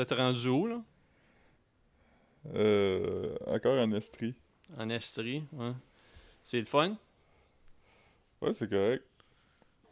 [0.00, 0.80] êtes rendu où, là?
[2.54, 4.34] Euh, encore en Estrie.
[4.78, 5.72] En Estrie, ouais.
[6.42, 6.96] C'est le fun?
[8.40, 9.04] Ouais, c'est correct.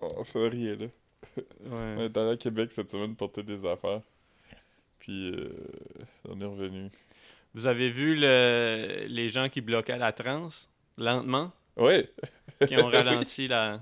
[0.00, 0.86] On fait rien, là.
[1.66, 2.05] On Ouais.
[2.06, 4.00] est allé à Québec cette semaine porter des affaires.
[4.98, 5.50] Puis, euh,
[6.29, 6.88] on est revenu.
[7.54, 9.04] Vous avez vu le...
[9.09, 12.10] les gens qui bloquaient la transe, lentement, Ouais!
[12.66, 13.80] qui ont ralenti la...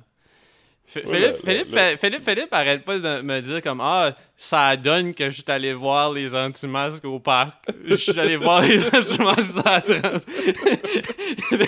[0.89, 5.27] F- Philippe, Philippe, Philippe, Philippe arrête pas de me dire comme Ah, ça donne que
[5.31, 7.55] je suis allé voir les anti-masques au parc.
[7.87, 10.25] Je suis allé voir les anti-masques la transe.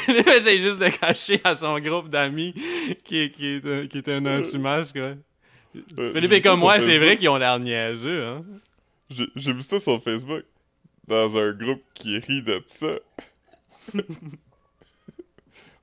[0.04, 2.54] Philippe essaie juste de cacher à son groupe d'amis
[3.04, 4.94] qui, qui, est, un- qui est un anti-masque.
[4.96, 5.16] ouais.
[5.98, 8.24] Euh, Philippe est comme moi, c'est vrai qu'ils ont l'air niaiseux.
[8.24, 8.44] Hein?
[9.10, 10.44] J'ai vu ça sur Facebook.
[11.06, 12.86] Dans un groupe qui rit de ça.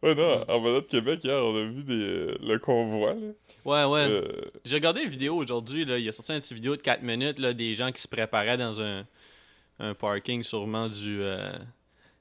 [0.05, 3.27] ouais, non, en venant de Québec, hier, on a vu des, euh, le convoi, là.
[3.65, 4.07] Ouais, ouais.
[4.09, 4.21] Euh,
[4.63, 7.39] J'ai regardé une vidéo aujourd'hui, là, il a sorti une petite vidéo de 4 minutes
[7.39, 9.05] là, des gens qui se préparaient dans un,
[9.79, 11.21] un parking sûrement du...
[11.21, 11.51] euh,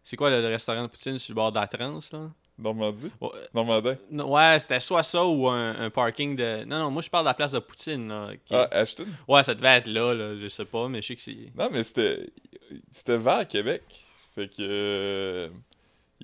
[0.02, 2.30] C'est quoi le, le restaurant de Poutine sur le bord de la là?
[2.56, 3.10] Normandie?
[3.20, 3.96] Ouais, Normandin?
[4.12, 6.64] ouais, c'était soit ça ou un, un parking de...
[6.64, 8.30] Non, non, moi je parle de la place de Poutine, là.
[8.44, 9.06] qui- Ah, Ashton?
[9.28, 11.36] Ouais, ça devait être là, là, je sais pas, mais je sais que c'est...
[11.56, 12.26] Non, mais c'était.
[12.92, 13.82] C'était vers Québec.
[14.34, 15.50] Fait que.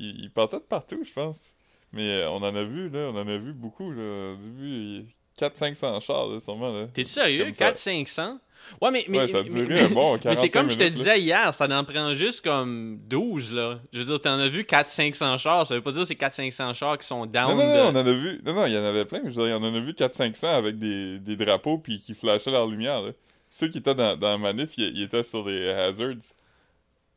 [0.00, 1.52] Euh, il, il partait de partout, je pense.
[1.92, 3.10] Mais euh, on en a vu, là.
[3.12, 4.02] On en a vu beaucoup, là.
[4.02, 5.04] On a vu
[5.38, 6.86] 400-500 chars, là, sûrement, là.
[6.92, 7.44] T'es-tu sérieux?
[7.44, 7.72] Comme ça.
[7.72, 8.38] 400-500?
[8.82, 9.04] Ouais, mais...
[9.08, 10.82] mais ouais, ça a mais- duré mais- un bon 45 Mais c'est comme je te
[10.82, 10.90] là.
[10.90, 13.80] disais hier, ça en prend juste comme 12, là.
[13.92, 16.74] Je veux dire, t'en as vu 400-500 chars, ça veut pas dire que c'est 400-500
[16.74, 17.76] chars qui sont down Non, non, de...
[17.78, 18.40] non, on en a vu.
[18.44, 19.92] Non, non, il y en avait plein, mais je veux dire, on en a vu
[19.92, 23.12] 400-500 avec des, des drapeaux puis qui flashaient leur lumière, là.
[23.50, 26.14] Ceux qui étaient dans, dans la manif, ils, ils étaient sur des hazards.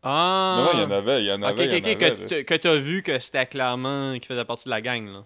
[0.04, 0.56] Ah!
[0.74, 1.66] Non, il y en avait, il y en Ok, avait.
[1.66, 4.66] ok, il y en ok, avait, que t'as vu que c'était clairement qui faisait partie
[4.66, 5.26] de la gang, là.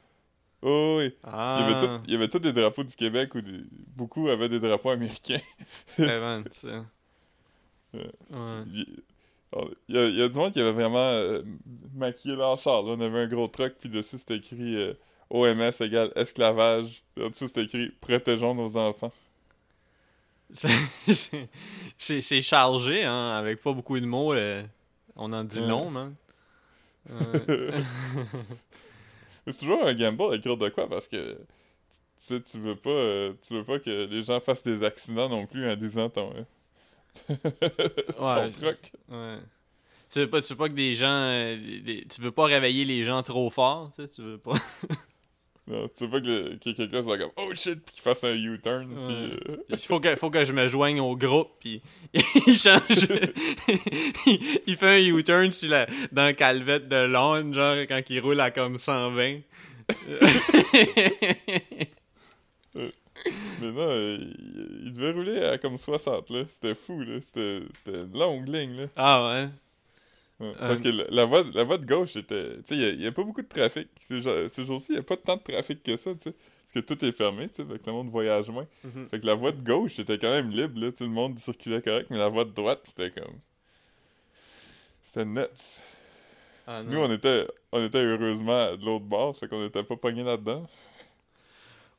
[0.62, 1.14] Oh, oui.
[1.24, 1.58] Ah!
[1.60, 3.60] Il y avait tout- il y avait tous des drapeaux du Québec ou des...
[3.96, 5.40] beaucoup avaient des drapeaux américains.
[5.98, 6.86] Vraiment, ça.
[7.94, 8.12] Ouais.
[8.32, 8.64] Ouais.
[8.74, 8.86] Il
[9.88, 11.42] il y, a, il y a du monde qui avait vraiment euh,
[11.96, 12.84] maquillé leur char.
[12.84, 12.96] Là.
[12.98, 14.94] On avait un gros truck, puis dessus c'était écrit euh,
[15.30, 17.02] OMS égale esclavage.
[17.16, 19.12] Puis en dessous c'était écrit Protégeons nos enfants.
[21.98, 24.34] C'est chargé, hein, avec pas beaucoup de mots.
[24.34, 24.62] euh,
[25.18, 26.16] on en dit long, man.
[29.48, 31.40] C'est toujours un gamble d'écrire de quoi parce que tu
[32.18, 35.46] sais, tu veux pas euh, tu veux pas que les gens fassent des accidents non
[35.46, 37.36] plus en disant ton, euh,
[38.18, 38.76] ton Ouais.
[39.10, 39.38] Ouais.
[40.10, 41.08] Tu veux pas, tu veux pas que des gens.
[41.10, 44.56] euh, des- tu veux pas réveiller les gens trop fort, tu sais, tu veux pas.
[45.70, 48.34] Non, tu veux pas que, que quelqu'un soit comme Oh shit, puis qu'il fasse un
[48.34, 48.88] U-turn.
[48.90, 49.06] Ouais.
[49.06, 51.82] Puis, euh, Il faut que, faut que je me joigne au groupe, puis
[52.14, 52.80] il change.
[54.26, 58.20] il, il fait un U-turn sur la, dans la calvette de Londres, genre quand il
[58.22, 59.40] roule à comme 120.
[62.76, 66.44] Mais non, euh, il, il devait rouler à comme 60, là.
[66.54, 67.20] C'était fou, là.
[67.26, 68.88] C'était c'était une longue ligne, là.
[68.96, 69.48] ah ouais.
[70.40, 70.48] Ouais.
[70.48, 72.58] Euh, Parce que la, la voie, la voie de gauche était.
[72.68, 73.88] Tu sais, il n'y a, pas beaucoup de trafic.
[74.00, 74.22] Ces
[74.66, 76.32] jours-ci, il n'y a pas tant de trafic que ça, tu sais.
[76.34, 78.68] Parce que tout est fermé, tu sais, avec le monde voyage moins.
[78.84, 79.08] Mhm.
[79.10, 80.92] Fait que la voie de gauche était quand même libre, là.
[80.92, 83.36] Tu sais, le monde circulait correct, mais la voie de droite, c'était comme.
[85.04, 85.82] C'était nuts.
[86.68, 86.84] Ah.
[86.84, 90.68] Nous, on était, on était heureusement de l'autre bord, fait qu'on était pas pognés là-dedans.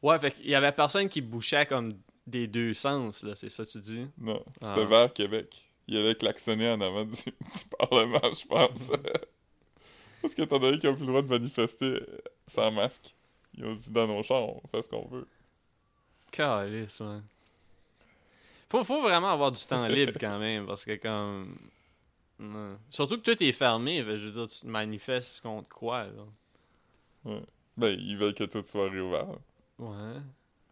[0.03, 1.95] Ouais, fait qu'il y avait personne qui bouchait comme
[2.27, 4.07] des deux sens, là, c'est ça que tu dis?
[4.19, 4.85] Non, c'était Ah.
[4.85, 5.65] vers Québec.
[5.89, 8.91] Il allait klaxonner en avant du, du Parlement, je pense.
[10.23, 12.01] Parce qu'étant donné qu'ils n'ont plus le droit de manifester
[12.47, 13.15] sans masque,
[13.55, 15.27] ils ont dit dans nos chars, on fait ce qu'on veut.
[16.31, 17.25] Calice, man.
[18.69, 21.57] Faut, faut vraiment avoir du temps libre quand même, parce que comme.
[22.39, 22.77] Ouais.
[22.91, 27.35] Surtout que tout est fermé, je veux dire, tu te manifestes contre quoi, là?
[27.77, 29.29] Ben, ils veulent que tout soit réouvert.
[29.79, 30.21] Ouais.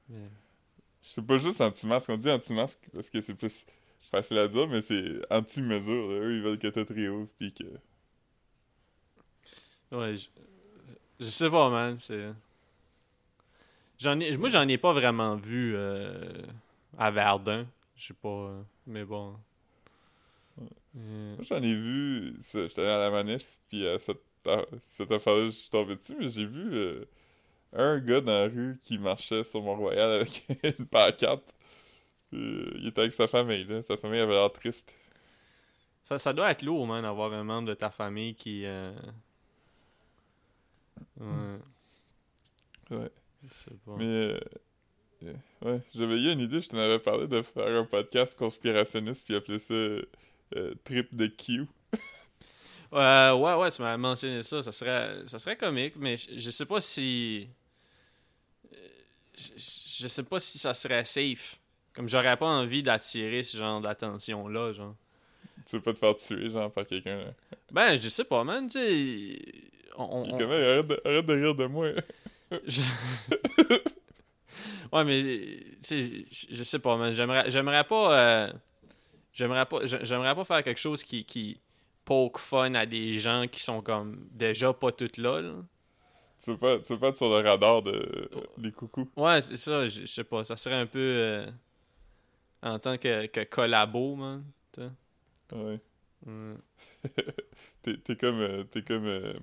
[0.09, 0.28] Mais-
[1.03, 3.65] C'est pas juste anti-masque, on dit anti-masque parce que c'est plus
[4.10, 6.10] facile à dire, mais c'est anti-mesure.
[6.12, 7.64] Eux, ils veulent que tout réouvre, puis que...
[9.92, 10.28] Ouais, je,
[11.20, 11.98] je sais pas, man.
[12.00, 12.32] C'est.
[13.98, 16.42] J'en ai, moi, j'en ai pas vraiment vu euh,
[16.98, 17.66] à Verdun.
[17.97, 18.53] Je sais pas.
[18.86, 19.34] mais bon.
[20.97, 22.34] Euh, Moi, j'en ai vu...
[22.52, 26.16] J'étais allé à la manif, puis à cette, à cette affaire-là, je suis tombé dessus,
[26.18, 27.04] mais j'ai vu euh,
[27.74, 30.47] un gars dans la rue qui marchait sur Mont-Royal avec
[30.78, 31.54] une pancarte.
[32.34, 33.82] Euh, il était avec sa famille, là.
[33.82, 34.94] Sa famille avait l'air triste.
[36.04, 38.64] ça, ça doit être lourd, man, d'avoir un membre de ta famille qui.
[38.66, 38.92] euh,
[41.20, 41.58] Ouais.
[42.90, 43.10] Ouais.
[43.84, 43.96] Pas.
[43.96, 44.04] Mais...
[45.24, 45.32] euh,
[45.62, 49.34] ouais, j'avais eu une idée, je t'en avais parlé de faire un podcast conspirationniste, puis
[49.36, 51.66] appeler ça euh, Trip de Q.
[52.92, 54.62] Euh, ouais, ouais, tu m'as mentionné ça.
[54.62, 57.48] Ça serait, ça serait comique, mais je, je sais pas si.
[59.36, 59.48] Je,
[59.98, 61.58] je sais pas si ça serait safe.
[61.97, 64.95] Comme j'aurais pas envie d'attirer ce genre d'attention-là, genre.
[65.69, 67.16] tu veux pas te faire tuer, genre, par quelqu'un.
[67.19, 67.31] là.
[67.72, 69.43] Ben, je sais pas, man, tu sais.
[69.97, 71.89] On, on- Il est on- comme, Hey, arrête, de, arrête de rire de moi.
[72.66, 72.83] je-
[74.93, 75.22] ouais, mais,
[75.83, 77.15] tu sais, je- sais pas, man.
[77.15, 78.19] J'aimerais, j'aimerais pas.
[78.19, 78.53] euh,
[79.33, 81.60] J'aimerais pas, j'aimerais pas faire quelque chose qui, qui
[82.07, 85.43] poke fun à des gens qui sont comme déjà pas toutes là.
[85.43, 85.53] là.
[86.43, 89.07] Tu veux pas, tu veux pas être sur le radar de, des coucous?
[89.15, 90.43] Ouais, c'est ça, je je sais pas.
[90.43, 91.47] Ça serait un peu euh,
[92.71, 94.45] en tant que, que collabo, man.
[95.53, 95.80] Ouais.
[96.27, 96.54] Mm.
[97.83, 98.41] T'es comme.
[98.41, 99.07] euh, T'es comme.
[99.07, 99.34] euh,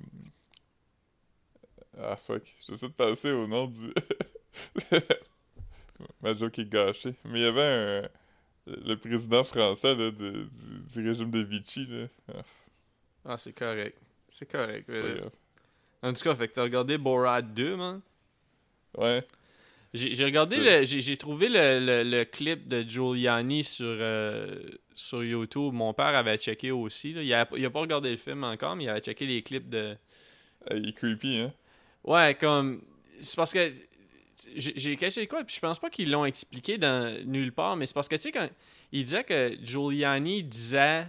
[1.98, 2.44] Ah fuck.
[2.68, 3.94] J'essaie de passer au nom du.
[6.22, 7.16] Ma joke est gâchée.
[7.26, 7.62] Mais il y avait
[8.06, 8.10] un.
[8.66, 11.86] Le président français là, de- du, du régime de Vichy.
[11.86, 12.08] Là.
[12.34, 12.42] Ah,
[13.26, 13.98] Ah, c'est correct.
[14.28, 14.90] C'est correct.
[16.02, 18.02] En tout cas, fait que t'as regardé Borat 2, man.
[18.98, 19.26] Ouais.
[19.94, 20.86] J'ai regardé le.
[20.86, 24.48] J'ai trouvé le, le, le clip de Giuliani sur, euh,
[24.96, 25.72] sur YouTube.
[25.74, 27.14] Mon père avait checké aussi.
[27.14, 27.22] Là.
[27.22, 29.70] Il, a, il a pas regardé le film encore, mais il avait checké les clips
[29.70, 29.96] de.
[30.68, 31.54] Ah, Il est creepy, hein?
[32.04, 32.82] Ouais, comme.
[33.20, 33.72] C'est parce que.
[34.56, 37.86] J'ai j'ai caché quoi, puis je pense pas qu'ils l'ont expliqué dans nulle part, mais
[37.86, 38.50] c'est parce que, tu sais, quand.
[38.92, 41.06] Il disait que Giuliani disait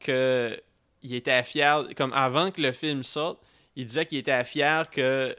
[0.00, 0.54] que.
[1.02, 1.88] Il était fier.
[1.96, 3.42] Comme avant que le film sorte,
[3.74, 5.34] il disait qu'il était fier que.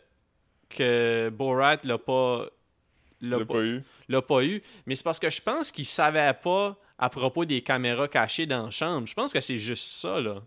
[0.69, 2.47] Que Borat l'a pas.
[3.21, 3.83] L'a pas, pas eu.
[4.07, 4.61] l'a pas eu.
[4.85, 8.65] Mais c'est parce que je pense qu'il savait pas à propos des caméras cachées dans
[8.65, 9.07] la chambre.
[9.07, 10.41] Je pense que c'est juste ça, là.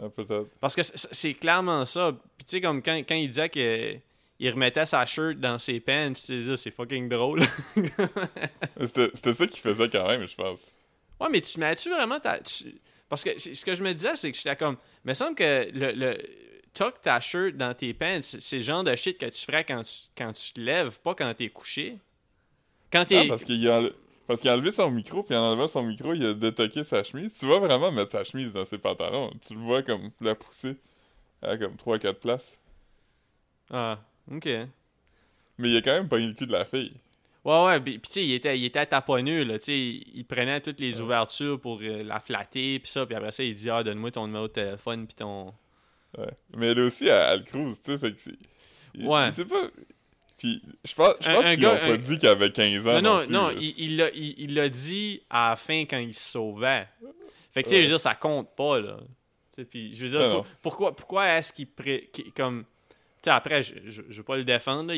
[0.00, 0.48] Ah, peut-être.
[0.60, 2.12] Parce que c'est- clairement ça.
[2.36, 3.96] Puis tu sais, comme quand, quand il disait que
[4.40, 7.40] il remettait sa shirt dans ses pants, tu sais, ça, c'est fucking drôle.
[8.84, 10.60] C'était ça qu'il faisait quand même, je pense.
[11.20, 12.38] ouais, mais tu mets-tu vraiment ta.
[12.38, 12.74] tu-
[13.08, 14.76] Parce que ce que je me disais, c'est que j'étais comme.
[15.04, 15.92] Il me semble que le.
[15.92, 16.18] le...
[16.74, 19.82] Tuck ta shirt dans tes pants, c'est le genre de shit que tu ferais quand
[19.82, 21.98] tu, quand tu te lèves, pas quand t'es couché.
[22.92, 23.26] Quand t'es.
[23.28, 23.82] parce qu'il a,
[24.26, 27.02] parce qu'il a enlevé son micro, puis en enlevant son micro, il a détoqué sa
[27.02, 27.36] chemise.
[27.38, 29.32] Tu vois vraiment mettre sa chemise dans ses pantalons.
[29.46, 30.76] Tu le vois comme la pousser
[31.42, 32.58] à comme 3-4 places.
[33.70, 33.98] Ah,
[34.30, 34.46] ok.
[35.58, 36.92] Mais il a quand même pogné le cul de la fille.
[37.44, 40.24] Ouais, ouais, puis tu sais, il était, il était taponneux, là, tu sais, il, il
[40.24, 41.00] prenait toutes les Ouais.
[41.00, 44.26] ouvertures pour euh, la flatter, puis ça, puis après ça, il dit, ah, donne-moi ton
[44.26, 45.54] numéro de téléphone, puis ton...
[46.16, 46.30] Ouais.
[46.56, 48.34] Mais elle aussi, elle, elle cruise, tu sais, fait que c'est...
[48.94, 49.30] il- Ouais.
[49.32, 49.68] Sait pas...
[50.38, 53.02] Puis je pense, je pense qu'ils gars- ont pas un- dit qu'il avait 15 ans
[53.02, 56.14] Non, non, plus, non, il l'a il, il l'a dit à la fin quand il
[56.14, 56.86] se sauvait.
[57.52, 57.82] Fait que, tu sais, Ouais.
[57.82, 58.98] je veux dire, ça compte pas, là.
[59.52, 61.66] Tu sais, puis je veux dire, pour- pourquoi, pourquoi est-ce qu'il...
[61.66, 62.64] pré- qu'il- comme...
[63.20, 64.92] Tu sais, après, je, je, je veux pas le défendre,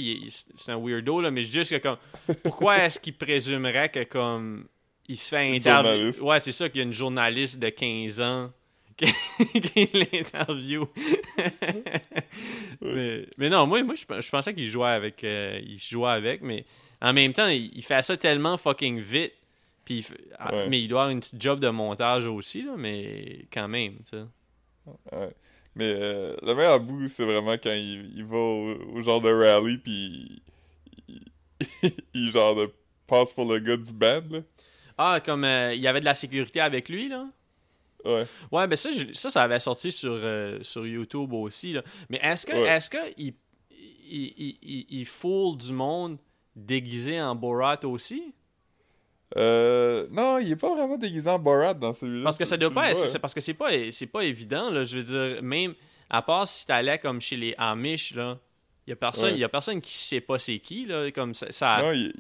[0.56, 1.96] c'est un weirdo, là, mais juste que, comme...
[2.42, 4.66] Pourquoi est-ce qu'il présumerait que, comme...
[5.08, 6.20] Il se fait interviewer...
[6.20, 8.52] Ouais, c'est ça, qu'il y a une journaliste de 15 ans
[9.75, 10.87] qui, l'interview.
[12.81, 15.25] mais, mais non, moi, moi je, je pensais qu'il jouait avec...
[15.25, 16.64] euh, il jouait avec, mais
[17.00, 19.32] en même temps, il, il fait ça tellement fucking vite.
[19.85, 20.06] Puis
[20.38, 20.69] ah, Ouais.
[20.69, 23.99] Mais il doit avoir une petite job de montage aussi, là, mais quand même.
[25.12, 25.31] Ouais.
[25.75, 29.31] Mais euh, le meilleur bout, c'est vraiment quand il, il va au, au genre de
[29.32, 30.43] rally, puis
[31.08, 31.20] il,
[31.82, 32.73] il, il genre de
[33.06, 34.41] passe pour le gars du band, là.
[34.99, 37.26] Ah, comme euh, il y avait de la sécurité avec lui, là?
[38.05, 38.26] Ouais.
[38.52, 41.83] Ouais, ben ça, je- ça, ça avait sorti sur, euh, sur YouTube aussi, là.
[42.09, 42.69] Mais est-ce que, Ouais.
[42.69, 43.35] est-ce que il,
[43.71, 46.19] il, il, il, il foule du monde
[46.57, 48.33] déguisé en Borat aussi?
[49.37, 52.25] Euh, non, il est pas vraiment déguisé en Borat dans celui-là.
[52.25, 54.83] Parce que ça doit pas c'est parce que c'est pas, c'est pas évident, là.
[54.85, 55.75] Je veux dire, même,
[56.09, 58.38] à part si t'allais comme chez les Amish, là,
[58.87, 59.38] il y a personne, Ouais.
[59.38, 61.11] y a personne qui sait pas c'est qui, là.
[61.12, 62.12] Comme ça, ça- Non, il est,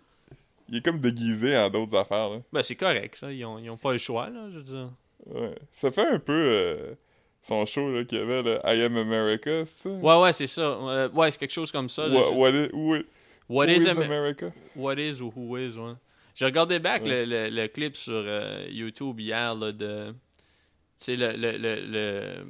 [0.68, 2.38] il est comme déguisé en d'autres affaires, là.
[2.52, 3.32] ben c'est correct, ça.
[3.32, 4.90] Ils ont, ils ont pas le choix, là, je veux dire.
[5.26, 5.54] Ouais.
[5.72, 6.94] Ça fait un peu euh,
[7.42, 9.90] son show, qu'il y avait, là, I Am America, c'est ça?
[9.90, 10.62] Ouais, ouais, c'est ça.
[10.62, 12.08] Euh, ouais, c'est quelque chose comme ça.
[12.08, 12.14] là.
[12.18, 13.06] What, Je- what is, who is-
[13.48, 14.52] What who is, is Am- America?
[14.76, 15.92] What is ou Who is, ouais.
[16.34, 17.26] J'ai regardé back Ouais.
[17.26, 20.10] le, le- le clip sur euh, YouTube hier, là, de...
[20.10, 20.14] Tu
[20.98, 21.32] sais, le...
[21.32, 22.46] le, le, le-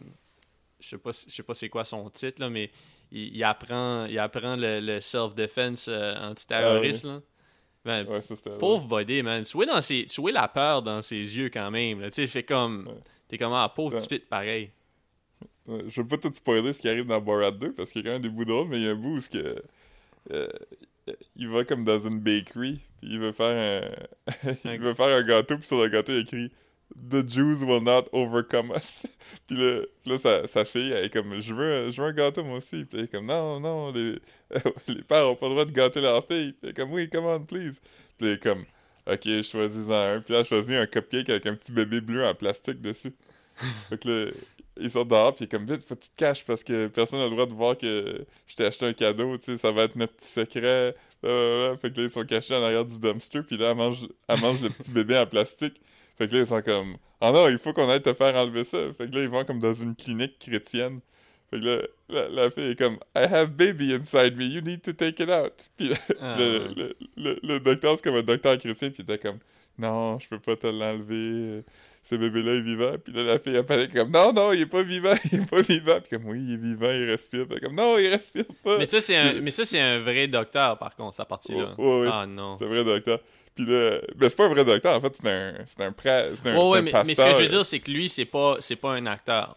[0.78, 1.10] Je sais pas,
[1.46, 2.70] pas c'est quoi son titre, là, mais
[3.12, 7.20] il, il apprend, il apprend le, le self-defense antiterroriste, là.
[7.84, 8.58] Ben, Ouais, ça c'était...
[8.58, 9.42] Pauvre body, man.
[9.42, 12.02] Tu vois, dans ses, tu vois la peur dans ses yeux quand même.
[12.04, 12.86] Tu sais, fait comme.
[12.88, 12.94] Ouais.
[13.28, 14.70] T'es comme, ah, pauvre petit pit pareil.
[15.66, 18.04] Ouais, je veux pas tout spoiler ce qui arrive dans Borat 2 parce qu'il y
[18.04, 19.62] a quand même des bouts drôles, mais il y a un bout où que,
[20.32, 20.48] euh,
[21.36, 23.86] il va comme dans une bakery, puis il veut faire
[24.26, 26.50] un, il veut faire un gâteau, puis sur le gâteau il écrit
[26.94, 29.06] The Jews will not overcome us.
[29.46, 32.44] puis là, là sa, sa fille, elle est comme je veux, je veux un gâteau
[32.44, 32.84] moi aussi.
[32.84, 34.18] Puis elle est comme non, non, les,
[34.88, 36.52] les pères ont pas le droit de gâter leur fille.
[36.52, 37.80] Puis elle est comme oui, come on, please.
[38.18, 38.64] Puis elle est comme
[39.06, 40.20] ok, choisis-en un.
[40.20, 43.12] Puis là, elle choisit un cupcake avec un petit bébé bleu en plastique dessus.
[43.88, 44.30] fait que là,
[44.80, 46.86] ils sont dehors, puis il est comme vite, faut que tu te caches parce que
[46.86, 49.72] personne n'a le droit de voir que je t'ai acheté un cadeau, tu sais, ça
[49.72, 50.94] va être notre petit secret.
[51.22, 54.40] Fait que là, ils sont cachés en arrière du dumpster, puis là, elle mange, elle
[54.40, 55.80] mange le petit bébé en plastique.
[56.20, 58.64] Fait que là, ils sont comme, ah non, il faut qu'on aille te faire enlever
[58.64, 58.76] ça.
[58.98, 61.00] Fait que là, ils vont comme dans une clinique chrétienne.
[61.50, 61.78] Fait que là,
[62.10, 65.30] la, la fille est comme, I have baby inside me, you need to take it
[65.30, 65.68] out.
[65.78, 66.36] Puis le, Ah.
[66.38, 69.38] le, le, le- le docteur, c'est comme un docteur chrétien, puis il était comme,
[69.78, 71.62] non, je peux pas te l'enlever,
[72.02, 72.92] ce bébé-là est vivant.
[73.02, 75.62] Puis là, la fille apparaît comme, non, non, il est pas vivant, il est pas
[75.62, 75.98] vivant.
[76.00, 77.46] Puis comme, oui, il est vivant, il respire.
[77.48, 78.76] Puis comme, non, il respire pas.
[78.78, 81.74] Mais ça, c'est un, mais ça, c'est un vrai docteur, par contre, sa partie-là.
[81.78, 82.08] Ouais.
[82.12, 82.54] Ah non.
[82.54, 83.20] C'est un vrai docteur.
[83.64, 86.30] Puis là, ben c'est pas un vrai docteur, en fait, c'est un, c'est un prêtre,
[86.42, 87.06] c'est un, ouais, mais, pasteur.
[87.06, 89.56] mais ce que je veux dire, c'est que lui, c'est pas, c'est pas un acteur.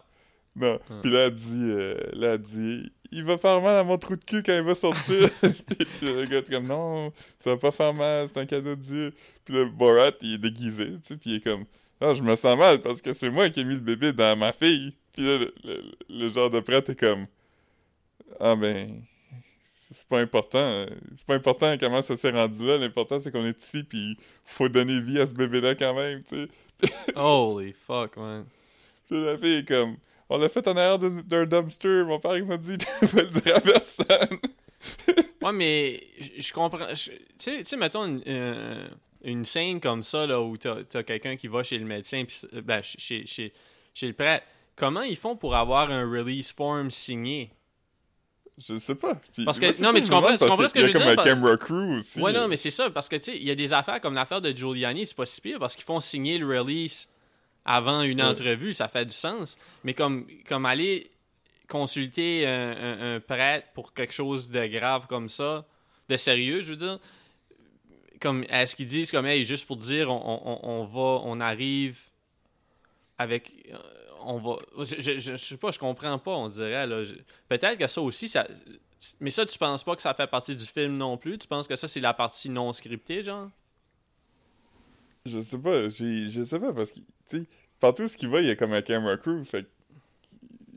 [0.56, 0.78] Non.
[1.02, 4.16] Puis là, elle dit, euh, là, elle dit, il va faire mal à mon trou
[4.16, 5.28] de cul quand il va sortir.
[5.40, 8.80] puis le gars est comme, non, ça va pas faire mal, c'est un cadeau de
[8.82, 9.14] Dieu.
[9.44, 11.64] Puis là, Borat, il est déguisé, tu sais, puis il est comme,
[12.00, 14.36] ah, je me sens mal parce que c'est moi qui ai mis le bébé dans
[14.36, 14.92] ma fille.
[15.12, 17.26] Puis là, le, le- le genre de prêtre est comme,
[18.40, 19.00] ah ben,
[19.90, 20.86] c'est pas important.
[21.14, 22.78] C'est pas important comment ça s'est rendu là.
[22.78, 26.46] L'important, c'est qu'on est ici, puis faut donner vie à ce bébé-là quand même, tu
[26.82, 26.92] sais.
[27.16, 28.46] Holy fuck, man.
[29.08, 29.96] Puis la fille est comme,
[30.28, 32.04] on l'a fait en arrière d'un dumpster.
[32.04, 34.38] Mon père, il m'a dit de pas le dire à personne.
[35.42, 36.00] Ouais, mais
[36.38, 36.86] je comprends.
[36.86, 38.88] Tu sais, tu mettons une, euh,
[39.24, 42.46] une scène comme ça, là, où t'as as, quelqu'un qui va chez le médecin, pis,
[42.54, 43.52] euh, ben, chez, chez,
[43.92, 44.46] chez le prêtre.
[44.74, 47.52] Comment ils font pour avoir un release form signé?
[48.56, 49.16] Je sais pas.
[49.32, 50.84] Puis, Parce que- non, mais je tu comprends- tu parce comprends ce que Il y
[50.84, 52.20] je a veux comme un dire, camera crew aussi.
[52.20, 54.14] Ouais, non, mais c'est ça, parce que, tu sais, il y a des affaires comme
[54.14, 57.08] l'affaire de Giuliani, c'est pas si pire, parce qu'ils font signer le release
[57.64, 58.28] avant une Ouais.
[58.28, 59.56] entrevue, ça fait du sens.
[59.82, 61.10] Mais comme, comme aller
[61.68, 65.64] consulter un, un- un prêtre pour quelque chose de grave comme ça,
[66.08, 66.98] de sérieux, je veux dire,
[68.20, 70.22] comme, est-ce qu'ils disent comme, hey, juste pour dire, on,
[70.62, 71.98] on- on va, on arrive
[73.18, 73.50] avec...
[73.72, 73.78] euh,
[74.26, 74.56] On va...
[74.84, 77.02] Je, je, je- sais pas, je comprends pas, on dirait, là.
[77.48, 78.46] Peut-être que ça aussi, ça...
[79.20, 81.38] Mais ça, tu penses pas que ça fait partie du film non plus?
[81.38, 83.50] Tu penses que ça, c'est la partie non scriptée, genre?
[85.26, 85.88] Je sais pas.
[85.88, 87.46] Je sais pas parce que, tu sais,
[87.80, 89.44] partout où ce qu'il va, il y a comme un camera crew.
[89.44, 89.66] Fait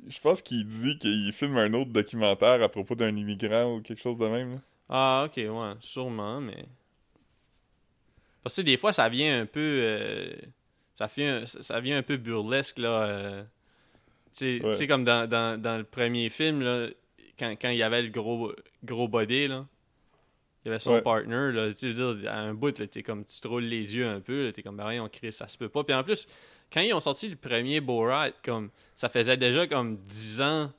[0.08, 4.02] je pense qu'il dit qu'il filme un autre documentaire à propos d'un immigrant ou quelque
[4.02, 4.54] chose de même.
[4.54, 4.62] là.
[4.90, 6.66] Ah, ok, ouais, sûrement, mais...
[8.42, 9.60] Parce que des fois, ça vient un peu...
[9.60, 10.34] euh,
[10.98, 13.04] Ça, vient, ça vient un peu burlesque, là.
[13.04, 13.44] euh,
[14.38, 14.88] Tu sais- Ouais.
[14.88, 16.88] comme dans, dans, dans le premier film, là,
[17.40, 18.52] quand, quand il y avait le gros,
[18.84, 19.66] gros body, là,
[20.64, 21.02] il y avait son Ouais.
[21.02, 23.96] partner, là, tu veux dire, à un bout, là, t'es comme, tu te roules les
[23.96, 25.84] yeux un peu, là, t'es comme, ben rien, on crie, ça se peut pas.
[25.84, 26.28] Puis en plus,
[26.74, 30.72] quand ils ont sorti le premier Borat, comme, ça faisait déjà comme 10 ans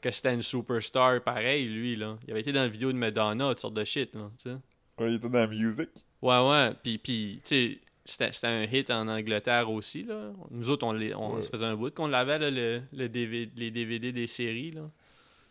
[0.00, 2.18] que c'était une superstar pareil, lui, là.
[2.26, 4.56] Il avait été dans la vidéo de Madonna, toutes sortes de shit, là, tu sais.
[4.98, 5.88] Ouais, il était dans la music.
[6.22, 10.30] Ouais, ouais, puis, puis tu sais, c'était un hit en Angleterre aussi, là.
[10.50, 11.42] Nous autres, on, les, on Ouais.
[11.42, 14.88] se faisait un bout qu'on l'avait, le, le DVD, les DVD des séries, là.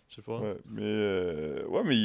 [0.09, 0.37] Je sais pas.
[0.39, 1.95] Ouais, mais euh, ouais, mais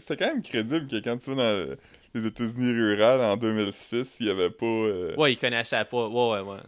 [0.00, 1.36] c'était quand même crédible que quand tu vas
[1.66, 1.76] dans
[2.14, 4.64] les États-Unis rurales en 2006, il y avait pas.
[4.66, 6.08] euh, Ouais, il connaissait pas.
[6.08, 6.58] Ouais, ouais, ouais.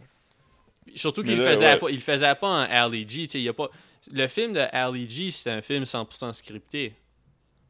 [0.95, 1.93] Surtout qu'il le là, faisait ouais.
[1.93, 3.69] il faisait pas en Ali G, y a pas
[4.11, 6.93] le film de Ali G, c'était un film 100% scripté.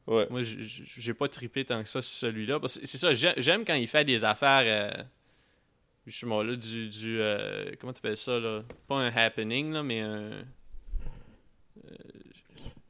[0.08, 0.26] Ouais.
[0.32, 3.64] Moi, j'ai pas trippé tant que ça sur celui-là parce que c'est ça, j'ai- j'aime
[3.64, 5.04] quand il fait des affaires euh,
[6.08, 10.10] justement là du du euh, comment t'appelles ça là, pas un happening là, mais un
[10.22, 10.44] euh,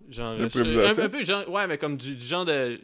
[0.09, 1.03] genre un, L'improvisation?
[1.03, 2.79] un peu genre ouais, mais comme du, du genre de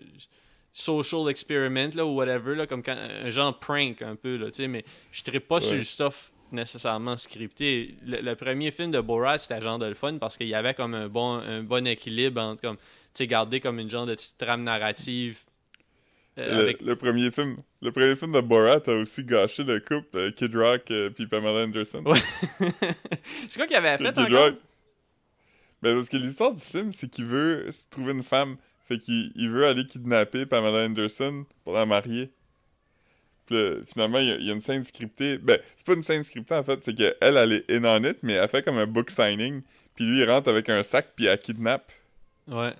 [0.73, 4.57] social experiment là ou whatever là comme quand, un genre prank un peu là, tu
[4.57, 7.97] sais mais je trippe pas sur le stuff nécessairement scripté.
[8.05, 10.73] Le, le premier film de Borat, c'était genre de le fun parce qu'il y avait
[10.73, 12.83] comme un bon un bon équilibre entre comme tu
[13.15, 15.43] sais garder comme une genre de petite trame narrative
[16.37, 19.79] euh, Le, avec le premier film, le premier film de Borat a aussi gâché le
[19.79, 22.03] couple euh, Kid Rock et puis Pamela Anderson.
[22.05, 22.19] Ouais.
[23.47, 24.55] C'est quoi qu'il avait fait Kid Rock.
[25.81, 29.31] Ben parce que l'histoire du film, c'est qu'il veut se trouver une femme, fait qu'il
[29.35, 32.31] il veut aller kidnapper Pamela Anderson pour la marier.
[33.45, 35.37] Puis là, finalement, il y, y a une scène scriptée.
[35.37, 38.17] Ben, c'est pas une scène scriptée en fait, c'est qu'elle, elle est in on it,
[38.23, 39.61] mais elle fait comme un book signing.
[39.95, 41.91] Puis lui, il rentre avec un sac, puis elle kidnappe.
[42.47, 42.73] Ouais.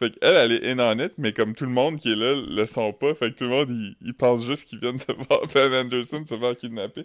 [0.00, 2.34] Fait qu'elle, elle est in on it, mais comme tout le monde qui est là
[2.34, 5.14] le sont pas, fait que tout le monde, il, il pense juste qu'ils viennent de
[5.28, 7.04] voir Pam Anderson se faire kidnapper.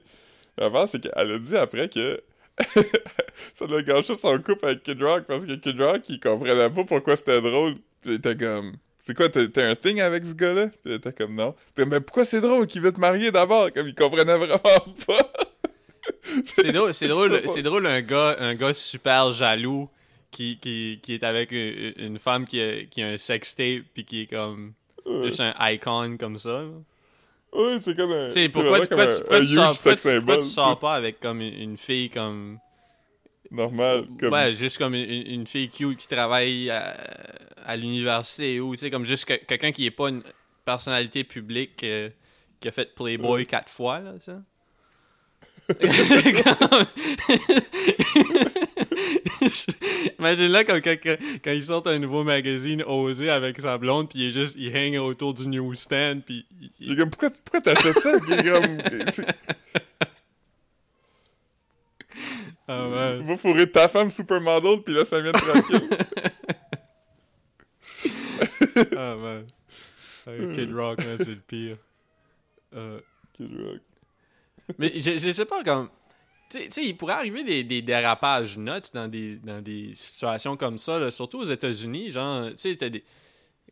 [0.58, 2.22] L'affaire, c'est qu'elle a dit après que
[3.54, 6.84] ça l'a gâché son couple avec Kid Rock parce que Kid Rock, il comprenait pas
[6.86, 7.74] pourquoi c'était drôle.
[8.02, 10.68] Puis il était comme, c'est quoi, t'as un thing avec ce gars-là?
[10.68, 11.54] Puis il était comme, non.
[11.75, 13.74] Puis, mais pourquoi c'est drôle qu'il veut te marier d'abord?
[13.74, 14.58] Comme il comprenait vraiment
[15.06, 15.32] pas.
[16.46, 19.90] C'est drôle, c'est drôle, c'est drôle un gars, un gars super jaloux
[20.36, 24.04] qui, qui, qui est avec une, une femme qui a, qui a un sextape puis
[24.04, 24.74] qui est comme
[25.06, 26.63] Ouais, juste un icon comme ça.
[26.63, 26.68] là.
[27.54, 28.27] Ouais, c'est comme un.
[28.51, 31.20] Pourquoi, tu- pourquoi, tu- tu sors, pourquoi, sex tu- pourquoi symbol, tu sors pas avec
[31.22, 32.60] comme une, une fille comme
[33.51, 34.06] Normal.
[34.20, 34.34] Comme...
[34.34, 36.98] ouais juste comme une, une fille cute qui travaille à,
[37.65, 40.24] à l'université ou tu sais comme juste que- quelqu'un qui est pas une
[40.65, 42.10] personnalité publique euh,
[42.60, 44.42] qui a fait Playboy quatre fois là ça
[50.19, 54.09] Imagine là comme quand, quand, quand il sort un nouveau magazine osé avec sa blonde
[54.09, 57.29] puis il est juste il hang autour du newsstand puis il- Il est comme, pourquoi,
[57.43, 58.12] pourquoi t'achètes ça?
[58.27, 58.77] Il est comme,
[59.12, 59.25] c'est-
[62.67, 63.21] ah ouais.
[63.21, 65.81] va fourrer ta femme supermodel, puis là, ça vient tranquille.
[68.97, 69.45] Ah man.
[70.53, 71.77] Kid Rock, c'est le pire.
[72.75, 73.00] Euh,
[73.33, 73.79] Kid Rock.
[74.77, 75.89] mais je, je sais pas comme.
[76.50, 80.78] Tu sais- il pourrait arriver des, des dérapages nuts dans des, dans des situations comme
[80.78, 82.12] ça, là, surtout aux États-Unis.
[82.12, 83.04] Genre, tu sais, t'as des.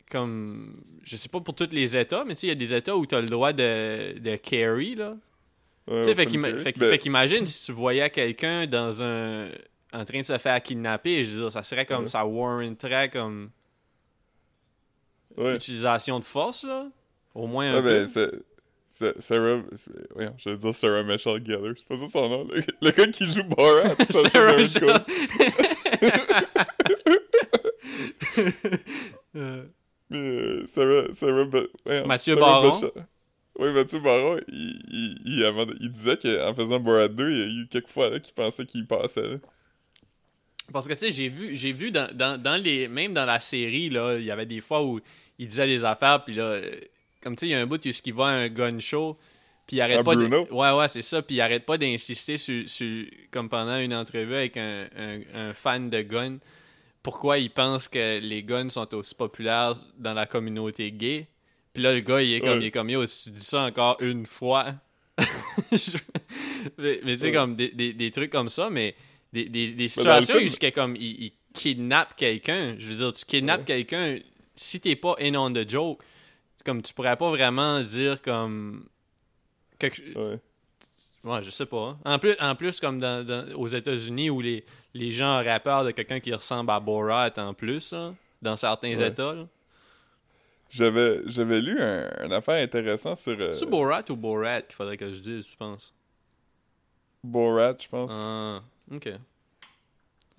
[0.10, 0.82] Comme.
[1.04, 2.96] Je sais pas pour tous les États, mais tu sais, il y a des États
[2.96, 5.16] où t'as le droit de, de carry, là.
[5.88, 9.48] Ouais, Tu sais, fait Ben, fait qu'imagine si tu voyais quelqu'un dans un.
[9.94, 12.04] en train de se faire kidnapper, je veux dire, ça serait comme.
[12.04, 12.08] Ouais.
[12.10, 13.50] ça warranterait comme.
[15.38, 15.56] ouais.
[15.56, 16.88] utilisation de force, là.
[17.36, 18.06] Au moins un peu.
[18.06, 18.32] ben,
[19.20, 19.62] Sarah...
[20.14, 21.74] Voyons, je vais dire Sarah Michelle Gellar.
[21.76, 22.48] C'est pas ça son nom.
[22.48, 23.96] Le, le gars qui joue Borat.
[24.10, 25.04] ça Sarah Michelle.
[29.36, 29.64] Euh,
[30.12, 31.12] Mais euh, Sarah...
[31.14, 31.46] Sarah...
[31.86, 32.92] Voyons, Mathieu Sarah Baron.
[33.58, 37.42] Oui, Mathieu Baron, il, il, il, avant- il disait qu'en faisant Borat 2, il y
[37.42, 39.22] a eu quelques fois là qu'il pensait qu'il passait.
[39.22, 39.38] Là.
[40.72, 42.88] Parce que tu sais, j'ai vu, j'ai vu dans, dans, dans les.
[42.88, 45.00] Même dans la série, là, il y avait des fois où
[45.40, 46.72] il disait des affaires, puis là, euh,
[47.24, 49.18] comme tu sais, il y a un bout où il va à un gun show,
[49.66, 50.26] puis il arrête pas de.
[50.52, 54.36] Ouais, ouais, c'est ça, puis il arrête pas d'insister sur, sur- Comme pendant une entrevue
[54.36, 56.38] avec un, un, un fan de gun,
[57.02, 61.28] pourquoi il pense que les guns sont aussi populaires dans la communauté gay.
[61.74, 62.58] Puis là, le gars, il est comme, Ouais.
[62.60, 64.76] il est comme yo, si tu dis ça encore une fois?
[65.72, 65.98] Je-
[66.78, 67.32] mais mais tu sais, Ouais.
[67.34, 68.96] comme des, des, des trucs comme ça, mais
[69.32, 72.76] des, des, situations où film- comme il, il kidnappe quelqu'un.
[72.78, 73.66] Je veux dire, tu kidnappes Ouais.
[73.86, 74.20] quelqu'un,
[74.56, 76.02] si t'es pas in on the joke,
[76.64, 78.86] comme tu pourrais pas vraiment dire comme.
[79.80, 80.02] Quelque...
[80.18, 80.40] Ouais.
[81.24, 81.98] Ouais, je sais pas.
[82.04, 85.86] En plus, en plus comme dans, dans- aux États-Unis où les, les gens auraient peur
[85.86, 87.94] de quelqu'un qui ressemble à Borat en plus,
[88.42, 89.08] dans certains Ouais.
[89.08, 89.36] États.
[90.70, 94.98] J'avais, j'avais lu un, un affaire intéressant sur euh, C'est Borat ou Borat qu'il faudrait
[94.98, 95.94] que je dise, je pense.
[97.24, 98.12] Borat, je pense.
[98.14, 98.62] Ah,
[98.94, 99.10] ok.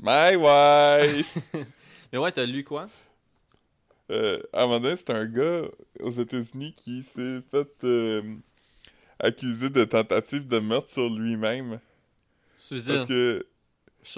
[0.00, 1.38] My wife!
[2.12, 2.88] Mais ouais, t'as lu quoi?
[4.10, 5.62] Euh, à un moment donné, c'est un gars
[6.00, 8.22] aux États-Unis qui s'est fait euh,
[9.18, 11.80] accuser de tentative de meurtre sur lui-même.
[12.70, 13.46] Dire, Parce que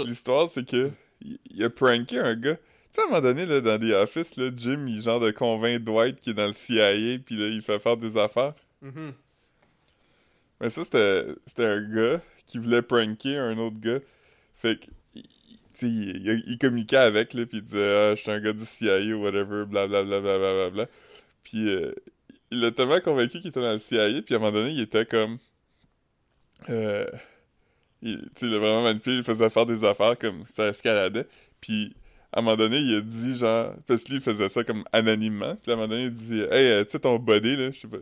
[0.05, 2.57] l'histoire, c'est que il, a pranké un gars.
[2.57, 5.31] Tu sais, à un moment donné, là, dans The Office, là, Jim, il genre de
[5.31, 8.55] convainc Dwight qui est dans le CIA, puis là, il fait faire des affaires.
[8.83, 9.14] Mhm.
[10.61, 14.01] Mais ça, c'était un gars qui voulait pranker un autre gars.
[14.57, 14.87] Fait que,
[15.82, 19.22] il, communiquait avec, là, puis il disait «Ah, je suis un gars du CIA ou
[19.22, 20.70] whatever, blablabla, blablabla.
[20.70, 20.86] Bla.
[21.42, 21.92] Puis euh,
[22.50, 24.80] il l'a tellement convaincu qu'il était dans le CIA, puis à un moment donné, il
[24.80, 25.38] était comme...
[26.68, 27.06] Euh,
[28.02, 31.26] il, il a vraiment manipulé, il faisait faire des affaires comme ça escaladait.
[31.60, 31.94] Puis
[32.32, 33.74] à un moment donné, il a dit genre...
[33.86, 35.56] Parce que lui, il faisait ça comme anonymement.
[35.62, 37.80] Puis à un moment donné, il dit «Hey, euh, tu sais, ton body, là, je
[37.80, 37.98] sais pas...»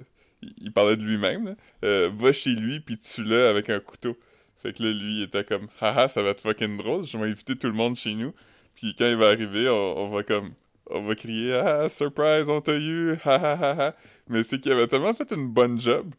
[0.61, 1.57] il- parlait de lui-même.
[1.85, 4.17] Euh, va chez lui puis tue-le avec un couteau.
[4.65, 7.27] Fait que là, lui, il était comme, haha, ça va être fucking drôle, je vais
[7.31, 8.35] inviter tout le monde chez nous.
[8.75, 10.53] Puis quand il va arriver, on, va comme,
[10.91, 13.97] on va crier, ah, surprise, on t'a eu, ha ha.
[14.29, 16.13] Mais c'est qu'il avait tellement fait une bonne job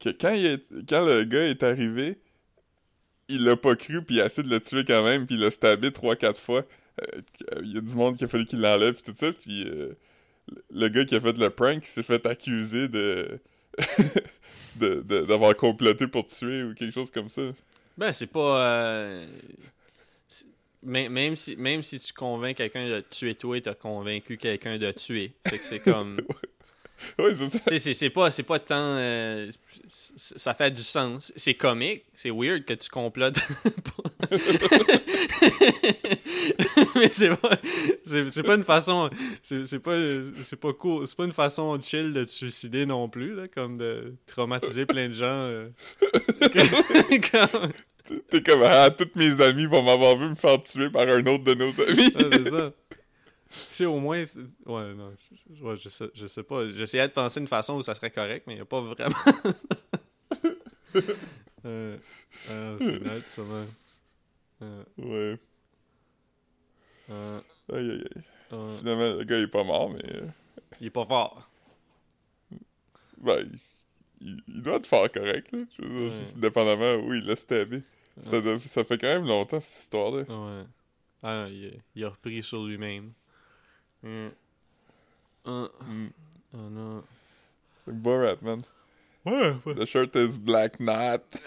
[0.00, 2.18] que quand, il quand le gars est arrivé,
[3.28, 5.40] il l'a pas cru, puis il a essayé de le tuer quand même, puis il
[5.42, 6.64] l'a stabé 3-4 fois.
[7.02, 7.20] Euh,
[7.62, 9.92] Il y a du monde qui a fallu qu'il l'enlève, puis tout ça, puis euh,
[10.72, 13.38] le gars qui a fait le prank s'est fait accuser de
[14.76, 17.42] de- de- d'avoir comploté pour tuer ou quelque chose comme ça.
[17.98, 18.64] Ben, c'est pas.
[18.64, 19.26] euh,
[20.82, 25.34] même, si, même si tu convaincs quelqu'un de tuer toi, t'as convaincu quelqu'un de tuer.
[25.48, 26.16] Fait que c'est comme.
[27.18, 27.94] Oui, c'est ça.
[27.94, 28.74] C'est- pas, pas tant.
[28.78, 29.50] euh,
[29.88, 31.32] ça fait du sens.
[31.36, 32.04] C'est comique.
[32.14, 33.38] C'est weird que tu complotes.
[36.96, 37.50] Mais c'est pas.
[38.04, 39.08] C'est pas une façon.
[39.42, 39.96] C'est pas,
[40.42, 41.06] c'est pas cool.
[41.06, 45.08] C'est pas une façon chill de te suicider non plus, là, comme de traumatiser plein
[45.08, 45.24] de gens.
[45.26, 45.68] euh.
[47.30, 47.72] Comme-
[48.30, 51.44] T'es comme, ah, tous mes amis vont m'avoir vu me faire tuer par un autre
[51.44, 52.10] de nos amis.
[52.14, 52.72] Ouais, c'est ça.
[53.50, 54.22] Si au moins.
[54.66, 55.14] Ouais, non.
[55.62, 56.68] Ouais, je sais, je sais pas.
[56.70, 59.16] J'essayais de penser une façon où ça serait correct, mais il n'y a pas vraiment.
[61.64, 61.98] Euh,
[62.50, 63.42] euh, c'est net, ça.
[64.62, 65.38] Euh, ouais.
[67.10, 67.40] euh,
[67.72, 68.22] Aïe, aïe, aïe.
[68.78, 70.02] Finalement, le gars il est pas mort, mais.
[70.80, 71.50] il est pas fort.
[73.18, 73.48] ben,
[74.20, 75.58] il, doit être fort correct, là.
[75.76, 76.18] Je veux dire, Ouais.
[76.24, 77.82] juste dépendamment où il l'a stabé.
[78.20, 80.22] Ça, ça fait quand même longtemps, cette histoire-là.
[80.22, 80.64] Ouais.
[81.22, 83.12] Ah, il a repris sur lui-même.
[84.02, 84.28] Mm.
[85.44, 86.08] Ah, Mm.
[86.54, 87.04] oh non.
[87.86, 88.62] Borat, man.
[89.24, 89.54] Ouais.
[89.74, 91.22] The shirt is black knot.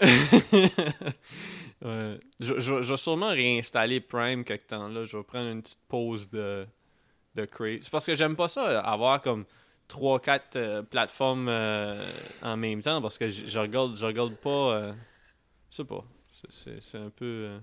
[1.82, 2.18] ouais.
[2.40, 5.04] Je, je, je vais sûrement réinstaller Prime quelque temps là.
[5.04, 6.66] Je vais prendre une petite pause de,
[7.34, 7.78] de Crave.
[7.82, 9.44] C'est parce que j'aime pas ça, avoir comme
[9.88, 12.04] 3-4 euh, plateformes euh,
[12.42, 14.74] en même temps parce que je, je regarde, je regarde pas.
[14.74, 14.92] euh,
[15.70, 16.04] je sais pas.
[16.50, 17.58] C'est un peu.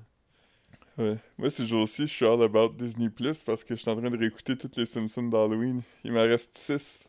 [0.99, 1.17] Ouais.
[1.37, 4.09] Moi, ces jours-ci, je suis all about Disney Plus parce que je suis en train
[4.09, 5.81] de réécouter toutes les Simpsons d'Halloween.
[6.03, 7.07] Il m'en reste 6.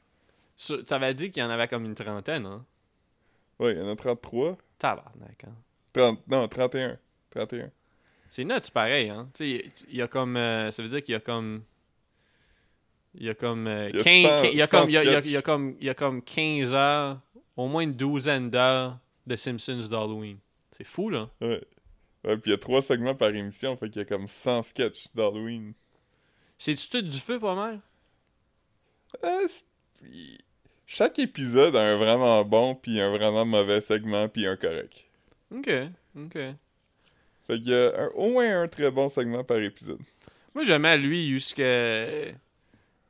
[0.57, 2.65] sur- T'avais dit qu'il y en avait comme une trentaine, hein?
[3.59, 4.57] Ouais, il y en a 33.
[4.79, 5.55] Tabarnak, hein?
[5.93, 6.21] 30...
[6.29, 6.99] Non, 31.
[7.31, 7.71] 31.
[8.29, 9.29] C'est nuts pareil, hein?
[9.35, 10.37] Tu sais, il y a comme.
[10.37, 11.63] euh, ça veut dire qu'il y a comme.
[13.17, 13.67] Il y a comme.
[13.67, 14.89] euh, Il y a 15 cent- il y a cent comme.
[14.89, 15.27] Il y a, il y a- sketchs.
[15.27, 15.77] il y a comme.
[15.81, 17.21] Il y a comme 15 heures,
[17.57, 20.39] au moins une douzaine d'heures de Simpsons d'Halloween.
[20.77, 21.29] C'est fou, là.
[21.41, 21.61] Ouais.
[22.25, 24.63] Ouais, puis il y a 3 segments par émission, fait qu'il y a comme 100
[24.63, 25.73] sketchs d'Halloween.
[26.59, 27.81] C'est-tu tout du feu, pas mal?
[29.25, 29.49] Euh,
[30.87, 35.05] Chaque épisode a un vraiment bon, puis un vraiment mauvais segment, puis un correct.
[35.55, 35.71] Ok,
[36.17, 36.33] ok.
[37.47, 40.01] Fait qu'il y a un- au moins un très bon segment par épisode.
[40.55, 42.07] Moi, j'aimais lui jusqu'à.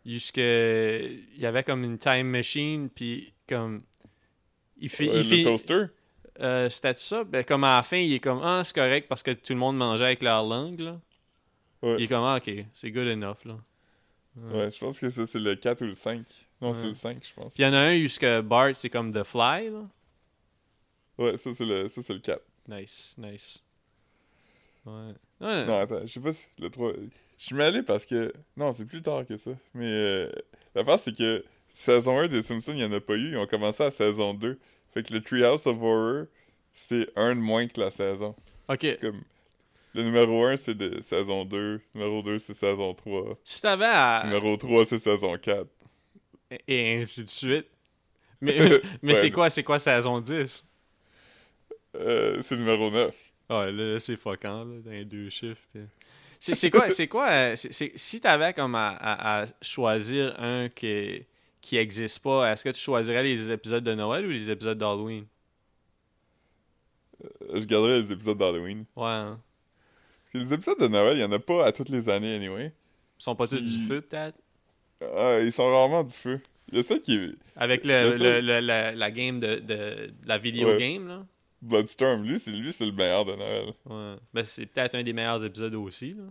[0.04, 0.98] Jusqu'à.
[0.98, 3.82] Il y avait comme une time machine, puis comme.
[4.78, 5.08] Il fait.
[5.08, 5.84] Ouais, il fait le toaster?
[6.40, 7.24] Euh, C'était ça?
[7.24, 8.40] Ben, comme à la fin, il est comme.
[8.42, 11.00] Ah, c'est correct parce que tout le monde mangeait avec leur langue, là.
[11.82, 11.96] Ouais.
[11.98, 13.58] Il est comme, ah, ok, c'est good enough, là.
[14.36, 16.24] Ouais, je pense que ça, c'est le 4 ou le 5.
[16.60, 17.54] Non, c'est le 5, je pense.
[17.54, 19.88] Puis il y en a un jusque Bart, c'est comme The Fly, là.
[21.18, 22.42] Ouais, ça, c'est le, ça, c'est le 4.
[22.68, 23.62] Nice, nice.
[24.86, 25.12] Ouais.
[25.40, 25.64] Ouais.
[25.66, 26.92] Non, attends, je sais pas si le 3...
[27.38, 28.32] Je suis mêlé parce que...
[28.56, 29.50] Non, c'est plus tard que ça.
[29.74, 30.32] Mais euh,
[30.74, 33.32] l'affaire, c'est que saison 1 des Simpsons, il n'y en a pas eu.
[33.32, 34.58] Ils ont commencé à saison 2.
[34.94, 36.24] Fait que le Treehouse of Horror,
[36.74, 38.34] c'est un de moins que la saison.
[38.68, 38.86] Ok.
[39.00, 39.22] Comme...
[39.94, 41.80] Le numéro 1, c'est de saison 2.
[41.94, 43.38] Numéro 2, c'est saison 3.
[43.42, 44.22] Si t'avais à.
[44.24, 45.66] Numéro 3, c'est saison 4.
[46.68, 47.66] Et ainsi de suite.
[48.40, 48.56] Mais,
[49.02, 49.20] mais Ouais.
[49.20, 50.64] c'est quoi, c'est quoi saison 10?
[51.96, 53.14] Euh, c'est numéro 9.
[53.48, 55.60] Ah, là, là, c'est fuckant, là, dans les deux chiffres.
[55.72, 55.82] puis-
[56.38, 60.68] C'est quoi, c'est quoi, euh, c'est- c'est- si t'avais comme à, à- à choisir un
[60.70, 61.24] qui,
[61.60, 65.26] qui existe pas, est-ce que tu choisirais les épisodes de Noël ou les épisodes d'Halloween?
[67.24, 68.84] Euh, Je garderai les épisodes d'Halloween.
[68.96, 69.40] Ouais, hein.
[70.22, 72.34] Parce que les épisodes de Noël, il n'y en a pas à toutes les années,
[72.36, 72.72] anyway.
[73.18, 74.38] Ils sont pas tous du Puis- feu, peut-être?
[75.02, 76.40] Ah, ils sont rarement du feu.
[76.70, 77.30] Il y a ça qui est...
[77.56, 80.78] Avec le, la, la game de, de, de la vidéo Ouais.
[80.78, 81.26] game, là?
[81.62, 83.74] Bloodstorm, lui, c'est lui, c'est le meilleur de Noël.
[83.86, 84.14] Ouais.
[84.32, 86.22] Ben, c'est peut-être un des meilleurs épisodes aussi, là.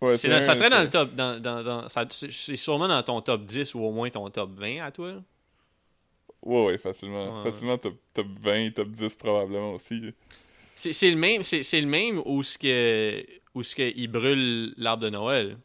[0.00, 1.14] Ouais, C'est dans- ça serait dans le top.
[1.14, 4.50] Dans, dans, dans- ça- c'est sûrement dans ton top 10 ou au moins ton top
[4.58, 5.14] 20 à toi.
[6.42, 7.38] Ouais, ouais, facilement.
[7.42, 7.50] Ouais.
[7.50, 10.14] Facilement top, top 20, top 10 probablement aussi.
[10.74, 13.22] C'est le même, c'est c'est le même où ce que
[13.54, 15.58] où ce que il brûle l'arbre de Noël.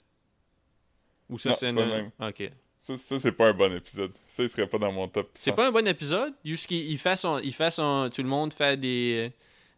[1.30, 2.12] Ou ça c'est le même.
[2.21, 2.52] OK.
[2.82, 4.12] Ça, ça c'est pas un bon épisode.
[4.28, 5.30] Ça, il serait pas dans mon top.
[5.34, 5.56] C'est 100.
[5.56, 6.34] pas un bon épisode?
[6.43, 9.32] Qu'il fait son il fait son tout le monde fait des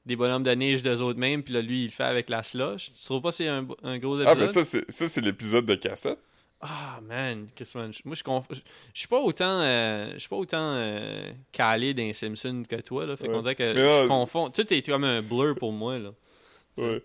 [0.08, 2.42] des bonhommes de neige d'eux autres mêmes puis là lui il le fait avec la
[2.42, 2.92] slush.
[2.92, 4.38] Tu trouves pas que c'est un, un gros Ah, épisode?
[4.40, 6.18] mais ça, c'est, ça, c'est l'épisode de cassette.
[6.60, 8.48] Ah man, qu'est-ce que moi je conf...
[8.92, 13.06] suis pas autant euh, je suis pas autant euh, calé dans les Simpsons que toi
[13.06, 13.34] là, fait Ouais.
[13.36, 16.10] qu'on dirait que je confonds, tout est comme un blur pour moi là.
[16.80, 17.04] Ouais.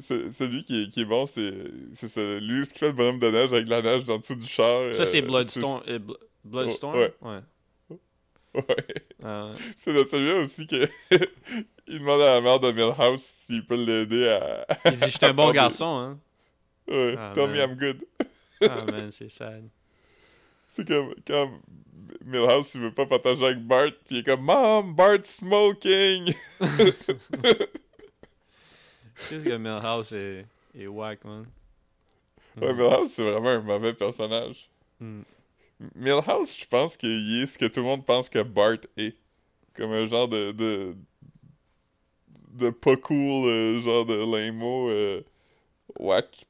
[0.00, 1.52] Celui qui est, qui est bon, c'est,
[1.94, 2.20] c'est ça.
[2.40, 4.94] Lui, ce qui fait le bonhomme de neige avec la neige dans dessous du char.
[4.94, 6.96] Ça euh, c'est Bloodstorm euh, Bl- Bloodstorm?
[6.98, 7.12] Ouais.
[7.22, 7.38] ouais.
[8.54, 8.62] Ouais.
[9.24, 10.86] Euh, C'est de celui-là aussi que.
[11.86, 14.66] il demande à la mère de Milhouse s'il peut l'aider à.
[14.86, 16.18] il dit je suis un bon garçon hein.
[16.88, 17.56] Ouais, Ah, tell me.
[17.58, 18.04] I'm good.
[18.62, 19.64] Ah man, c'est sad.
[20.68, 21.50] C'est comme quand
[22.24, 26.34] Milhouse il veut pas partager avec Bart, puis il est comme Mom, Bart smoking!
[29.28, 30.46] Qu'est-ce que Milhouse est,
[30.78, 31.46] est whack man?
[32.60, 34.68] Ouais, Milhouse c'est vraiment un mauvais personnage.
[35.00, 35.22] Hmm.
[35.94, 39.16] Milhouse, je pense qu'il est ce que tout le monde pense que Bart est.
[39.74, 40.52] Comme un genre de.
[40.52, 40.94] de,
[42.52, 45.22] de pas cool, euh, genre de lame euh,
[45.98, 46.46] whack.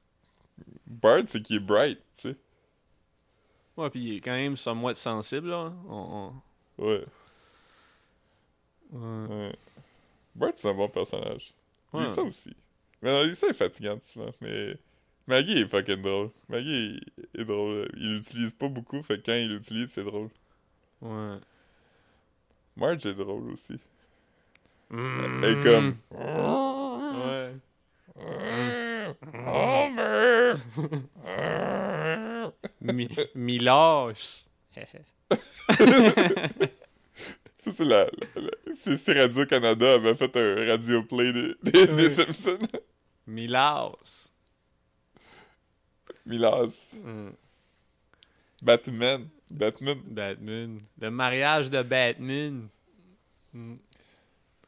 [0.87, 2.37] Bart, c'est qu'il est bright, tu sais.
[3.77, 5.73] Ouais, puis il est quand même somewhat sensible là.
[5.89, 6.33] On-
[6.79, 7.05] Ouais,
[8.93, 9.27] ouais.
[9.29, 9.53] ouais.
[10.35, 11.55] Bart, c'est un bon personnage.
[11.93, 12.05] Ouais.
[12.07, 12.55] Lisa aussi.
[13.01, 14.77] Mais non, Lisa est fatigante souvent, mais...
[15.27, 16.31] Maggie est fucking drôle.
[16.49, 17.01] Maggie
[17.39, 17.89] est, drôle.
[17.97, 20.29] Il l'utilise pas beaucoup, fait que quand il l'utilise, c'est drôle.
[21.01, 21.37] Ouais.
[22.77, 23.79] Marge est drôle aussi.
[24.91, 25.45] Mm.
[25.45, 25.97] Elle est comme...
[26.11, 27.55] Ouais.
[29.47, 30.55] Homer!
[32.81, 34.49] Mi Milos.
[37.59, 38.05] Ça, c'est la...
[38.35, 42.11] la- c'est Radio-Canada avait fait un radio play des, des, des Ouais.
[42.11, 42.59] Simpsons.
[43.27, 44.32] Milos.
[46.27, 46.91] Milas.
[46.95, 47.31] Mm.
[48.63, 49.29] Batman.
[49.51, 49.99] Batman.
[50.07, 50.81] Batman.
[51.01, 52.69] Le mariage de Batman.
[53.53, 53.75] Mm.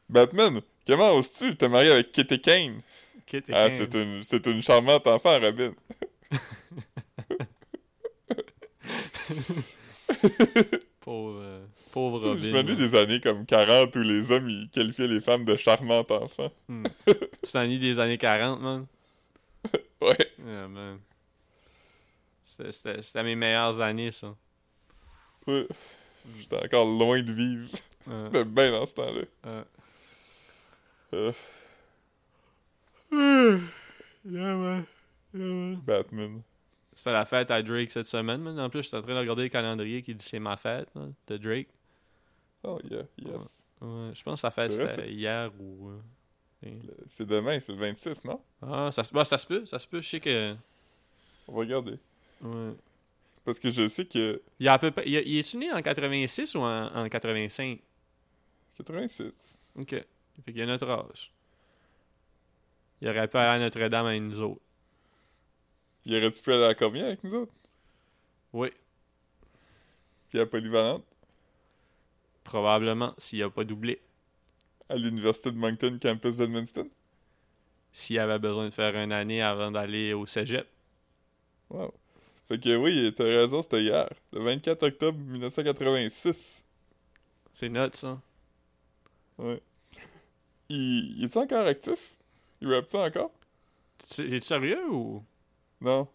[0.09, 1.55] Batman, comment oses-tu?
[1.55, 2.81] Te marier avec Kitty Kane?
[3.25, 3.77] Kit et Ah, Kane.
[3.77, 5.73] c'est une, c'est une charmante enfant, Robin.
[11.01, 12.51] Pauvre, euh, pauvre Je Robin.
[12.51, 12.77] m'ennuie man.
[12.77, 16.51] des années comme 40 où les hommes ils qualifiaient les femmes de charmantes enfants.
[16.67, 18.85] Tu t'ennuies des années 40, man?
[20.01, 20.17] Ouais.
[20.45, 20.99] Yeah, man.
[22.71, 24.35] C'était- mes meilleures années, ça.
[25.47, 25.67] ouais.
[26.37, 27.69] J'étais encore loin de vivre.
[28.07, 29.21] Ouais, De bien dans ce temps-là.
[29.45, 29.63] ouais.
[31.13, 31.31] Euh,
[34.27, 34.85] Yeah, man.
[35.33, 35.75] Yeah, man.
[35.85, 36.41] Batman.
[36.95, 38.59] C'était la fête à Drake cette semaine, man.
[38.59, 41.03] En plus, j'étais en train de regarder le calendrier qui dit c'est ma fête, là,
[41.27, 41.67] de Drake.
[42.63, 43.35] Oh yeah, yes.
[43.81, 45.89] Ouais, je pense que sa fête c'était hier ou.
[45.89, 46.69] euh,
[47.07, 48.41] C'est demain, c'est le 26, non?
[48.61, 50.01] Ah, ça, se- bah, ça se peut, ça se peut.
[50.01, 50.55] Je sais que.
[51.47, 51.99] On va regarder.
[52.41, 52.73] Ouais.
[53.43, 56.59] Parce que je sais que Il, a peu il, il est-tu né en 86 ou
[56.61, 57.79] en, en 85
[58.77, 59.57] 86.
[59.75, 59.89] Ok.
[60.45, 61.31] Fait qu'il a notre âge.
[63.01, 64.61] Il aurait pu aller à Notre-Dame avec nous autres.
[66.05, 67.53] Il aurait-tu pu aller à combien avec nous autres?
[68.53, 68.71] Oui,
[70.29, 71.03] Puis à Polyvalente?
[72.43, 74.01] probablement, s'il a pas doublé.
[74.89, 76.89] À l'Université de Moncton, campus d'Edmundston?
[77.91, 80.67] S'il avait besoin de faire une année avant d'aller au cégep.
[81.69, 81.93] Wow.
[82.47, 84.07] Fait que oui, t'as raison, c'était hier.
[84.33, 86.63] Le 24 octobre 1986.
[87.53, 88.19] C'est notre, ça.
[89.37, 89.61] Ouais.
[90.69, 92.13] Il, il est-tu encore actif?
[92.61, 93.31] Il rappe-tu encore?
[93.97, 95.23] Tu- Es-tu sérieux ou?
[95.81, 96.07] Non.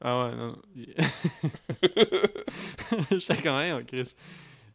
[0.00, 0.56] Ah ouais, non.
[3.10, 4.14] J'étais quand même, Chris.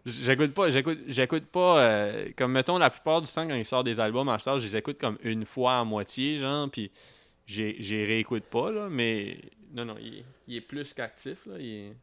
[0.05, 3.83] J'écoute pas, j'écoute, j'écoute pas, euh, comme mettons la plupart du temps quand il sort
[3.83, 6.91] des albums à Star, je les écoute comme une fois à moitié, genre, puis
[7.45, 9.37] j'ai, j'ai réécoute pas, là, mais
[9.73, 11.93] non, non, il, il est plus qu'actif, là, il est...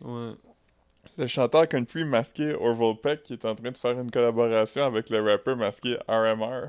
[0.00, 0.32] Ouais.
[1.16, 5.08] Le chanteur country masqué Orville Peck qui est en train de faire une collaboration avec
[5.10, 6.68] le rappeur masqué RMR.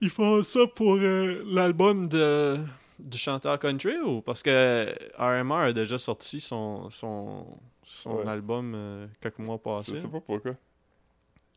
[0.00, 2.58] Ils font ça pour euh, l'album de
[2.98, 4.86] du chanteur country ou parce que
[5.18, 7.46] RMR a déjà sorti son son,
[7.84, 8.28] son Ouais.
[8.28, 9.96] album euh, quelques mois Je passés.
[10.00, 10.54] sais pas pourquoi.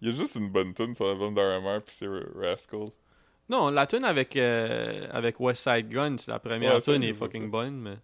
[0.01, 2.89] Il y a juste une bonne tune sur l'album d'RMR puis c'est Rascal.
[3.51, 7.13] Non, la tune avec euh, avec West Side Gun, c'est la première Ouais, tune est
[7.13, 7.95] fucking bonne, mais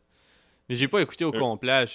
[0.67, 1.85] mais j'ai pas écouté au complet.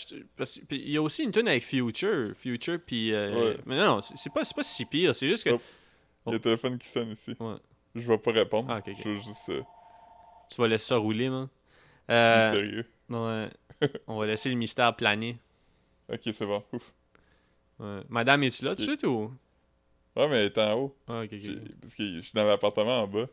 [0.71, 3.57] Il y a aussi une tune avec Future, Future puis euh, Ouais.
[3.67, 5.51] mais non, c'est pas pas si pire, c'est juste que
[6.25, 6.31] Oh.
[6.31, 7.35] Il y a le téléphone qui sonne ici.
[7.41, 7.57] Ouais.
[7.97, 8.69] Je vais pas répondre.
[8.71, 8.81] Ah.
[8.87, 9.61] Je veux juste euh,
[10.49, 11.49] tu vas laisser ça rouler, man.
[12.11, 12.87] Euh, mystérieux.
[13.11, 13.49] ouais.
[14.07, 15.37] On va laisser le mystère planer.
[16.11, 16.63] Ok, c'est bon.
[16.73, 16.93] Ouf.
[17.81, 18.01] Ouais.
[18.09, 19.33] Madame, es-tu là tout de suite ou?
[20.15, 20.97] Ouais, mais elle est en haut.
[21.09, 21.51] Ah, ok, ok.
[21.81, 23.27] Parce que je suis dans l'appartement en bas.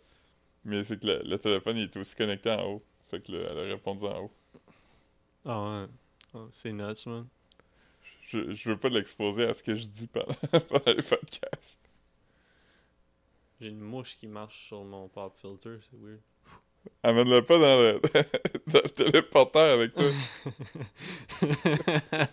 [0.66, 2.84] Mais c'est que le, le téléphone il est aussi connecté en haut.
[3.10, 4.32] Fait que là, elle a répondu en haut.
[5.46, 5.88] Ah ouais.
[6.36, 7.28] Ah, c'est nuts, man.
[8.22, 10.26] Je, je veux pas l'exposer à ce que je dis pendant,
[10.70, 11.80] pendant les podcasts.
[13.60, 16.20] J'ai une mouche qui marche sur mon pop filter, c'est weird.
[17.04, 18.02] Amène-le pas dans le,
[18.68, 20.06] dans le téléporteur avec toi.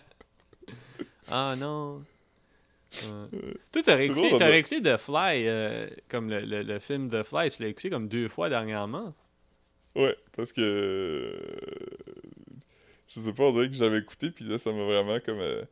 [1.27, 1.99] ah non.
[2.93, 3.53] Ouais.
[3.71, 4.57] Toi, t'aurais c'est écouté, drôle, t'aurais là.
[4.57, 8.07] écouté The Fly, euh, comme le, le, le film The Fly, tu l'as écouté comme
[8.07, 9.13] deux fois dernièrement?
[9.95, 10.61] Ouais, parce que.
[10.61, 11.39] euh,
[13.07, 15.39] Je sais pas, on dirait que j'avais écouté, puis là, ça m'a vraiment comme.
[15.39, 15.63] euh,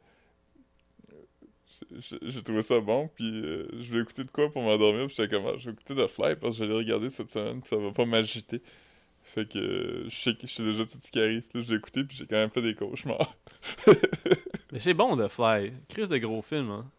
[1.99, 5.35] j'ai- trouvé ça bon, puis euh, je vais écouter de quoi pour m'endormir, puis j'étais
[5.35, 7.69] comme, ah, je vais écouter The Fly parce que je l'ai regardé cette semaine, puis
[7.69, 8.61] ça va pas m'agiter.
[9.23, 11.41] Fait que euh, je sais que je sais déjà tout ce qui arrive.
[11.41, 13.35] Puis Là, j'ai écouté, puis j'ai quand même fait des cauchemars.
[14.71, 15.73] Mais c'est bon, The Fly.
[15.89, 16.89] Crise de gros film, hein.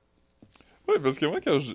[0.89, 1.75] Ouais, parce que moi, quand je.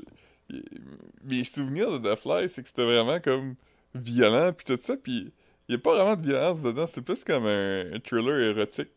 [1.23, 3.55] Mes souvenirs de The Fly, c'est que c'était vraiment comme
[3.95, 5.31] violent, puis tout ça, puis
[5.69, 8.89] il y a pas vraiment de violence dedans, c'est plus comme un, thriller érotique.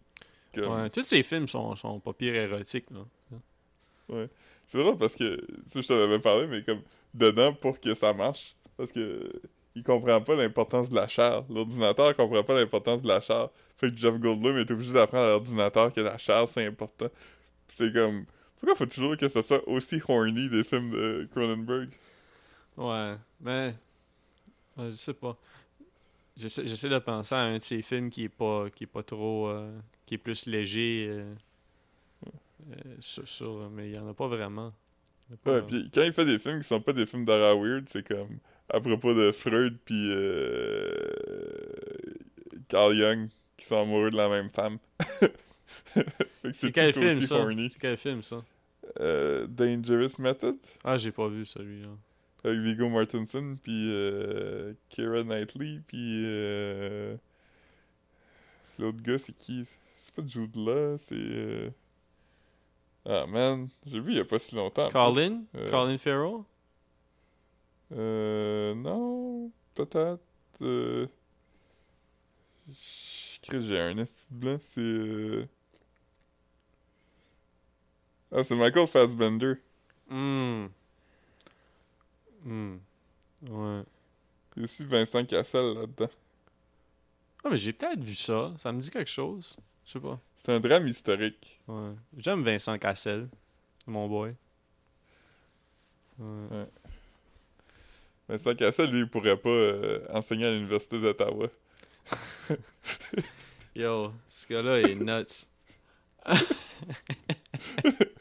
[0.52, 0.72] Comme...
[0.72, 4.26] Ouais, tous ces films sont, sont pas pire érotiques, là.
[4.66, 6.80] C'est drôle parce que, ça, je t'en avais parlé, mais comme
[7.12, 9.30] dedans, pour que ça marche, parce que
[9.74, 11.44] il comprend pas l'importance de la chair.
[11.50, 13.48] L'ordinateur comprend pas l'importance de la chair.
[13.76, 17.08] Fait que Jeff Goldblum est obligé d'apprendre à l'ordinateur que la chair, c'est important.
[17.68, 18.26] C'est comme.
[18.58, 21.90] Pourquoi faut toujours que ce soit aussi horny des films de Cronenberg?
[22.76, 23.74] Ouais, mais.
[24.76, 25.36] ouais, je sais pas.
[26.36, 29.02] J'essaie j'essaie de penser à un de ces films qui est pas, qui est pas
[29.02, 29.48] trop.
[29.48, 31.06] euh, qui est plus léger.
[31.10, 31.34] euh,
[32.70, 34.72] euh, sur, sur- mais il y en a pas vraiment.
[35.32, 37.58] A pas Ouais, puis quand il fait des films qui sont pas des films d'horreur
[37.58, 38.38] weird, c'est comme
[38.70, 40.10] à propos de Freud puis
[42.68, 44.78] Carl Jung qui sont amoureux de la même femme.
[46.52, 47.46] C'est quel film ça?
[47.70, 48.44] C'est quel film ça?
[49.48, 51.88] Dangerous Method Ah, j'ai pas vu celui-là.
[52.44, 57.16] avec Viggo Mortensen puis euh, Keira Knightley puis euh,
[58.78, 59.64] l'autre gars c'est qui?
[59.96, 61.70] C'est pas Jude Law, c'est euh,
[63.06, 63.68] Ah, man.
[63.86, 64.88] J'ai vu il y a pas si longtemps.
[64.90, 65.42] Colin?
[65.56, 65.70] Euh.
[65.70, 66.42] Colin Farrell?
[67.92, 68.74] Euh.
[68.74, 69.50] Non.
[69.74, 70.20] Peut-être.
[70.62, 71.06] Euh.
[72.68, 74.58] Je Chris, j'ai un esti blanc.
[74.62, 75.48] C'est.
[78.36, 79.54] Ah, c'est Michael Fassbender.
[80.10, 80.66] Hmm.
[82.44, 82.78] Hmm.
[83.48, 83.82] Ouais.
[84.56, 86.08] Il y a aussi Vincent Cassel là-dedans.
[87.44, 88.52] Ah, mais j'ai peut-être vu ça.
[88.58, 89.56] Ça me dit quelque chose.
[89.86, 90.18] Je sais pas.
[90.34, 91.60] C'est un drame historique.
[91.68, 91.92] Ouais.
[92.16, 93.28] J'aime Vincent Cassel.
[93.86, 94.34] Mon boy.
[96.18, 96.66] Ouais.
[98.28, 101.48] Vincent Cassel, lui, il pourrait pas euh, enseigner à l'Université d'Ottawa.
[103.76, 105.46] Yo, ce gars-là est nuts.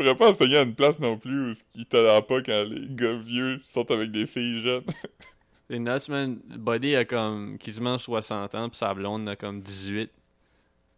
[0.00, 2.86] Il pourrait pas enseigner à une place non plus où il tolère pas quand les
[2.88, 4.82] gars vieux sortent avec des filles jeunes.
[5.70, 6.38] C'est nuts, man.
[6.48, 10.10] Buddy a comme quasiment 60 ans, pis sa blonde a comme 18.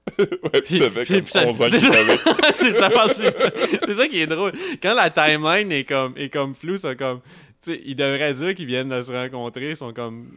[0.18, 1.90] ouais, pis ça fait Puis- comme puis ça- 11 ans c'est qu'il
[2.54, 4.52] c'est ça, c'est qui est drôle.
[4.82, 7.20] Quand la timeline est comme, est comme floue, c'est comme.
[7.62, 10.28] Tu sais, ils devraient dire qu'ils viennent de se rencontrer, ils sont comme.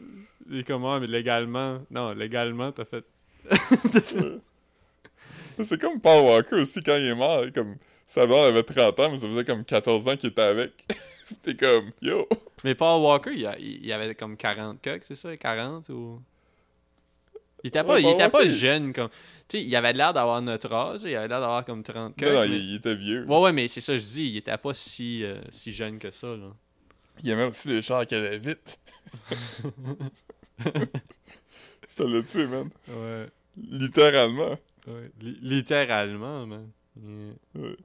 [0.50, 1.80] Ils sont comme, Ah, mais légalement.
[1.92, 3.06] Non, légalement, t'as fait.
[5.64, 7.46] C'est comme Paul Walker aussi quand il est mort.
[7.54, 7.76] Comme
[8.08, 10.74] sa blonde avait 30 ans, mais ça faisait comme 14 ans qu'il était avec.
[11.44, 12.28] T'es comme, yo.
[12.64, 15.36] Mais Paul Walker, il, a- il avait comme 40 coques, c'est ça?
[15.36, 16.22] 40 ou?
[17.64, 19.10] Il était pas, Ouais, il était pas jeune comme.
[19.48, 22.28] Tu sais, il avait l'air d'avoir notre âge, il avait l'air d'avoir comme 30 coques.
[22.28, 23.26] Non, non, mais- il, il était vieux.
[23.26, 26.12] Ouais, ouais, mais c'est ça, je dis, il était pas si, euh, si jeune que
[26.12, 26.52] ça, là.
[27.24, 28.78] Il aimait aussi les chars qui allaient vite.
[31.90, 32.70] ça l'a tué, man.
[32.88, 33.28] Ouais.
[33.58, 34.58] Littéralement.
[34.88, 35.12] ouais.
[35.22, 36.70] Li- littéralement, man.
[37.02, 37.34] Yeah.
[37.64, 37.76] Ouais,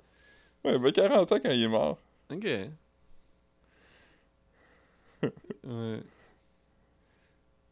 [0.64, 1.98] il avait 40 ans quand il est mort.
[2.32, 2.44] Ok.
[5.64, 6.00] ouais.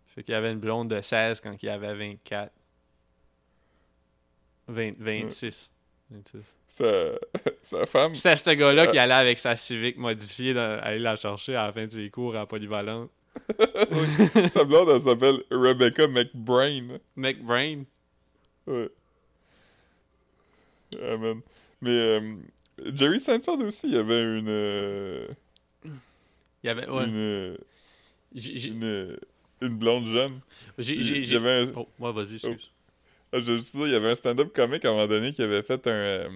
[0.07, 2.53] Fait qu'il y avait une blonde de 16 quand il avait 24.
[4.69, 5.71] 20, 26.
[6.11, 6.57] 26.
[6.67, 6.85] Sa,
[7.63, 11.55] sa femme, C'était ce gars-là qui allait avec sa Civic modifiée dans- aller la chercher
[11.57, 13.11] à la fin de ses cours à Polyvalente.
[14.53, 16.99] sa blonde, elle s'appelle Rebecca McBrain.
[17.17, 17.85] McBrain?
[18.67, 18.89] Ouais.
[21.03, 21.41] Ah, man.
[21.81, 22.35] Mais euh,
[22.95, 24.49] Jerry Seinfeld aussi, il y avait une.
[24.49, 25.27] euh,
[25.85, 25.91] Il
[26.65, 26.89] y avait.
[26.89, 27.05] Ouais.
[27.07, 27.57] une,
[28.35, 29.17] J'ai- une,
[29.63, 30.41] une blonde jeune.
[30.79, 32.71] j'ai- un, Oh, ouais, vas-y, excuse.
[33.33, 35.43] Ah, je juste dire, il y avait un stand-up comique à un moment donné qui
[35.43, 36.29] avait fait un, euh,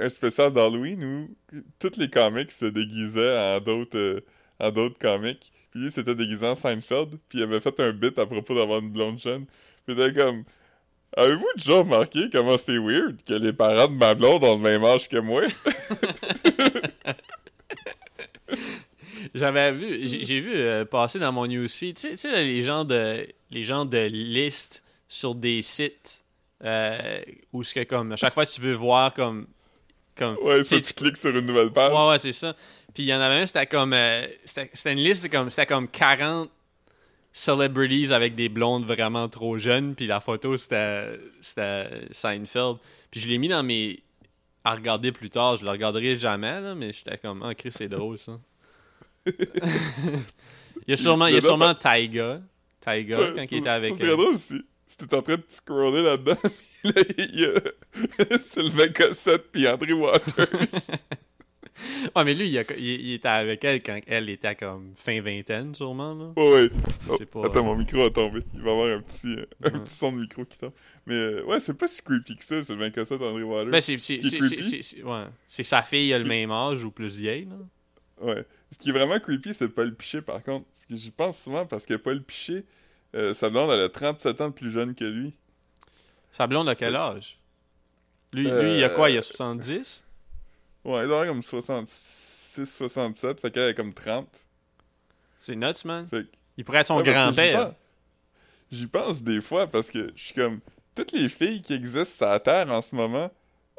[0.00, 4.20] un spécial d'Halloween où tous les comics se déguisaient en d'autres euh,
[4.58, 5.52] en d'autres comics.
[5.70, 7.18] Puis lui, c'était déguisé en Seinfeld.
[7.28, 9.46] Puis il avait fait un bit à propos d'avoir une blonde jeune.
[9.86, 10.44] Puis il était comme...
[11.16, 14.84] Avez-vous déjà remarqué comment c'est weird que les parents de ma blonde ont le même
[14.84, 15.42] âge que moi?
[19.34, 23.62] J'avais vu, j'ai vu euh, passer dans mon newsfeed, tu sais, les gens de, les
[23.64, 26.22] gens de listes sur des sites
[26.64, 27.20] euh,
[27.52, 29.46] où ce que comme à chaque fois tu veux voir comme,
[30.16, 31.92] comme, Ouais, tu cliques sur une nouvelle page.
[31.92, 32.54] ouais ouais c'est ça.
[32.92, 35.88] Puis il y en avait un, c'était comme, euh, c'était une liste, comme, c'était comme
[35.88, 36.48] 40
[37.34, 42.76] celebrities avec des blondes vraiment trop jeunes, puis la photo c'était, Seinfeld.
[43.10, 44.00] Puis je l'ai mis dans mes
[44.62, 47.88] à regarder plus tard, je le regarderai jamais là, mais j'étais comme, ah Chris c'est
[47.88, 48.40] drôle ça.
[49.26, 49.34] il
[50.88, 52.40] y a sûrement, il y a sûrement Taiga.
[52.80, 54.00] Taiga, Ouais, quand il était avec.
[54.02, 56.36] Euh, drôle si, si t'es en train de scroller là-dedans,
[56.84, 60.46] là, il y a Sylvain Cossette puis André Waters.
[62.14, 65.20] Ouais, mais lui, il, a- il- il était avec elle quand elle était comme fin
[65.20, 66.14] vingtaine, sûrement.
[66.14, 66.32] Là.
[66.36, 66.70] Ouais, ouais.
[67.06, 67.46] Je Oh, pas.
[67.46, 68.42] Attends, mon micro a tombé.
[68.54, 70.72] Il va y avoir un petit, euh, un petit son de micro qui tombe.
[71.06, 72.90] Mais euh, ouais, c'est pas si creepy que ça, André.
[72.90, 74.82] Ben, c'est, c'est, Ce qui est c'est, creepy.
[74.82, 75.24] c'est- ouais.
[75.48, 77.46] sa fille a le Ce même âge ou plus vieille.
[77.46, 77.56] Là.
[78.34, 78.44] Ouais.
[78.70, 80.66] Ce qui est vraiment creepy, c'est Paul Piché, par contre.
[80.66, 82.64] Parce que j'y pense souvent, parce que Paul Piché,
[83.16, 85.32] euh, sa blonde, elle a 37 ans de plus jeune que lui.
[86.30, 87.38] Sa blonde a quel âge?
[88.32, 89.10] Lui, lui, il a quoi?
[89.10, 90.04] Il a 70
[90.84, 94.28] Ouais, elle doit avoir comme 66, 67, fait qu'elle est comme 30.
[95.38, 96.06] C'est nuts, man.
[96.08, 97.66] Fait que- Il pourrait être son Ouais, j'y grand-père.
[97.68, 97.74] pense-
[98.72, 100.60] J'y pense des fois parce que je suis comme.
[100.94, 103.30] Toutes les filles qui existent sur la Terre en ce moment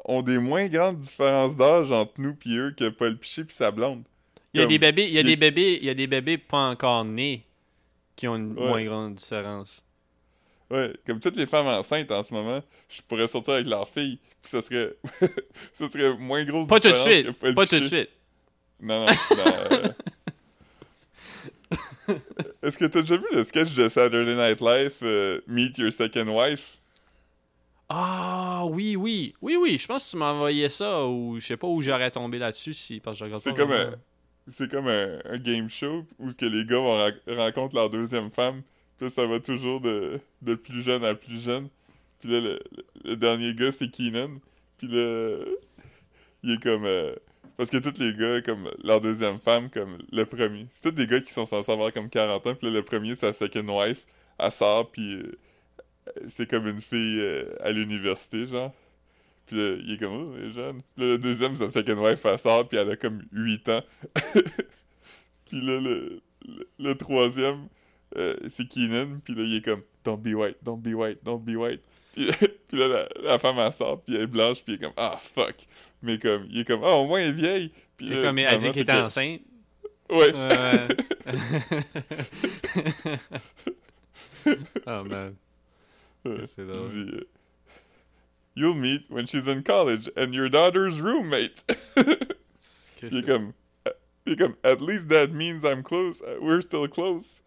[0.04, 3.70] ont des moins grandes différences d'âge entre nous pis eux que Paul Piché pis sa
[3.70, 4.04] blonde.
[4.54, 6.38] Il y a des bébés, il y a des bébés, il y a des bébés
[6.38, 7.44] pas encore nés
[8.14, 8.66] qui ont une Ouais.
[8.68, 9.84] moins grande différence.
[10.70, 14.18] Ouais, comme toutes les femmes enceintes en ce moment, je pourrais sortir avec leur fille
[14.42, 14.96] pis ça serait.
[15.72, 17.30] ça serait moins grosse Pas tout de suite.
[17.54, 18.10] Pas tout de suite.
[18.80, 19.06] Non, non.
[19.06, 19.88] dans, euh,
[22.62, 26.28] Est-ce que t'as déjà vu le sketch de Saturday Night Live, euh, Meet Your Second
[26.28, 26.78] Wife?
[27.88, 29.34] Ah oui, oui.
[29.40, 29.78] Oui, oui.
[29.78, 33.00] Je pense que tu envoyé ça ou je sais pas où j'aurais tombé là-dessus si
[33.00, 33.94] parce que C'est comme un,
[34.50, 38.30] c'est comme un, un game show où que les gars vont ra- rencontrent leur deuxième
[38.30, 38.62] femme.
[38.98, 41.68] Puis ça va toujours de, de plus jeune à plus jeune.
[42.20, 42.60] Puis là, le,
[43.04, 44.38] le- dernier gars, c'est Keenan.
[44.78, 45.38] Puis là,
[46.42, 46.84] il est comme...
[46.84, 47.14] euh,
[47.56, 51.06] parce que tous les gars, comme leur deuxième femme, comme le premier, c'est tous des
[51.06, 53.80] gars qui sont censés avoir comme 40 ans, puis là, le premier, c'est sa second
[53.82, 54.04] wife,
[54.38, 55.32] elle sort, puis euh,
[56.28, 58.72] c'est comme une fille euh, à l'université, genre.
[59.46, 60.80] Puis là, il est comme, oh, elle est jeune.
[60.96, 63.82] Puis là, le deuxième, sa second wife, elle sort, puis elle a comme 8 ans.
[65.46, 66.20] puis là, le,
[66.78, 67.68] le troisième,
[68.16, 71.42] euh, c'est Keenan, puis là, il est comme, don't be white, don't be white, don't
[71.42, 71.82] be white.
[72.14, 72.30] Puis,
[72.68, 74.94] puis là, la, la femme, elle sort, puis elle est blanche, puis il est comme,
[74.96, 75.56] ah, fuck.
[76.02, 77.72] Mais comme, il est comme, ah, au moins, elle est vieille.
[77.96, 79.40] Puis, euh, comme elle dit qu'elle était que- enceinte.
[80.08, 80.30] Ouais.
[80.34, 80.88] Euh...
[84.86, 85.34] oh man.
[86.26, 86.90] Euh, C'est drôle.
[86.94, 87.28] euh,
[88.54, 91.64] You'll meet when she's in college and your daughter's roommate.
[93.02, 93.52] Il est comme,
[94.24, 96.22] il est comme, at least that means I'm close.
[96.40, 97.42] We're still close.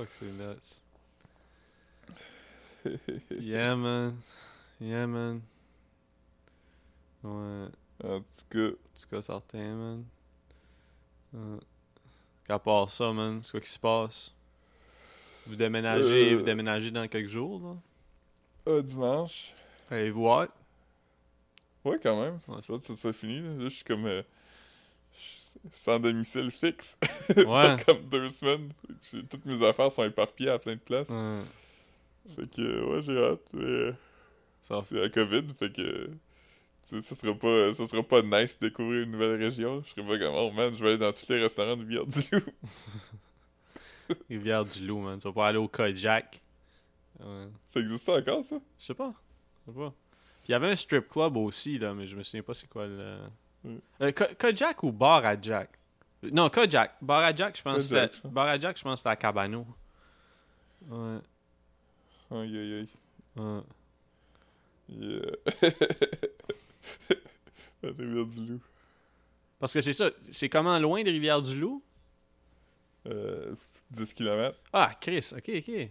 [0.00, 0.80] Fuck, c'est nuts.
[3.30, 4.16] Yeah, man.
[4.80, 5.42] Yeah, man.
[7.22, 7.66] Ouais.
[8.02, 11.60] en tout cas, En tout cas, certain, man.
[12.48, 14.32] Qu'à part ça, man, c'est quoi qui se passe?
[15.46, 16.36] Vous déménagez, Euh.
[16.38, 17.76] vous déménagez dans quelques jours, là?
[18.68, 19.52] euh, dimanche.
[19.90, 20.50] Avez-vous hâte?
[21.84, 22.38] Ouais, quand même.
[22.48, 23.40] Ouais, Ça, ça finit.
[23.42, 24.06] Là, Là, je suis comme.
[24.06, 24.22] euh,
[25.72, 26.96] sans domicile fixe.
[27.36, 27.76] Ouais.
[27.86, 28.70] Comme deux semaines.
[29.28, 31.12] Toutes mes affaires sont éparpillées à plein de places.
[32.36, 33.48] Fait que, ouais, j'ai hâte.
[33.52, 33.92] Mais euh,
[34.62, 35.46] Ça c'est la COVID.
[35.58, 36.10] Fait que.
[36.88, 39.82] Tu sais, ça sera pas, ça sera pas nice de découvrir une nouvelle région.
[39.84, 42.40] Je serais pas comme, oh man, je vais aller dans tous les restaurants de Rivière-du-Loup.
[44.28, 45.18] Rivière-du-Loup, man.
[45.18, 46.40] Tu vas pas aller au Kojak.
[47.20, 47.46] Ouais.
[47.64, 48.56] Ça existe encore, ça?
[48.78, 49.14] Je sais pas.
[49.66, 49.90] Je sais pas.
[50.42, 52.68] Puis il y avait un strip club aussi, là, mais je me souviens pas c'est
[52.68, 53.18] quoi le.
[53.66, 55.70] Euh, Ko- Kojak ou Bar à Jack
[56.22, 56.96] Non, Kojak.
[57.02, 58.26] Bar à Jack, je pense que.
[58.28, 59.66] Bar à Jack, je pense que c'était à Cabano.
[60.88, 61.18] Ouais.
[62.30, 62.88] Aïe, aïe, aïe.
[63.36, 63.60] ouais.
[64.88, 65.20] Yeah.
[67.82, 68.60] La Rivière-du-Loup.
[69.58, 70.10] Parce que c'est ça.
[70.30, 71.82] C'est comment loin de Rivière-du-Loup?
[73.06, 73.54] Euh,
[73.90, 74.56] 10 km.
[74.72, 75.88] Ah, Chris, ok, ok.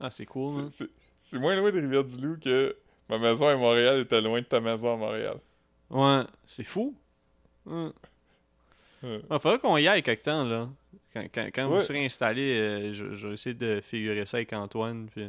[0.00, 2.76] Ah, c'est cool, c'est- C'est moins loin de Rivière-du-Loup que
[3.08, 5.38] ma maison à Montréal était loin de ta maison à Montréal.
[5.90, 6.94] Ouais, c'est fou.
[7.70, 7.90] Ouais.
[9.02, 9.20] Ouais.
[9.30, 10.68] Il faudrait qu'on y aille quelque temps, là.
[11.12, 14.52] Quand, quand, quand vous serez installé, euh, je, je vais essayer de figurer ça avec
[14.52, 15.08] Antoine.
[15.08, 15.24] Puis...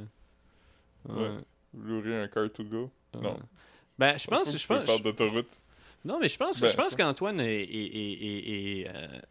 [1.09, 1.15] Ouais.
[1.15, 1.37] Ouais.
[1.73, 2.91] Vous louerez un car to go.
[3.13, 3.39] Non.
[3.97, 5.49] Ben, je pense, je pense, d'autoroute.
[6.03, 8.79] non, mais je pense, Ben, je pense qu'Antoine est, est, est, est,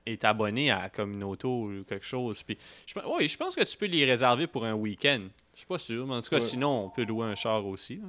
[0.07, 2.43] est, euh, abonné à Communauto ou quelque chose.
[2.43, 2.57] Puis,
[2.87, 5.23] je, ouais, je pense que tu peux les réserver pour un week-end.
[5.55, 7.97] Je suis pas sûr, mais en tout cas, sinon, on peut louer un char aussi.
[7.97, 8.07] là,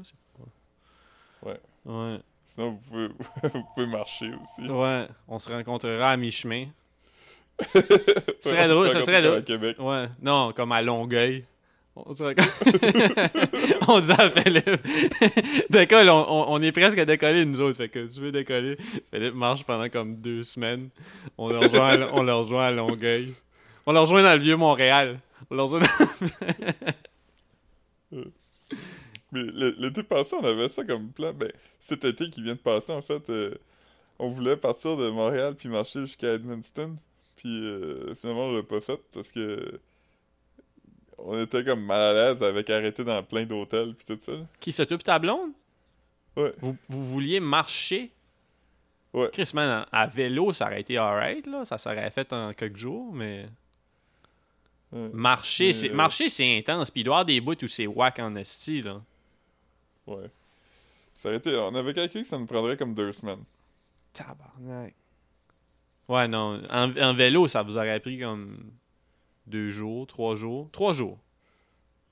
[1.44, 1.60] Ouais.
[1.86, 2.20] Ouais.
[2.54, 3.08] Sinon, vous pouvez,
[3.54, 4.70] vous pouvez marcher aussi.
[4.70, 6.66] Ouais, on se rencontrera à mi-chemin.
[7.76, 7.82] Ouais,
[8.42, 9.44] serait on drôle, se ça serait à drôle.
[9.44, 9.78] Québec.
[9.80, 11.46] Ouais, non, comme à Longueuil.
[11.96, 17.60] On que- on dit à Philippe, décolle, on, on, on est presque à décoller nous
[17.60, 18.78] autres, fait que tu veux décoller.
[19.14, 20.90] Philippe marche pendant comme deux semaines.
[21.38, 23.34] On le rejoint à, on le rejoint à Longueuil.
[23.86, 25.20] On le rejoint dans le vieux Montréal.
[25.50, 25.82] On le rejoint
[28.12, 28.22] dans-
[29.32, 29.44] Mais
[29.78, 31.34] l'été passé, on avait ça comme plan.
[31.34, 33.56] Ben, cet été qui vient de passer, en fait, euh,
[34.20, 36.98] on voulait partir de Montréal puis marcher jusqu'à Edmundston.
[37.38, 39.80] Puis euh, finalement, on l'a pas fait parce que
[41.18, 44.34] on était comme mal à l'aise avec arrêter dans plein d'hôtels puis tout ça.
[44.60, 45.52] Qui s'occupe ta blonde?
[46.36, 46.54] Ouais.
[46.60, 48.12] Vous, vous vouliez marcher?
[49.14, 49.30] Ouais.
[49.32, 51.66] Chris, man, à vélo, ça aurait été alright, là.
[51.66, 53.48] Ça s'aurait fait en quelques jours, mais...
[54.92, 55.10] Ouais.
[55.14, 56.92] Marcher, c'est euh, marcher, c'est intense.
[56.92, 59.02] Puis il doit y avoir des bouts où c'est whack en esti, là.
[60.08, 60.30] Ouais.
[61.16, 63.44] Ça aurait été, on avait calculé que ça nous prendrait comme deux semaines.
[64.14, 64.96] Tabarnak.
[66.08, 66.62] Ouais, non.
[66.70, 68.72] En, en vélo, ça vous aurait pris comme
[69.48, 70.70] deux jours, trois jours.
[70.72, 71.18] Trois jours.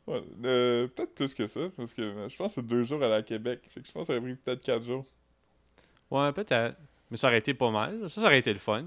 [0.08, 3.04] Ouais, euh, peut-être plus que ça, parce que euh, je pense que c'est deux jours
[3.04, 3.62] à la Québec.
[3.70, 5.06] Fait que je pense que ça aurait pris peut-être quatre jours.
[6.10, 6.78] Ouais, peut-être.
[7.12, 8.10] Mais ça aurait été pas mal.
[8.10, 8.86] Ça, ça aurait été le fun.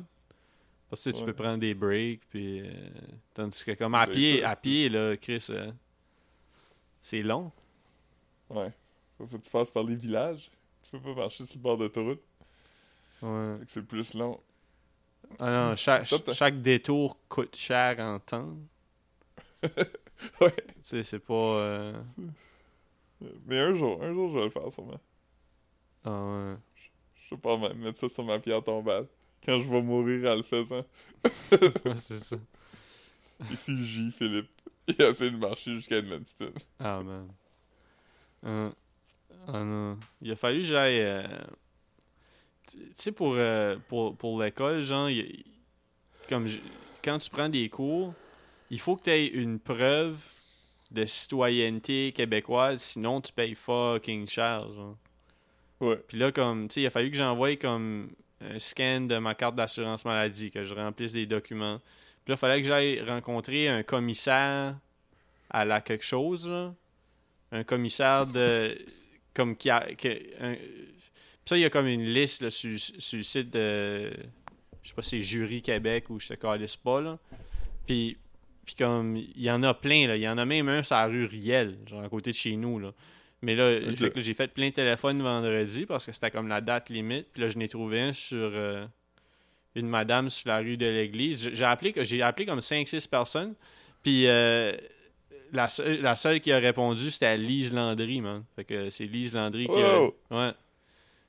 [0.89, 1.27] Parce que tu Ouais.
[1.27, 2.61] peux prendre des breaks, puis...
[2.61, 2.73] euh,
[3.35, 4.51] tandis que comme à pied, ça.
[4.51, 5.71] à pied, là, Chris, euh,
[7.01, 7.51] c'est long.
[8.51, 8.73] Ouais.
[9.31, 10.51] Faut que tu passes par les villages.
[10.83, 12.21] Tu peux pas marcher sur le bord d'autoroute.
[13.23, 13.57] Ouais.
[13.61, 14.41] Fait que c'est plus long.
[15.39, 18.57] Ah non, chaque, détour coûte cher en temps.
[20.41, 20.53] Ouais.
[20.55, 21.35] Tu sais, c'est pas...
[21.35, 22.01] euh,
[23.47, 25.01] Mais un jour, un jour, je vais le faire sûrement.
[26.05, 26.55] Ah ouais.
[27.17, 29.07] Je vais pas me- mettre ça sur ma pierre tombale.
[29.45, 30.85] Quand je vais mourir en le faisant.
[31.85, 32.37] Ouais, c'est ça.
[33.51, 34.13] Ici, J.
[34.13, 34.51] Philippe.
[34.87, 36.53] Il a essayé de marcher jusqu'à Edmundston.
[36.79, 37.29] Ah, man.
[38.45, 38.71] Euh,
[39.49, 39.99] ah non.
[40.21, 41.01] Il a fallu que j'aille.
[41.01, 41.23] euh,
[42.71, 45.45] Tu sais, pour, euh, pour, pour l'école, genre, il-
[46.29, 46.61] comme je-
[47.05, 48.15] quand tu prends des cours,
[48.71, 50.19] il faut que tu aies une preuve
[50.91, 54.97] de citoyenneté québécoise, sinon tu payes fucking cher, genre.
[55.81, 55.97] Ouais.
[56.07, 59.35] Puis là, comme, tu sais, il a fallu que j'envoie comme un scan de ma
[59.35, 61.79] carte d'assurance maladie, que je remplisse des documents.
[62.25, 64.79] Puis là, il fallait que j'aille rencontrer un commissaire
[65.51, 66.73] à la quelque chose, là.
[67.51, 68.79] Un commissaire de.
[69.35, 69.81] Comme qui a.
[69.95, 70.09] qui-
[70.41, 70.57] un-
[71.45, 74.11] ça, il y a comme une liste là, sur, sur le site de.
[74.83, 77.19] Je sais pas si c'est Jury Québec ou je te calisse pas, là.
[77.87, 78.17] Puis.
[78.65, 80.15] Puis comme, il y en a plein, là.
[80.17, 82.55] Il y en a même un sur la rue Riel, genre à côté de chez
[82.55, 82.93] nous, là.
[83.43, 83.77] Mais là,
[84.15, 87.27] j'ai fait plein de téléphones vendredi parce que c'était comme la date limite.
[87.33, 88.87] Puis là, je n'ai trouvé un sur euh,
[89.75, 91.43] une madame sur la rue de l'église.
[91.43, 93.55] J'ai- J'ai appelé, j'ai appelé comme 5-6 personnes.
[94.05, 94.77] Puis euh,
[95.53, 98.45] la, seule, la seule qui a répondu, c'était Lise Landry, man.
[98.57, 100.03] Fait que c'est Lise Landry qui a...
[100.31, 100.53] Ouais,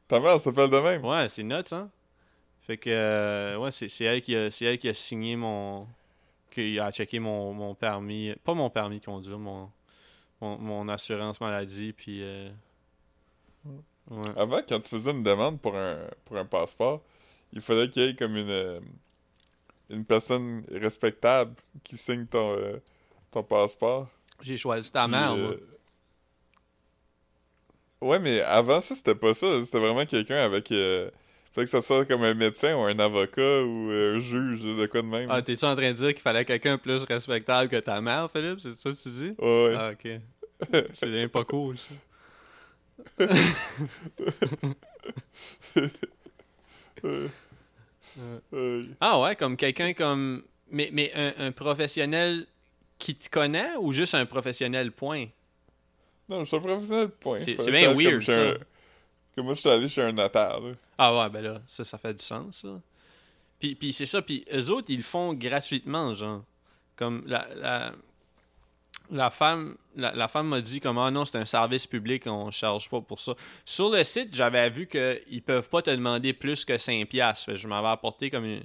[0.08, 1.04] Ta mère s'appelle de même.
[1.06, 1.90] ouais c'est nuts, hein?
[2.62, 5.88] Fait que, euh, ouais, c'est elle, qui a- c'est elle qui a signé mon...
[6.52, 8.34] qui a checké mon, mon permis...
[8.44, 9.70] Pas mon permis de conduire, mon,
[10.42, 12.22] mon, mon assurance maladie, puis...
[12.24, 12.50] euh,
[14.12, 14.30] ouais.
[14.38, 17.02] Avant, quand tu faisais une demande pour un, pour un passeport,
[17.52, 18.80] il fallait qu'il y ait comme une, euh,
[19.90, 22.80] une personne respectable qui signe ton, euh,
[23.34, 24.08] ton passeport?
[24.42, 25.54] J'ai choisi ta mère, euh, moi.
[28.02, 29.64] Ouais, mais avant ça, c'était pas ça.
[29.64, 30.72] C'était vraiment quelqu'un avec.
[30.72, 31.10] Euh...
[31.54, 34.86] Fallait que ce soit comme un médecin ou un avocat ou euh, un juge, de
[34.88, 35.30] quoi de même.
[35.30, 38.60] Ah, t'es-tu en train de dire qu'il fallait quelqu'un plus respectable que ta mère, Philippe?
[38.60, 39.36] C'est ça que tu dis?
[39.38, 39.76] Ouais, ouais.
[39.78, 40.08] Ah, ok.
[40.94, 41.94] C'est bien pas cool, ça.
[49.02, 50.44] Ah ouais, comme quelqu'un comme...
[50.72, 52.48] Mais, mais un, un professionnel
[52.98, 55.26] qui te connaît ou juste un professionnel point?
[56.30, 57.38] Non, je suis un professionnel, point.
[57.40, 58.50] C'est- bien weird, ça.
[58.52, 58.58] un-
[59.36, 60.72] Comme moi, je suis allé chez un notaire, là.
[60.98, 62.66] Ah ouais, ben là, ça, ça fait du sens.
[63.60, 66.44] Puis, puis c'est ça, puis eux autres, ils le font gratuitement, genre.
[66.96, 67.92] Comme la, la,
[69.10, 72.52] la femme la, la femme m'a dit comme ah non, c'est un service public, on
[72.52, 73.36] charge pas pour ça.
[73.66, 77.48] Sur le site, j'avais vu qu'ils peuvent pas te demander plus que 5 piastres.
[77.48, 78.60] Que je m'avais apporté comme une-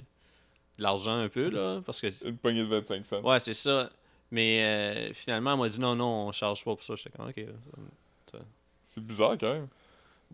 [0.77, 2.07] de l'argent un peu, là, parce que...
[2.25, 3.21] Une poignée de 25 cents.
[3.21, 3.89] Ouais, c'est ça.
[4.31, 6.95] Mais euh, finalement, elle m'a dit non, non, on charge pas pour ça.
[6.95, 7.45] J'étais comme, ok.
[8.85, 9.67] C'est bizarre, quand même.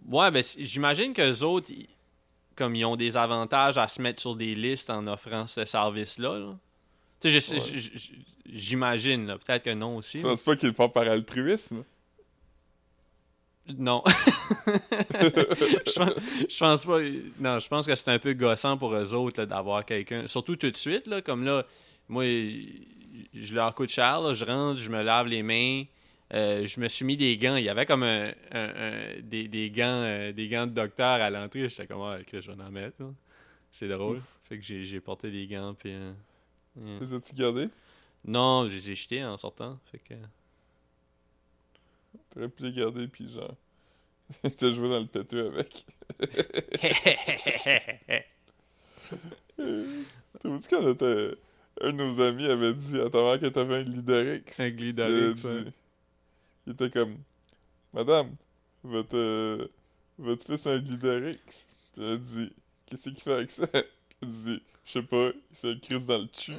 [0.09, 1.87] Ouais, ben j'imagine que autres, ils-
[2.55, 6.37] comme ils ont des avantages à se mettre sur des listes en offrant ce service-là.
[6.39, 6.57] là.
[7.21, 8.01] Tu sais, je Ouais.
[8.51, 9.37] j'imagine.
[9.45, 10.21] Peut-être que non aussi.
[10.21, 11.83] Ça, c'est pas qu'ils le font par altruisme?
[13.77, 14.03] Non.
[14.07, 16.13] je, pense,
[16.49, 16.99] je pense pas.
[17.39, 20.27] Non, je pense que c'est un peu gossant pour eux autres d'avoir quelqu'un.
[20.27, 21.65] Surtout tout de suite, là, comme là,
[22.07, 22.23] moi,
[23.33, 25.83] je leur coûte cher, là, je rentre, je me lave les mains.
[26.33, 27.55] euh, je me suis mis des gants.
[27.55, 31.21] Il y avait comme un, un- un- des, des gants euh, des gants de docteur
[31.21, 31.69] à l'entrée.
[31.69, 32.97] J'étais comme, ah, que je vais en mettre.
[33.71, 34.21] C'est drôle.
[34.49, 35.73] Fait que j'ai porté des gants.
[35.73, 36.13] Puis, euh,
[36.79, 37.69] euh, Les as-tu gardés?
[38.25, 39.79] Non, je les ai jetés en sortant.
[39.91, 40.13] Fait que...
[42.31, 43.55] T'aurais pu les garder, puis genre...
[44.57, 45.85] T'as joué dans le péteux avec.
[49.57, 51.35] T'as vu quand était-
[51.81, 54.43] un de nos amis avait dit à ta mère que t'avais un Glidorix?
[54.59, 54.69] un
[55.07, 55.63] Il, ouais.
[55.63, 55.71] dit-
[56.67, 57.17] il était comme...
[57.93, 58.35] Madame,
[58.83, 59.67] votre, euh,
[60.17, 61.37] votre fils a un Glidorix.
[61.93, 62.53] Puis elle a dit...
[62.85, 63.67] Qu'est-ce qu'il fait avec ça?
[64.21, 64.61] Il dit...
[64.85, 66.53] Je sais pas, il se le crisse dans le cul.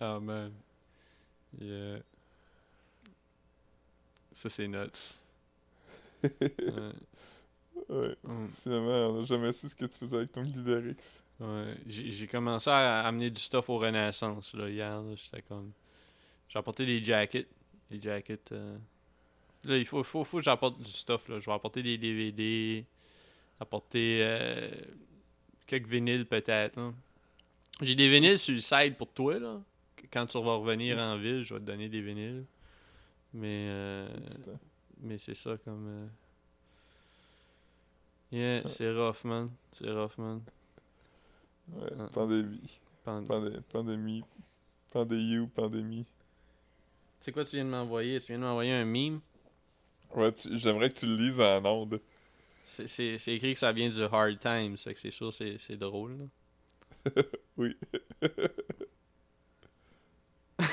[0.00, 0.52] Oh man.
[1.60, 2.02] Yeah.
[4.32, 5.18] Ça, c'est nuts.
[6.22, 6.92] ouais.
[7.88, 8.16] ouais.
[8.24, 8.48] Mm.
[8.62, 10.96] Finalement, on n'a jamais su ce que tu faisais avec ton Glidorix.
[11.40, 11.74] Ouais.
[11.86, 15.02] J'ai commencé à amener du stuff au Renaissance là, hier.
[15.16, 15.72] J'étais comme.
[16.48, 17.48] J'ai apporté des jackets.
[17.90, 18.52] Des jackets.
[18.52, 18.76] euh,
[19.64, 21.28] Là, il faut, faut, faut que j'apporte du stuff.
[21.28, 21.38] Là.
[21.38, 22.84] Je vais apporter des DVD.
[23.58, 24.70] Apporter euh,
[25.66, 26.92] quelques vinyles peut-être.
[27.80, 29.38] J'ai des vinyles sur le site pour toi.
[29.38, 29.60] là.
[30.10, 32.44] Quand tu vas revenir en ville, je vais te donner des vinyles.
[33.32, 33.66] Mais.
[33.70, 34.08] euh,
[35.02, 36.10] mais c'est ça comme.
[38.32, 39.50] Yeah, c'est rough, man.
[39.72, 40.40] C'est rough, man.
[41.74, 42.80] Ouais, pandémie.
[43.04, 44.22] Pand- Pandé- pandémie.
[44.92, 46.06] Pandémie pandémie.
[47.18, 48.20] C'est quoi tu viens de m'envoyer?
[48.20, 49.20] Tu viens de m'envoyer un meme?
[50.14, 52.00] Ouais, tu- j'aimerais que tu le lises en ondes.
[52.66, 52.86] C'est-
[53.34, 56.18] écrit que ça vient du Hard Times, fait que c'est sûr c'est drôle.
[56.18, 56.24] là.
[57.56, 57.76] Oui.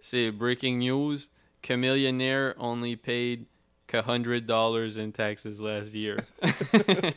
[0.00, 1.18] c'est breaking news.
[1.62, 3.46] Chameleonaire only paid
[3.92, 6.16] hundred dollars in taxes last year.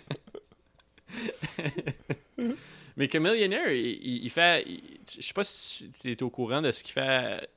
[2.97, 4.63] Mais Chameleonaire, il, il- il fait.
[4.67, 4.81] il-
[5.17, 7.47] je sais pas si tu es au courant de ce qu'il fait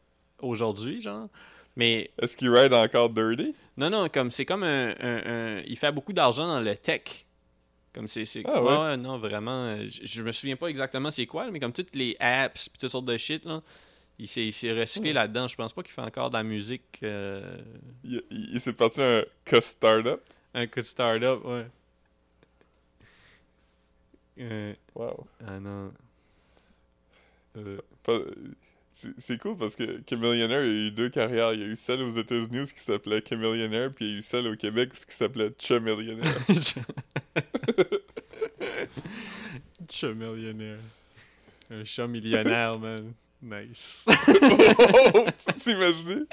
[0.40, 1.28] aujourd'hui, genre.
[1.76, 3.54] Mais Est-ce qu'il ride encore Dirty?
[3.76, 5.22] Non, non, comme c'est comme un, un-
[5.58, 7.26] un- Il fait beaucoup d'argent dans le tech.
[7.92, 8.24] Comme c'est.
[8.44, 8.76] Ah ouais?
[8.90, 9.76] ouais, non, vraiment.
[9.78, 12.90] Je, je me souviens pas exactement c'est quoi, mais comme toutes les apps pis toutes
[12.90, 13.62] sortes de shit, là.
[14.20, 15.14] Il s'est, il s'est recyclé Hmm.
[15.16, 15.48] là-dedans.
[15.48, 17.00] Je pense pas qu'il fait encore de la musique.
[17.02, 17.56] euh,
[18.04, 20.20] Il, il, il s'est parti un co-startup.
[20.54, 21.40] un coup de start-up,
[24.36, 24.42] ouais.
[24.44, 25.26] Euh, Wow.
[25.46, 25.92] ah non.
[27.56, 27.78] Euh,
[28.90, 31.52] C'est cool parce que Chameleonaire, il y a eu deux carrières.
[31.52, 34.22] Il y a eu celle aux États-Unis qui s'appelait Chameleonaire, puis il y a eu
[34.22, 36.24] celle au Québec qui s'appelait Chameleonaire.
[39.90, 40.78] Chat millionnaire.
[41.70, 43.12] Un chat millionnaire, man.
[43.42, 44.04] Nice.
[44.08, 46.26] oh, tu t'imagines?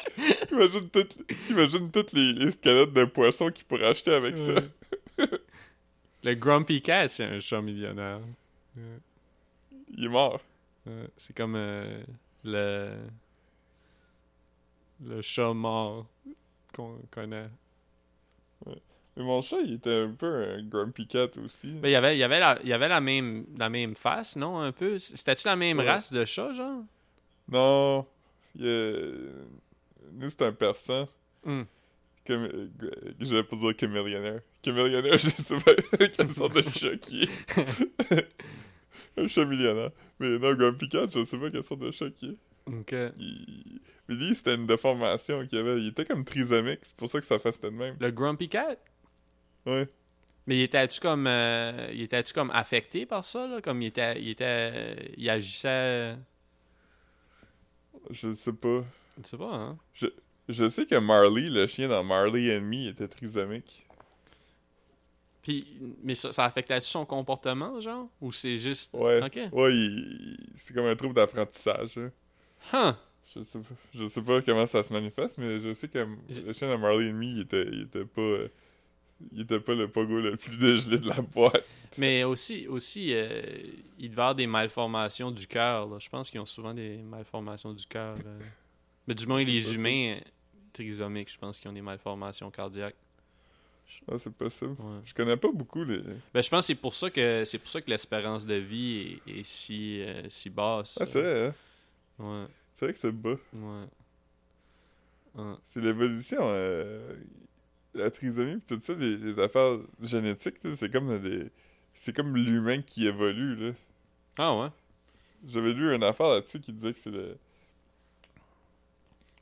[0.51, 1.17] Imagine toutes,
[1.49, 4.55] imagine toutes les, les squelettes de poissons qu'il pourrait acheter avec ça.
[6.23, 8.19] Le Grumpy Cat, c'est un chat millionnaire.
[9.93, 10.39] Il est mort.
[10.85, 12.01] Ouais, C'est comme euh,
[12.43, 12.95] le.
[15.03, 16.05] Le chat mort
[16.75, 17.49] qu'on connaît.
[19.17, 21.71] Mais mon chat, il était un peu un grumpy cat aussi.
[21.73, 23.93] Ben, il y avait, il y avait, la, il y avait la, même, la même
[23.95, 24.59] face, non?
[24.59, 24.99] Un peu?
[24.99, 25.89] C'était-tu la même Ouais.
[25.89, 26.83] race de chat, genre?
[27.49, 28.05] Non.
[28.55, 29.13] il est-
[30.13, 31.07] Nous, c'est un persan.
[31.43, 31.65] Comme...
[32.29, 32.67] euh,
[33.19, 35.13] Je vais pas dire chameleonaire.
[35.19, 38.27] Chameleonaire, je sais pas quelle sorte de chat qui est.
[39.17, 39.91] un chat millionnaire.
[40.19, 42.37] Mais non, Grumpy Cat, je sais pas quelle sorte de chat qui est.
[42.71, 42.93] Ok.
[43.19, 45.79] Il- Mais lui, c'était une déformation qu'il avait.
[45.79, 47.95] Il était comme trisomique, c'est pour ça que face était de même.
[47.99, 48.77] Le Grumpy Cat?
[49.65, 49.87] Ouais.
[50.47, 53.61] Mais il était-tu comme, euh, il était-tu comme affecté par ça, là?
[53.61, 56.15] Comme il était, il était, il agissait,
[58.09, 58.83] Je sais pas.
[59.21, 59.77] je sais pas, hein?
[60.49, 63.85] Je sais que Marley, le chien dans Marley and Me, était trisomique.
[65.41, 65.65] Puis,
[66.03, 68.07] mais ça, ça affectait-tu son comportement, genre?
[68.21, 68.93] Ou c'est juste...
[68.93, 69.23] Ouais.
[69.23, 69.39] Ok.
[69.51, 69.73] Ouais,
[70.55, 71.97] c'est comme un trouble d'apprentissage.
[71.97, 72.11] hein.
[72.71, 72.93] Huh!
[73.35, 73.75] Je sais pas.
[73.93, 75.99] Je sais pas comment ça se manifeste, mais je sais que
[76.45, 78.21] le chien de Marley and Me, il était, il était pas.
[78.21, 78.47] euh,
[79.31, 81.63] il était pas le pogo le plus dégelé de la boîte.
[81.97, 83.41] Mais aussi, aussi euh,
[83.99, 85.97] il devait avoir des malformations du cœur, là.
[85.99, 88.15] Je pense qu'ils ont souvent des malformations du cœur.
[88.17, 88.23] là.
[89.07, 90.21] Mais du moins, les humains euh,
[90.73, 92.95] trisomiques, je pense qu'ils ont des malformations cardiaques.
[94.11, 94.71] Ah, c'est possible.
[94.79, 94.99] Ouais.
[95.05, 96.01] Je connais pas beaucoup les.
[96.33, 99.19] Ben, je pense que c'est pour ça que c'est pour ça que l'espérance de vie
[99.27, 100.97] est, est si, euh, si basse.
[100.99, 101.53] Ah, c'est vrai, hein?
[102.19, 103.35] Ouais, C'est vrai que c'est bas.
[103.53, 103.85] ouais.
[105.35, 105.53] Ouais.
[105.63, 106.39] C'est l'évolution.
[106.41, 107.15] euh,
[107.93, 111.47] La trisomie pis tout ça, les, les affaires génétiques, c'est comme des.
[111.93, 113.71] C'est comme l'humain qui évolue, là.
[114.37, 114.67] Ah ouais?
[115.45, 117.37] J'avais lu une affaire là-dessus qui disait que c'est le.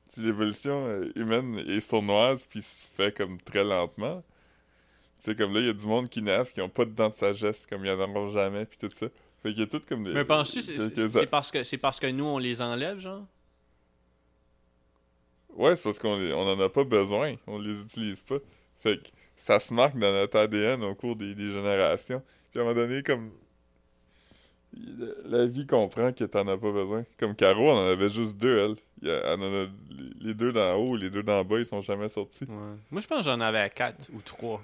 [0.07, 4.23] C'est l'évolution euh, humaine et sournoise, puis se fait comme très lentement.
[5.19, 7.09] C'est comme là, il y a du monde qui naissent qui ont pas de dents
[7.09, 9.07] de sagesse, comme il y en aura jamais, puis tout ça.
[9.43, 10.13] Fait qu'il y a tout comme des.
[10.13, 12.99] Mais penses-tu c'est quelques- c'est- c'est parce que c'est parce que nous on les enlève,
[12.99, 13.25] genre?
[15.55, 18.37] Ouais, c'est parce qu'on on en a pas besoin, on les utilise pas.
[18.79, 22.21] Fait que ça se marque dans notre ADN au cours des, des générations.
[22.51, 23.31] Puis à un moment donné, comme.
[25.25, 27.03] La vie comprend que t'en as pas besoin.
[27.17, 29.09] Comme Caro, on en avait juste deux, elle.
[29.09, 29.67] A- elle en a-
[30.21, 32.43] les deux d'en haut, les deux d'en bas, ils sont jamais sortis.
[32.45, 32.75] Ouais.
[32.91, 34.61] Moi je pense que j'en avais quatre ou trois.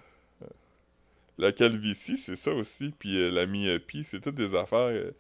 [1.37, 2.93] La calvitie, c'est ça aussi.
[2.97, 5.11] Puis euh, la myopie, c'est toutes des affaires euh,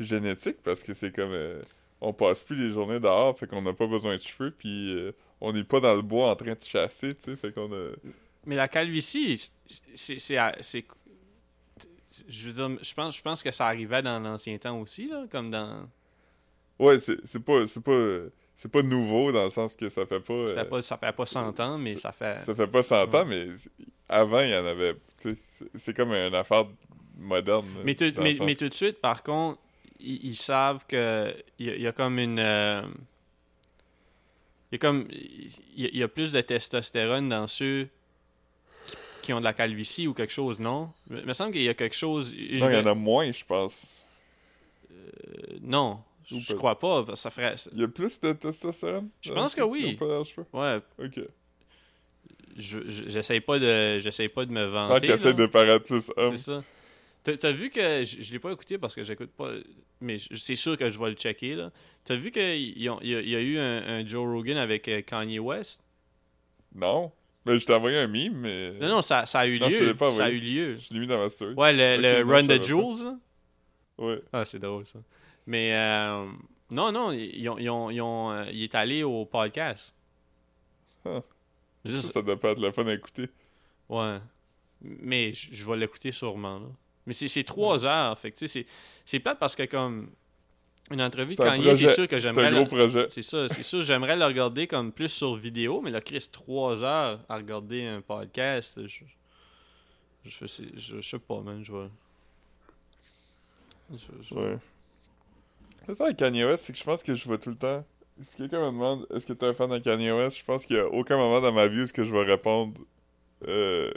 [0.00, 1.32] génétiques parce que c'est comme.
[1.32, 1.60] euh,
[2.00, 4.92] on passe plus les journées dehors, fait qu'on n'a pas besoin de cheveux, puis
[5.40, 7.90] on n'est pas dans le bois en train de chasser, tu sais, fait qu'on a.
[8.44, 9.38] Mais la calvitie,
[9.94, 10.18] c'est.
[10.18, 10.18] c'est-
[10.62, 10.84] c'est-
[12.28, 15.26] Je veux dire, je pense, je pense que ça arrivait dans l'ancien temps aussi, là,
[15.30, 15.88] comme dans.
[16.78, 17.66] Ouais, c'est c'est pas.
[17.66, 18.18] C'est pas.
[18.62, 20.46] Euh, C'est pas nouveau dans le sens que ça fait pas.
[20.46, 22.40] Ça euh, fait pas, ça fait pas 100 ans, mais ça- ça fait.
[22.40, 23.16] ça fait pas 100 Ouais.
[23.20, 23.46] ans, mais
[24.08, 24.94] avant, il y en avait.
[25.74, 26.66] C'est comme une affaire
[27.18, 27.66] moderne.
[27.76, 29.58] là, Mais, tout- mais, mais de suite, par contre,
[30.00, 32.38] ils, ils savent que il y, a- il y a comme une.
[32.38, 32.82] euh,
[34.70, 35.06] il y a comme.
[35.10, 35.50] Il
[35.82, 37.88] y a, il y a plus de testostérone dans ceux
[38.86, 40.92] qui, qui ont de la calvitie ou quelque chose, non?
[41.10, 42.32] Il me semble qu'il y a quelque chose.
[42.32, 44.00] une- Non, il y en a moins, je pense.
[44.90, 47.02] euh, non, je crois pas.
[47.04, 47.54] parce que Ça ferait.
[47.72, 49.08] Il y a plus de testostérone?
[49.20, 49.98] Je pense que oui.
[50.52, 51.20] Ouais, Ok.
[52.56, 55.06] je- je- j'essaye pas de j'essaye pas de me vanter.
[55.08, 56.36] de paraître plus homme.
[56.36, 56.64] C'est ça.
[57.38, 58.04] T'as vu que.
[58.04, 59.50] Je, je l'ai pas écouté parce que j'écoute pas.
[60.00, 61.70] Mais je- c'est sûr que je vais le checker, là.
[62.04, 62.88] T'as vu qu'il y, y
[63.36, 65.84] a eu un, un Joe Rogan avec euh, Kanye West?
[66.74, 67.12] Non.
[67.46, 68.72] Mais je t'ai envoyé un meme, mais.
[68.80, 69.86] Non, non, ça, ça a eu Non, je lieu.
[69.86, 70.76] l'ai pas ça a eu lieu.
[70.76, 71.54] Je l'ai mis dans ma story.
[71.54, 72.62] Ouais, le, Ok, le non, Run je the.
[72.64, 73.18] Jewels, là.
[73.98, 74.22] Ouais.
[74.32, 74.98] Ah, c'est drôle, ça.
[75.46, 76.26] Mais, euh,
[76.70, 79.96] non, non, ils ont, ils ont, ils ont, euh, il est allé au podcast.
[81.84, 83.28] Juste- Ça, doit pas être le fun à écouter.
[83.88, 84.18] Ouais.
[84.80, 86.66] Mais je vais l'écouter sûrement, là.
[87.06, 88.66] Mais c'est c'est trois heures, fait que, c'est-
[89.04, 90.10] c'est plate parce que, comme,
[90.90, 92.46] une entrevue de C'est un Kanye, c'est sûr que C'est j'aimerais...
[92.46, 93.06] un le- gros projet.
[93.10, 96.84] C'est ça, c'est sûr, j'aimerais le regarder comme plus sur vidéo, mais là, Chris, trois
[96.84, 99.04] heures à regarder un podcast, je,
[100.24, 101.88] je, je, sais- je, je sais pas, man, je vais...
[103.92, 104.58] je- je- Ouais.
[105.86, 107.84] C'est ça avec Kanye West, c'est que je pense que je vois tout le temps
[108.20, 110.76] si quelqu'un me demande est-ce que t'es un fan de Kanye West, je pense qu'il
[110.76, 112.80] y a aucun moment dans ma vie où ce que je vais répondre
[113.48, 113.90] euh,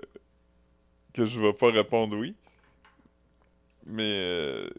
[1.13, 2.33] que je vais pas répondre oui.
[3.85, 4.69] Mais euh,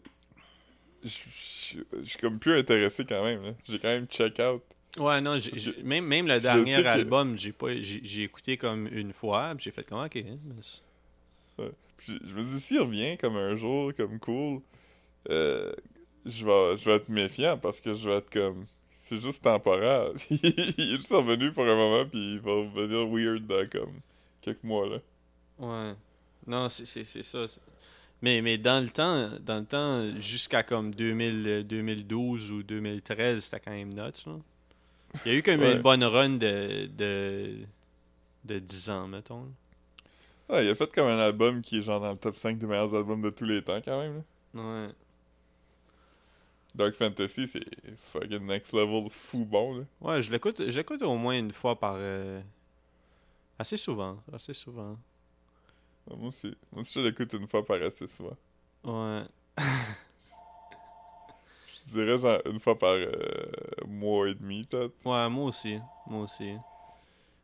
[1.03, 3.43] je je- je suis comme plus intéressé quand même.
[3.43, 3.51] là.
[3.67, 4.61] J'ai quand même check out.
[4.97, 8.57] Ouais, non, j'ai- j'ai- même, même le dernier que- album, j'ai pas j'ai j'ai écouté
[8.57, 10.17] comme une fois, puis j'ai fait comme ok.
[10.17, 10.37] hein,
[11.97, 14.61] Puis je me dis s'il revient comme un jour, comme cool,
[15.29, 15.71] euh,
[16.27, 20.09] je vais je vais être méfiant parce que je vais être comme c'est juste temporaire.
[20.29, 23.93] il est juste revenu pour un moment puis il va revenir weird dans comme
[24.41, 24.97] quelques mois là.
[25.59, 25.93] Ouais.
[26.45, 26.85] Non, c'est
[27.23, 27.45] ça.
[28.21, 33.59] Mais, mais dans le temps, dans le temps, jusqu'à comme 2000, 2012 ou 2013, c'était
[33.59, 34.25] quand même nuts.
[34.25, 34.33] Là.
[35.25, 35.73] Il y a eu comme Ouais.
[35.75, 37.51] une bonne run de, de,
[38.45, 39.45] de 10 ans, mettons.
[40.49, 42.65] Ouais, il a fait comme un album qui est genre dans le top 5 des
[42.65, 44.23] meilleurs albums de tous les temps quand même.
[44.53, 44.61] là.
[44.61, 44.87] Ouais.
[46.77, 47.63] Dark Fantasy, c'est
[48.13, 49.83] fucking next level fou bon là.
[49.99, 51.95] Ouais, je l'écoute, je l'écoute au moins une fois par.
[51.97, 52.41] euh,
[53.59, 54.17] Assez souvent.
[54.31, 54.95] Assez souvent.
[56.09, 58.37] Moi aussi, moi aussi je l'écoute une fois par assez souvent.
[58.83, 59.23] Ouais.
[61.87, 63.11] Je dirais genre une fois par euh,
[63.87, 64.93] mois et demi peut-être.
[65.05, 65.79] Ouais, moi aussi.
[66.05, 66.55] Moi aussi.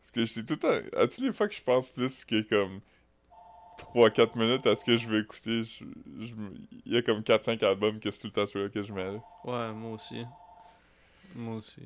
[0.02, 0.98] Parce que je sais tout le temps.
[1.00, 2.82] As-tu les fois que je pense plus que comme
[3.78, 5.84] 3-4 minutes à ce que je veux écouter, je,
[6.86, 9.12] il y a comme 4-5 albums que c'est tout le temps celui-là que je mets.
[9.14, 9.20] là.
[9.46, 10.24] Ouais, moi aussi.
[11.36, 11.82] Moi aussi.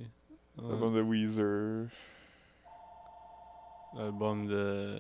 [0.58, 0.70] Ouais.
[0.70, 1.88] L'album de Weezer.
[3.96, 5.00] L'album de.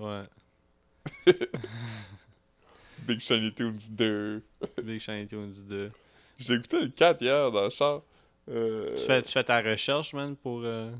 [0.00, 0.24] Ouais.
[3.06, 4.42] Big Shiny Tunes 2.
[4.82, 5.90] Big Shiny Tunes 2.
[6.38, 8.02] J'ai écouté le 4 hier dans le char.
[8.50, 10.60] Euh, Tu, fais, tu fais ta recherche, man, pour.
[10.64, 10.90] euh,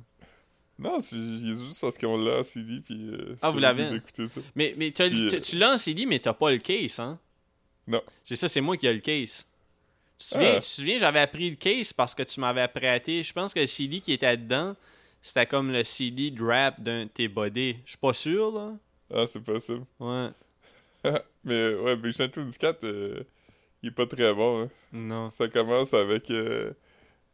[0.78, 3.08] Non, c'est juste parce qu'on l'a en CD puis.
[3.10, 3.84] euh, Ah, vous l'avez?
[4.16, 4.40] ça.
[4.56, 7.18] Mais, mais Puis, tu- euh, tu l'as en CD, mais t'as pas le case, hein?
[7.86, 8.02] Non.
[8.24, 9.46] C'est ça, c'est moi qui ai le case.
[10.18, 10.60] Tu te souviens, Ah.
[10.60, 13.22] tu souviens, j'avais appris le case parce que tu m'avais prêté.
[13.22, 14.74] Je pense que le CD qui était dedans,
[15.22, 17.76] c'était comme le CD de rap d'un tes bodés.
[17.84, 18.72] Je suis pas sûr, là.
[19.12, 19.84] Ah, c'est possible.
[20.00, 20.28] Ouais.
[21.44, 23.22] Mais ouais, Big Shiny Tunes 4, euh,
[23.82, 24.62] il est pas très bon.
[24.64, 24.70] hein.
[24.92, 25.30] Non.
[25.30, 26.30] Ça commence avec.
[26.30, 26.72] euh,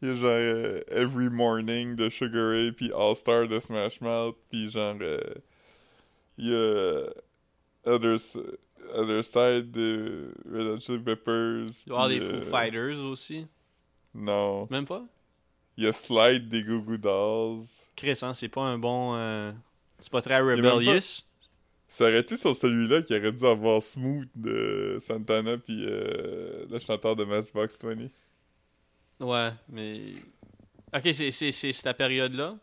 [0.01, 4.01] il y a genre euh, Every Morning de Sugar Ray, puis All Star de Smash
[4.01, 4.95] Mouth, puis genre.
[5.01, 5.19] euh,
[6.37, 7.03] il y a.
[7.83, 8.17] Other,
[8.93, 11.65] Other Side de Red Hot Chili Peppers.
[11.87, 13.47] Il y puis, des Foo euh, Fighters aussi.
[14.13, 14.67] Non.
[14.69, 15.03] Même pas?
[15.77, 17.65] Il y a Slide des Goo Goo Dolls.
[17.95, 19.15] Chris, hein, c'est pas un bon.
[19.15, 19.51] euh,
[19.97, 21.23] C'est pas très a rebellious.
[21.87, 26.79] Ça aurait été sur celui-là qui aurait dû avoir Smooth de Santana, puis euh, le
[26.79, 28.09] chanteur de Matchbox 20.
[29.21, 30.15] Ouais, mais.
[30.93, 32.57] Ok, c'est cette période-là?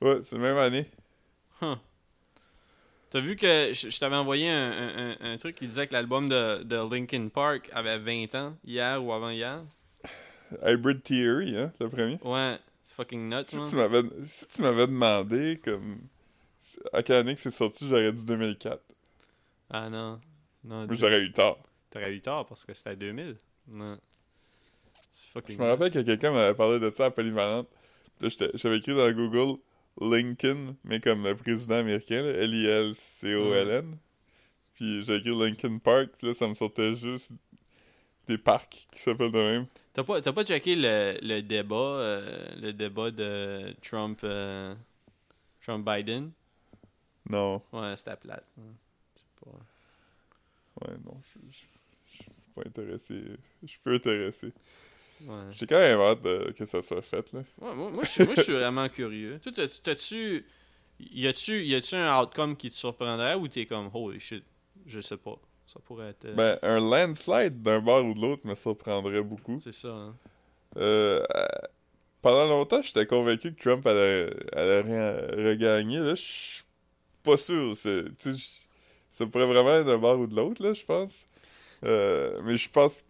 [0.00, 0.86] Ouais, c'est la même année.
[1.60, 1.74] Huh.
[3.10, 6.62] T'as vu que je, je t'avais envoyé un, un- truc qui disait que l'album de,
[6.62, 9.64] de Linkin Park avait 20 ans, hier ou avant-hier?
[10.62, 12.18] Hybrid Theory, hein, le premier.
[12.22, 13.68] Ouais, c'est fucking nuts, Si man.
[13.68, 16.00] tu m'avais si tu m'avais demandé comme
[16.92, 18.82] à quelle année que c'est sorti, j'aurais dit 2004.
[19.70, 20.20] Ah non.
[20.64, 21.58] Non, Mais j'aurais eu tort.
[21.90, 23.36] t'aurais eu tort parce que c'était 2000.
[23.74, 23.98] Non.
[25.48, 27.68] Je me rappelle que quelqu'un m'avait parlé de ça à Polyvalente.
[28.54, 29.58] J'avais écrit dans Google
[30.00, 33.94] Lincoln, mais comme le président américain, L-I-L-C-O-L-N.
[34.74, 37.32] Puis j'ai écrit Lincoln Park, puis là, ça me sortait juste
[38.26, 39.66] des parcs qui s'appellent de même.
[39.92, 44.74] T'as pas, t'as pas checké le, le débat, euh, le débat de Trump, euh,
[45.62, 46.30] Trump Biden?
[47.28, 48.44] Non, Ouais, c'était plate.
[49.16, 50.86] Sais pas.
[50.86, 53.22] ouais, non, je suis pas intéressé.
[53.62, 54.52] Je suis peu intéressé.
[55.26, 55.34] Ouais.
[55.52, 57.40] J'ai quand même hâte de- que ça soit fait, là.
[57.60, 59.38] Ouais, moi, moi, je suis- vraiment curieux.
[59.42, 59.52] Toi,
[59.82, 60.44] t'as-tu.
[61.00, 64.44] Y a-tu y a-tu un outcome qui te surprendrait ou t'es comme holy shit?
[64.86, 65.36] Je sais pas.
[65.66, 66.24] Ça pourrait être.
[66.24, 69.58] euh, Ben, un landslide d'un bord ou de l'autre me surprendrait beaucoup.
[69.60, 69.88] c'est ça.
[69.88, 70.16] hein.
[70.76, 71.46] Euh, euh,
[72.22, 75.12] pendant longtemps, j'étais convaincu que Trump allait, allait rien
[75.50, 75.98] regagner.
[76.00, 76.62] Là, je suis
[77.22, 77.76] pas sûr.
[77.76, 78.04] C'est,
[79.10, 81.26] ça pourrait vraiment être d'un bord ou de l'autre, là, je pense.
[81.84, 83.04] Euh, mais je pense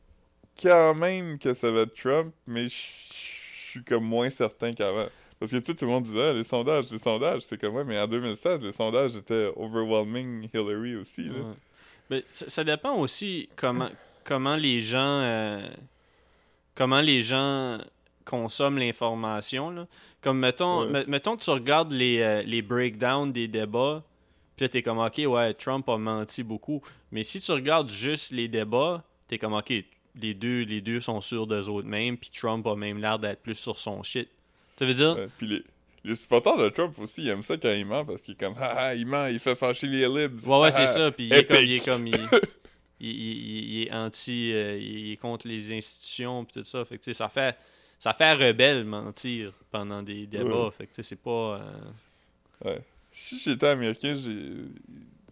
[0.60, 5.06] quand même que ça va être Trump, mais je suis comme moins certain qu'avant.
[5.38, 7.76] Parce que tu sais, tout le monde disait, Ah, les sondages, les sondages, c'est comme,
[7.76, 11.34] ouais, mais en 2016, les sondages étaient overwhelming Hillary aussi, là.
[11.38, 11.54] Ouais.
[12.10, 13.88] Mais ça, dépend aussi comment,
[14.24, 14.98] comment les gens.
[15.22, 15.60] euh,
[16.74, 17.78] comment les gens
[18.24, 19.70] consomment l'information.
[19.70, 19.86] là.
[20.20, 21.04] Comme mettons, Ouais.
[21.06, 24.02] mettons que tu regardes les, euh, les breakdowns des débats,
[24.56, 26.82] puis là t'es comme ok, ouais, Trump a menti beaucoup.
[27.12, 29.72] Mais si tu regardes juste les débats, t'es comme ok,
[30.20, 33.40] les deux, les deux sont sûrs d'eux autres mêmes, puis Trump a même l'air d'être
[33.42, 34.28] plus sur son shit.
[34.78, 35.16] Ça veut dire?
[35.16, 35.62] Ouais, puis les,
[36.04, 38.54] les supporters de Trump aussi, ils aiment ça quand il ment parce qu'il est comme,
[38.58, 40.38] ah, ah, il ment, il fait fâcher les libs.
[40.46, 41.10] Ouais, ouais, Ah, c'est ça.
[41.10, 42.14] Puis il est comme, il est comme, il,
[43.00, 44.52] il, il- il est anti.
[44.52, 46.84] euh, il est contre les institutions, puis tout ça.
[46.84, 47.56] Fait que, tu sais, ça fait.
[48.00, 50.66] Ça fait rebelle mentir pendant des débats.
[50.66, 50.70] Ouais.
[50.70, 51.60] Fait que, tu sais, c'est pas.
[52.64, 52.78] euh,
[53.10, 54.52] Si j'étais américain, j'ai.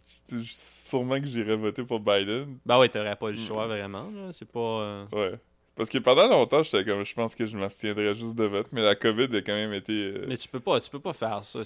[0.07, 2.59] C'était Sûrement que j'irais voter pour Biden.
[2.65, 4.09] Ben ouais, t'aurais pas le choix vraiment.
[4.15, 4.33] là.
[4.33, 4.61] C'est pas.
[4.61, 5.35] euh, Ouais.
[5.75, 8.81] Parce que pendant longtemps, j'étais comme, je pense que je m'abstiendrais juste de vote, mais
[8.83, 9.93] la COVID a quand même été.
[9.93, 11.61] euh, Mais tu peux pas, tu peux pas faire ça.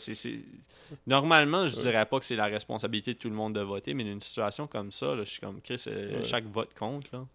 [1.07, 1.83] Normalement, je Ouais.
[1.83, 4.21] dirais pas que c'est la responsabilité de tout le monde de voter, mais dans une
[4.21, 6.25] situation comme ça, là, je suis comme Chris, euh, Ouais.
[6.25, 7.11] chaque vote compte.
[7.13, 7.27] Là.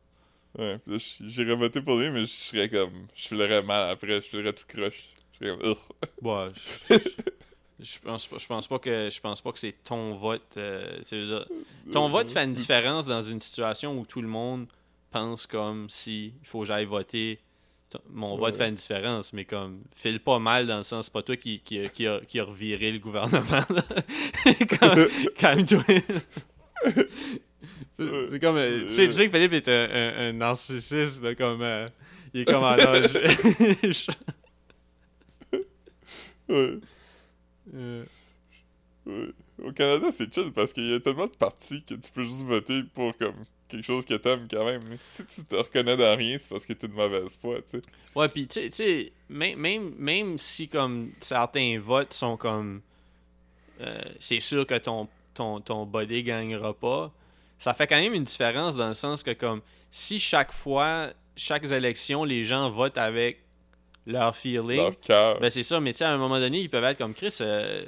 [0.58, 0.80] Ouais,
[1.22, 3.08] j'irais voter pour lui, mais je serais comme.
[3.14, 5.10] Je filerais mal après, je filerais tout croche.
[5.40, 5.70] Je serais comme.
[5.72, 5.78] Ugh.
[6.22, 6.50] Ouais,
[6.90, 7.10] je, je
[8.04, 10.42] pense pas, je pense pas que je pense pas que c'est ton vote.
[10.58, 11.46] euh, dire,
[11.92, 14.68] ton Euh, vote fait une différence dans une situation où tout le monde
[15.12, 17.40] pense comme si il faut que j'aille voter.
[18.10, 18.58] Mon vote Ouais.
[18.58, 21.60] fait une différence, mais comme file pas mal dans le sens, c'est pas toi qui,
[21.62, 23.62] qui, qui a, qui a reviré le gouvernement.
[25.38, 25.84] Calme-toi.
[27.98, 28.58] C'est comme.
[28.58, 31.62] euh, tu, sais, tu sais que Philippe est un, un- un narcissiste, là, comme.
[31.62, 31.88] euh,
[32.34, 32.62] il est comme.
[32.62, 34.12] non, je- je-
[36.50, 36.78] Ouais,
[37.74, 38.06] euh.
[39.64, 42.42] Au Canada, c'est chill parce qu'il y a tellement de partis que tu peux juste
[42.44, 43.36] voter pour comme
[43.68, 44.82] quelque chose que t'aimes quand même.
[45.08, 47.82] Si tu te reconnais dans rien, c'est parce que t'es de mauvaise foi, tu.
[48.16, 52.82] Ouais, sais- tu sais, même, même, même si comme certains votes sont comme.
[53.82, 57.14] euh, c'est sûr que ton, ton, ton body gagnera pas,
[57.60, 59.62] ça fait quand même une différence dans le sens que comme
[59.92, 63.44] si chaque fois, chaque élection, les gens votent avec
[64.06, 64.78] leur feeling.
[64.78, 65.40] Leur cœur.
[65.40, 67.36] Ben c'est ça, mais tu sais, à un moment donné, ils peuvent être comme Chris,
[67.42, 67.86] euh,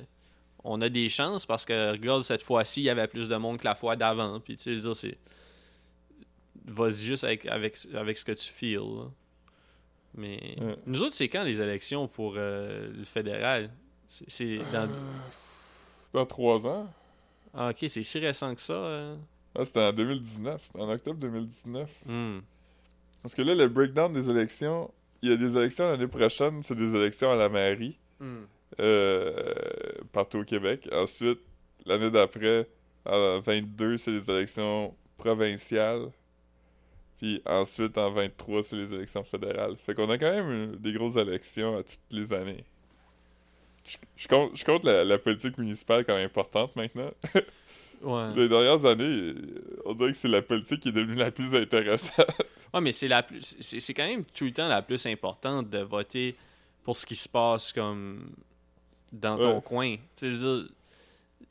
[0.64, 3.58] on a des chances parce que, regarde, cette fois-ci, il y avait plus de monde
[3.58, 4.40] que la fois d'avant.
[4.40, 5.18] Puis tu sais, c'est.
[6.66, 8.80] Vas-y juste avec, avec, avec ce que tu feels.
[8.80, 9.06] là.
[10.16, 10.56] Mais.
[10.60, 10.76] Ouais.
[10.86, 13.70] Nous autres, c'est quand les élections pour euh, le fédéral?
[14.08, 14.90] C'est dans.
[16.14, 16.88] Dans trois ans.
[17.54, 18.74] Ah, ok, c'est si récent que ça.
[18.74, 19.16] euh.
[19.56, 20.62] Ah, c'était en 2019.
[20.66, 21.90] C'était en octobre 2019.
[22.06, 22.40] Hmm.
[23.22, 24.92] Parce que là, le breakdown des élections,
[25.22, 28.46] il y a des élections l'année prochaine, c'est des élections à la mairie, Hmm.
[28.80, 29.44] euh,
[30.12, 30.90] partout au Québec.
[30.92, 31.40] Ensuite,
[31.86, 32.68] l'année d'après,
[33.06, 36.10] en 22, c'est les élections provinciales.
[37.20, 39.76] Puis ensuite, en 23, c'est les élections fédérales.
[39.86, 42.64] Fait qu'on a quand même des grosses élections à toutes les années.
[43.86, 47.12] Je, je compte, je compte la, la politique municipale comme importante maintenant.
[48.02, 48.34] Ouais.
[48.36, 49.34] Les dernières années,
[49.86, 52.26] on dirait que c'est la politique qui est devenue la plus intéressante.
[52.74, 53.56] Ouais, mais c'est la plus.
[53.62, 56.36] C'est c'est quand même tout le temps la plus importante de voter
[56.84, 58.30] pour ce qui se passe comme
[59.14, 59.62] dans ton Ouais.
[59.64, 59.96] coin.
[60.18, 60.36] Tu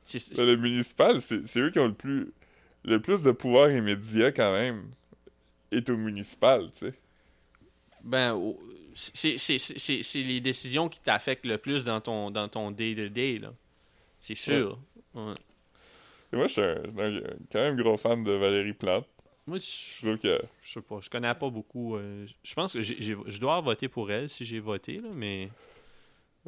[0.05, 2.33] sais, le municipal, c'est c'est eux qui ont le plus
[2.85, 4.91] le plus de pouvoir immédiat quand même.
[5.73, 6.95] Est au municipal, tu sais.
[8.05, 8.39] Ben,
[8.95, 12.71] c'est c'est- c'est- c'est- c'est les décisions qui t'affectent le plus dans ton dans ton
[12.71, 13.55] day-to-day, là.
[14.21, 14.79] C'est sûr.
[15.15, 15.33] Ouais.
[16.33, 17.21] Moi, je suis un, un-
[17.53, 19.07] quand même gros fan de Valérie Plante.
[19.47, 21.97] Moi, Je trouve que je sais pas, je connais pas beaucoup.
[21.97, 25.49] euh, je pense que je dois voter pour elle si j'ai voté, là, mais...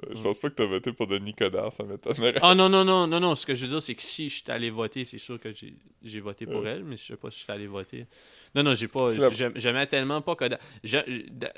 [0.04, 2.34] euh, je pense pas que t'as voté pour Denis Coderre, ça m'étonnerait.
[2.42, 4.34] Ah non, non, non, non, non, ce que je veux dire, c'est que si je
[4.42, 5.50] suis allé voter, c'est sûr que
[6.02, 6.70] j'ai voté pour Ouais.
[6.70, 8.06] elle, mais je sais pas si je suis allé voter.
[8.56, 9.10] Non, non, j'ai pas.
[9.54, 10.56] J'aimais tellement pas Coder.
[10.82, 10.98] Je-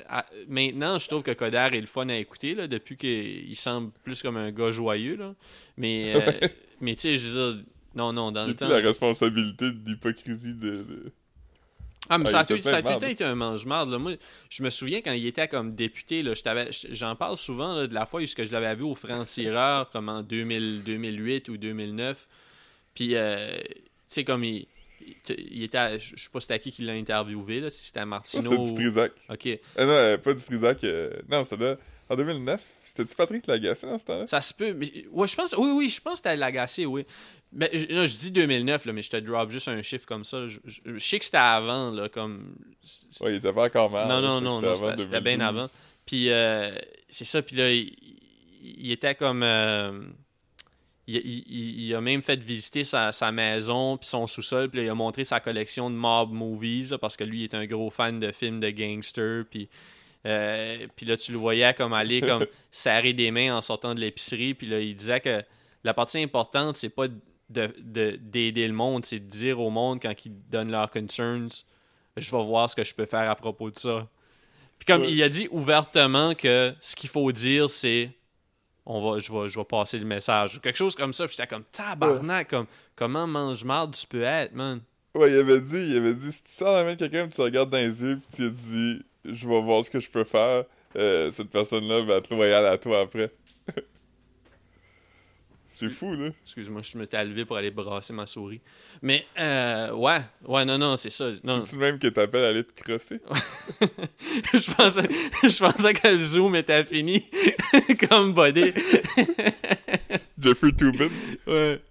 [0.07, 3.91] à- maintenant, je trouve que Coder est le fun à écouter, là, depuis qu'il semble
[4.03, 5.33] plus comme un gars joyeux, là.
[5.77, 6.47] Mais, euh,
[6.81, 7.63] mais tu sais, je veux dire,
[7.95, 8.67] non, non, dans le temps.
[8.67, 11.11] la responsabilité de l'hypocrisie de, de-
[12.09, 13.93] Ah, mais Ah, ça a tout, ça a été un mange-marde.
[13.99, 14.13] Moi,
[14.49, 16.23] je me souviens quand il était comme député,
[16.91, 20.21] j'en parle souvent là, de la fois où je l'avais vu au Franc-Tireur, comme en
[20.21, 22.27] 2000, 2008 ou 2009.
[22.95, 24.67] Puis, euh, tu sais, comme il,
[25.29, 28.01] il, était, à- je sais pas c'était à qui qui l'a interviewé, là, si c'était
[28.01, 28.43] à Martino.
[28.49, 29.11] c'était du Trisac.
[29.29, 29.59] Ok.
[29.77, 30.83] Ah non, euh, pas du Trisac.
[30.83, 31.77] euh, Non, c'était là.
[32.09, 32.61] En 2009.
[32.83, 34.27] C'était-tu Patrick Lagacé dans ce temps-là?
[34.27, 34.73] Ça se peut.
[34.73, 35.55] Mais, ouais, je pense.
[35.57, 37.05] Oui, oui, je pense que c'était l'agacé, oui.
[37.53, 40.23] Ben, je, là, je dis 2009, là, mais je te drop juste un chiffre comme
[40.23, 40.47] ça.
[40.47, 42.55] Je, je- je sais que c'était avant, là, comme.
[43.21, 44.07] Ouais, il était pas encore mal.
[44.07, 45.41] Non, non, non, c'était bien 2012.
[45.47, 45.67] avant.
[46.05, 46.71] Puis euh,
[47.09, 47.93] c'est ça, puis là, il,
[48.63, 49.43] il était comme...
[49.43, 50.01] euh,
[51.07, 54.79] il, il- il- il a même fait visiter sa, sa maison puis son sous-sol, puis
[54.79, 57.53] là, il a montré sa collection de mob movies, là, parce que lui, il est
[57.53, 59.67] un gros fan de films de gangsters, puis...
[60.25, 63.99] euh, puis là, tu le voyais comme aller comme serrer des mains en sortant de
[63.99, 64.53] l'épicerie.
[64.53, 65.41] Puis là, il disait que
[65.83, 67.07] la partie importante, c'est pas
[67.51, 71.49] de, de- d'aider le monde, c'est de dire au monde quand ils donnent leurs concerns,
[72.17, 74.07] je vais voir ce que je peux faire à propos de ça.
[74.79, 75.11] Puis comme Ouais.
[75.11, 78.11] il a dit ouvertement que ce qu'il faut dire, c'est
[78.85, 80.57] on va, je, vais, je vais passer le message.
[80.57, 81.27] Ou quelque chose comme ça.
[81.27, 84.81] Puis j'étais comme tabarnak, comme comment mange-marde tu peux être, man?
[85.13, 87.39] Ouais, il avait dit, il avait dit, si tu sors la main de quelqu'un, tu
[87.41, 90.63] regardes dans les yeux, puis tu dis, je vais voir ce que je peux faire,
[90.95, 93.29] euh, cette personne-là va être loyale à toi après.
[95.81, 96.29] C'est fou, là.
[96.45, 98.61] Excuse-moi, je m'étais levé pour aller brasser ma souris.
[99.01, 101.31] Mais, euh, ouais, ouais, non, non, c'est ça.
[101.43, 103.19] C'est-tu même que t'appelles à aller te crosser?
[104.53, 105.09] je, pensais,
[105.43, 107.23] je pensais que le Zoom était fini,
[108.09, 108.71] comme body.
[110.39, 111.07] Jeffrey Tubin.
[111.47, 111.81] ouais.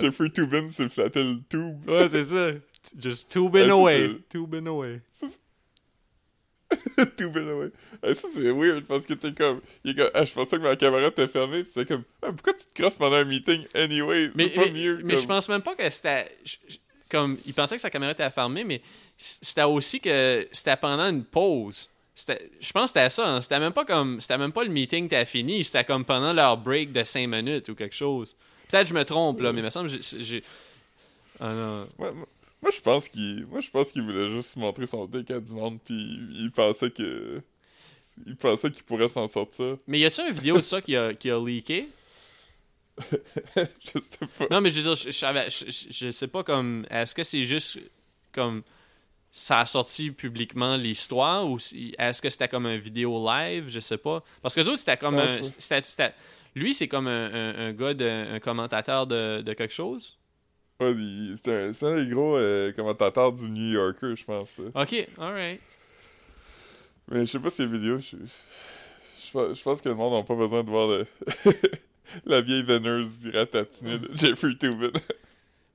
[0.00, 1.88] Jeffrey Tubin s'est flatté le tube.
[1.88, 2.50] Ouais, c'est ça.
[2.98, 4.10] Just tubing Ouais, away.
[4.30, 4.68] c'est- Tubing
[6.98, 7.06] away.
[7.16, 7.70] Tubin, ouais.
[8.02, 9.60] Ah, ça, c'est weird parce que t'es comme.
[9.84, 12.02] Il est comme ah, je pensais que ma caméra était fermée, pis c'est comme.
[12.22, 14.30] Ah, pourquoi tu te crosses pendant un meeting anyway?
[14.34, 15.00] Mais, C'est pas mais, mieux.
[15.04, 15.22] mais comme...
[15.22, 16.28] je pense même pas que c'était.
[17.08, 18.82] Comme, il pensait que sa caméra était fermée, mais
[19.16, 21.88] c'était aussi que c'était pendant une pause.
[22.16, 23.28] C'était- Je pense que c'était ça.
[23.28, 23.40] hein.
[23.40, 24.20] C'était même pas comme.
[24.20, 25.62] C'était même pas le meeting était fini.
[25.62, 28.34] C'était comme pendant leur break de 5 minutes ou quelque chose.
[28.68, 30.42] Peut-être que je me trompe, là, mais il me semble que j'ai- j'ai.
[31.38, 31.88] Ah non.
[31.98, 32.14] Moi-
[32.66, 33.46] moi, je pense qu'il.
[33.46, 36.90] Moi, je pense qu'il voulait juste montrer son dick à du monde, pis il, pensait
[36.90, 37.40] que.
[38.26, 39.76] Il pensait qu'il pourrait s'en sortir.
[39.86, 41.88] Mais y a-tu une vidéo de ça qui a, qui a leaké?
[43.56, 44.46] je sais pas.
[44.50, 46.86] Non, mais je veux dire, je, je je- je- sais pas comme.
[46.90, 47.78] Est-ce que c'est juste
[48.32, 48.62] comme.
[49.30, 53.66] Ça a sorti publiquement l'histoire ou si- est-ce que c'était comme un vidéo live?
[53.68, 54.24] Je sais pas.
[54.40, 55.42] Parce que les autres, c'était comme Non, un.
[55.42, 56.14] c'était- c'était-
[56.54, 60.16] lui, c'est comme un, un, un gars, de, un commentateur de, de quelque chose.
[60.80, 60.94] Ouais,
[61.36, 64.58] c'est un, c'est un des gros euh, commentateurs du New Yorker, je pense.
[64.74, 65.60] Ok, alright.
[67.10, 67.98] Mais je sais pas si les vidéos.
[67.98, 71.06] Je, je, pense- je pense que le monde n'a pas besoin de voir le-
[72.26, 74.90] la vieille veineuse ratatiner de Jeffrey Tubin.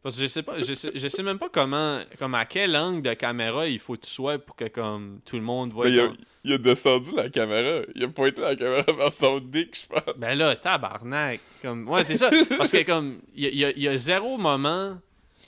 [0.03, 2.75] Parce que je sais pas, je sais, je sais même pas comment, comme à quel
[2.75, 5.85] angle de caméra il faut que tu sois pour que comme tout le monde voit.
[5.85, 7.81] Mais il, a, ton- il a descendu la caméra.
[7.95, 10.17] Il a pointé la caméra vers son dick, je pense.
[10.17, 11.39] Ben là, tabarnak.
[11.61, 11.87] Comme...
[11.87, 12.31] Ouais, c'est ça.
[12.57, 14.97] Parce que comme, il y a, il y a- il y a zéro moment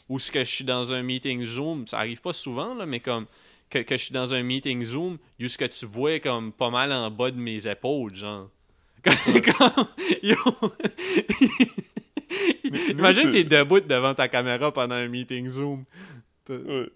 [0.08, 3.00] où ce que je suis dans un meeting Zoom, ça arrive pas souvent, là, mais
[3.00, 3.26] comme
[3.72, 6.70] que, que je suis dans un meeting Zoom, où ce que tu vois comme pas
[6.70, 8.50] mal en bas de mes épaules, genre.
[9.04, 9.88] Comme, comme-
[10.22, 10.36] yo.
[12.90, 15.86] Imagine c'est- t'es debout devant ta caméra pendant un meeting Zoom.
[16.50, 16.90] Ouais.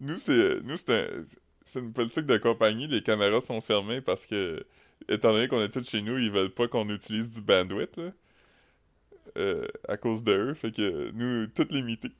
[0.00, 1.22] Nous, c'est nous c'est un-
[1.64, 2.88] c'est une politique de compagnie.
[2.88, 4.64] Les caméras sont fermées parce que,
[5.08, 8.10] étant donné qu'on est tous chez nous, ils veulent pas qu'on utilise du bandwidth là,
[9.38, 10.54] euh, à cause de eux.
[10.54, 12.10] Fait que nous, toutes les meetings,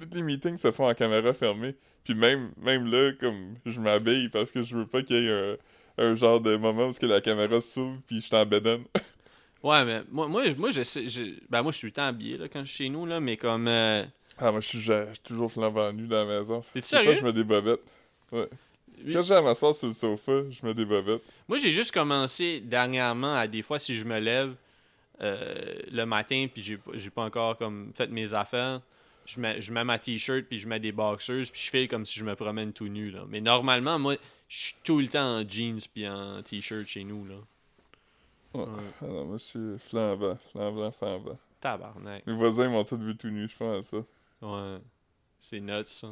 [0.00, 1.76] tous les meetings se font en caméra fermée.
[2.04, 5.30] Puis même, même là, comme je m'habille parce que je veux pas qu'il y ait
[5.32, 5.56] un,
[5.98, 8.44] un genre de moment où que la caméra s'ouvre puis je suis en.
[9.66, 11.08] Ouais, mais moi, moi, moi je sais.
[11.08, 13.04] je- Ben, moi, je suis tout le temps habillé là, quand je suis chez nous,
[13.06, 13.66] là, mais comme.
[13.68, 14.04] euh,
[14.38, 16.60] Ah, moi, je suis, je suis toujours flambant nu dans la maison.
[16.72, 17.18] T'es-tu Des fois, sérieux?
[17.20, 17.92] je mets des bobettes.
[18.32, 18.48] Ouais.
[19.04, 19.12] Oui.
[19.12, 21.22] Quand j'ai à m'asseoir sur le sofa, je mets des bobettes.
[21.48, 24.54] Moi, j'ai juste commencé dernièrement à des fois, si je me lève
[25.22, 28.80] euh, le matin puis j'ai j'ai pas encore comme fait mes affaires,
[29.24, 32.04] je mets, je mets ma t-shirt puis je mets des boxers puis je fais comme
[32.06, 33.10] si je me promène tout nu.
[33.10, 33.24] Là.
[33.28, 34.14] Mais normalement, moi,
[34.48, 37.24] je suis tout le temps en jeans puis en t-shirt chez nous.
[37.26, 37.34] Là.
[38.54, 38.60] Ouais.
[38.62, 38.66] Ouais.
[39.02, 41.38] Ah non, moi, je suis flambant, flambant, flambant.
[41.60, 42.26] Tabarnak.
[42.26, 43.96] Mes voisins m'ont tous vu tout nu, je pense à ça.
[44.42, 44.78] Ouais.
[45.38, 46.08] C'est nuts, ça.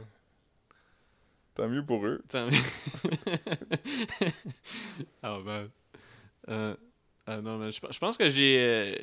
[1.55, 2.22] Tant mieux pour eux.
[2.24, 2.49] Attends.
[5.22, 5.68] oh man.
[6.49, 6.74] Euh,
[7.26, 8.59] ah non, mais je, je pense que j'ai.
[8.61, 8.95] euh,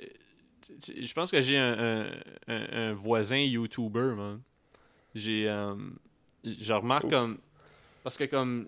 [0.79, 2.05] je pense que j'ai un, un,
[2.47, 4.41] un- un voisin YouTuber, man.
[5.15, 5.49] J'ai.
[5.49, 5.75] euh,
[6.43, 7.11] je remarque Ouf.
[7.11, 7.37] comme.
[8.03, 8.67] Parce que comme.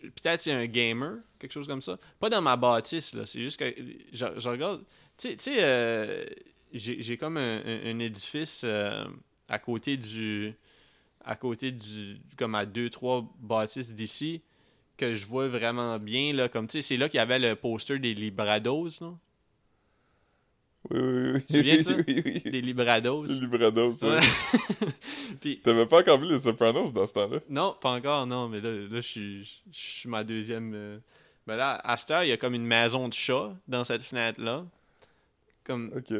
[0.00, 1.98] Peut-être c'est un gamer, quelque chose comme ça.
[2.18, 3.26] Pas dans ma bâtisse, là.
[3.26, 3.74] C'est juste que.
[4.12, 4.82] Je, regarde.
[5.18, 6.24] Tu sais- euh,
[6.72, 9.04] j'ai comme un édifice euh,
[9.48, 10.54] à côté du
[11.24, 14.42] à côté du comme à deux trois bâtisses d'ici
[14.96, 17.56] que je vois vraiment bien là comme tu sais c'est là qu'il y avait le
[17.56, 19.12] poster des Librados là.
[20.90, 21.44] Oui, oui, oui.
[21.44, 21.92] Tu de ça?
[22.08, 22.40] oui, oui.
[22.50, 23.94] des Librados Les Librados,
[25.40, 27.38] puis T'avais pas encore vu les Sopranos dans ce temps-là?
[27.48, 30.98] non pas encore non mais là, là je suis ma deuxième euh,
[31.46, 34.02] ben là à cette heure il y a comme une maison de chat dans cette
[34.02, 34.64] fenêtre là
[35.64, 36.12] comme Ok.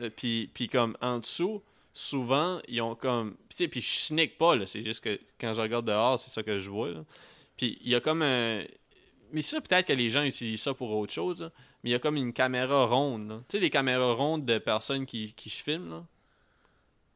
[0.00, 1.62] Euh, puis, puis comme en dessous,
[1.92, 3.36] souvent, ils ont comme...
[3.48, 4.66] Tu sais, puis je snique pas, là.
[4.66, 7.04] C'est juste que quand je regarde dehors, c'est ça que je vois, là.
[7.56, 8.62] Puis il y a comme un...
[9.32, 11.50] Mais ça, peut-être que les gens utilisent ça pour autre chose, là.
[11.82, 13.36] Mais il y a comme une caméra ronde, là.
[13.48, 16.04] Tu sais, les caméras rondes de personnes qui, qui se filment, là.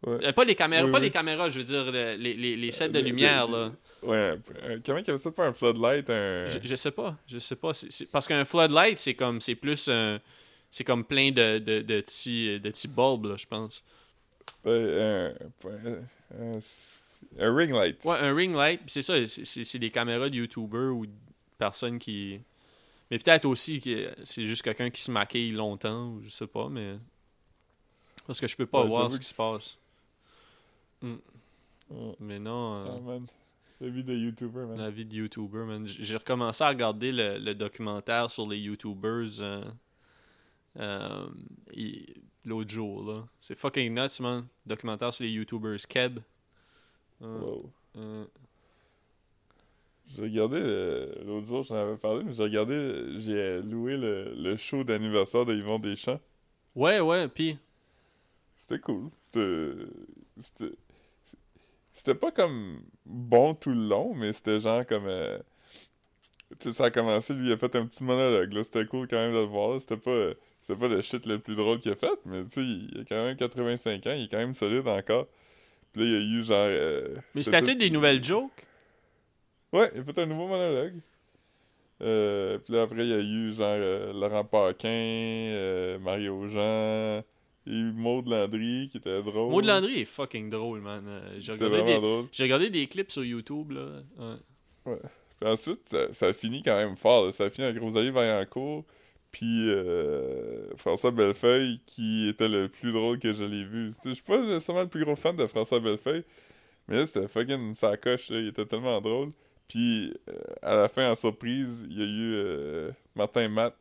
[0.06, 0.26] Ouais.
[0.26, 1.04] Euh, pas les caméras, Oui, pas oui.
[1.04, 3.72] les caméras, je veux dire, le- les, les, les sets de Euh, lumière, les- là.
[4.02, 4.38] Ouais,
[4.68, 6.10] un- comment il avait ça pas un floodlight?
[6.10, 6.46] Un...
[6.46, 7.72] Je, je sais pas, je sais pas.
[8.12, 10.20] Parce qu'un floodlight, c'est comme, c'est plus un...
[10.70, 13.82] C'est comme plein de, de, de petits, de petits bulbes, là, je pense.
[14.66, 15.32] Un,
[17.38, 18.04] un, ring light.
[18.04, 21.12] Ouais, un ring light, c'est ça, c'est des caméras de YouTubers ou de
[21.58, 22.40] personnes qui.
[23.10, 26.68] Mais peut-être aussi que c'est juste quelqu'un qui se maquille longtemps, ou je sais pas,
[26.68, 26.96] mais.
[28.26, 29.76] Parce que je peux pas Ouais, voir ce qui se passe.
[31.02, 31.16] Ouais.
[32.18, 33.26] Mais non, euh, Ah, man.
[33.80, 34.78] La vie de YouTuber, man.
[34.78, 35.86] la vie de YouTuber, man.
[35.86, 39.38] J'ai recommencé à regarder le, le documentaire sur les YouTubers.
[39.40, 39.62] euh,
[40.78, 41.26] euh,
[42.44, 43.24] l'autre jour, là.
[43.38, 44.46] C'est fucking nuts, man.
[44.64, 46.18] Documentaire sur les YouTubers Keb.
[47.22, 47.72] Euh, Wow.
[50.14, 54.56] J'ai regardé, euh, l'autre jour, j'en avais parlé, mais j'ai regardé, j'ai loué le, le
[54.56, 56.20] show d'anniversaire de Yvon Deschamps.
[56.74, 57.58] Ouais, ouais, pis.
[58.62, 59.10] C'était cool.
[59.32, 60.72] C'était.
[61.92, 62.14] C'était.
[62.14, 65.06] Pas comme bon tout le long, mais c'était genre comme.
[65.06, 65.38] euh,
[66.60, 68.62] Tu sais, ça a commencé, lui, il a fait un petit monologue, là.
[68.64, 69.80] C'était cool quand même de le voir, là.
[69.80, 70.30] C'était pas.
[70.60, 73.04] C'était pas le shit le plus drôle qu'il a fait, mais tu sais, il a
[73.04, 75.26] quand même 85 ans, il est quand même solide encore.
[75.92, 76.56] Puis là, il y a eu genre.
[76.68, 78.66] euh, Mais c'était des nouvelles jokes?
[79.76, 80.94] Ouais, il a fait un nouveau monologue.
[82.02, 87.22] Euh, puis là, après, il y a eu genre euh, Laurent Paquin, euh, Mario Jean,
[87.66, 89.50] il y a eu Maud Landry qui était drôle.
[89.50, 91.04] Maud Landry est fucking drôle, man.
[91.06, 92.42] Euh, J'ai regardé, des...
[92.42, 94.02] regardé des clips sur YouTube, là.
[94.84, 94.96] Ouais.
[95.40, 97.26] Puis ensuite, ça, ça a fini quand même fort.
[97.26, 97.32] là.
[97.32, 98.84] Ça a fini avec Rosalie Vaillancourt,
[99.32, 103.92] puis euh, François Bellefeuille, qui était le plus drôle que je l'ai vu.
[104.04, 106.24] Je suis pas nécessairement le plus gros fan de François Bellefeuille,
[106.88, 108.30] mais là, c'était fucking sacoche.
[108.30, 108.38] là.
[108.40, 109.32] Il était tellement drôle.
[109.68, 113.74] Puis euh, à la fin, en surprise, il y a eu euh, Martin Matt.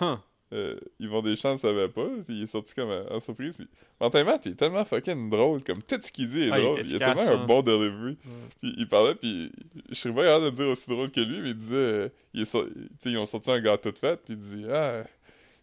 [0.00, 0.18] Huh.
[0.52, 2.06] Euh, Yvon Deschamps ne savait pas.
[2.28, 3.56] Il est sorti comme euh, en surprise.
[3.56, 3.68] Puis
[4.00, 5.62] Martin Matt il est tellement fucking drôle.
[5.62, 6.78] Comme tout ce qu'il dit est Ah, il est drôle.
[6.78, 7.46] Il, a efficace, tellement un hein.
[7.46, 8.16] bon delivery.
[8.60, 9.52] Puis il parlait, puis
[9.90, 12.42] je serais pas capable de dire aussi drôle que lui, mais il disait, euh, il
[12.42, 12.56] est
[13.04, 15.04] ils ont sorti un gâteau de fête, puis il dit, ah,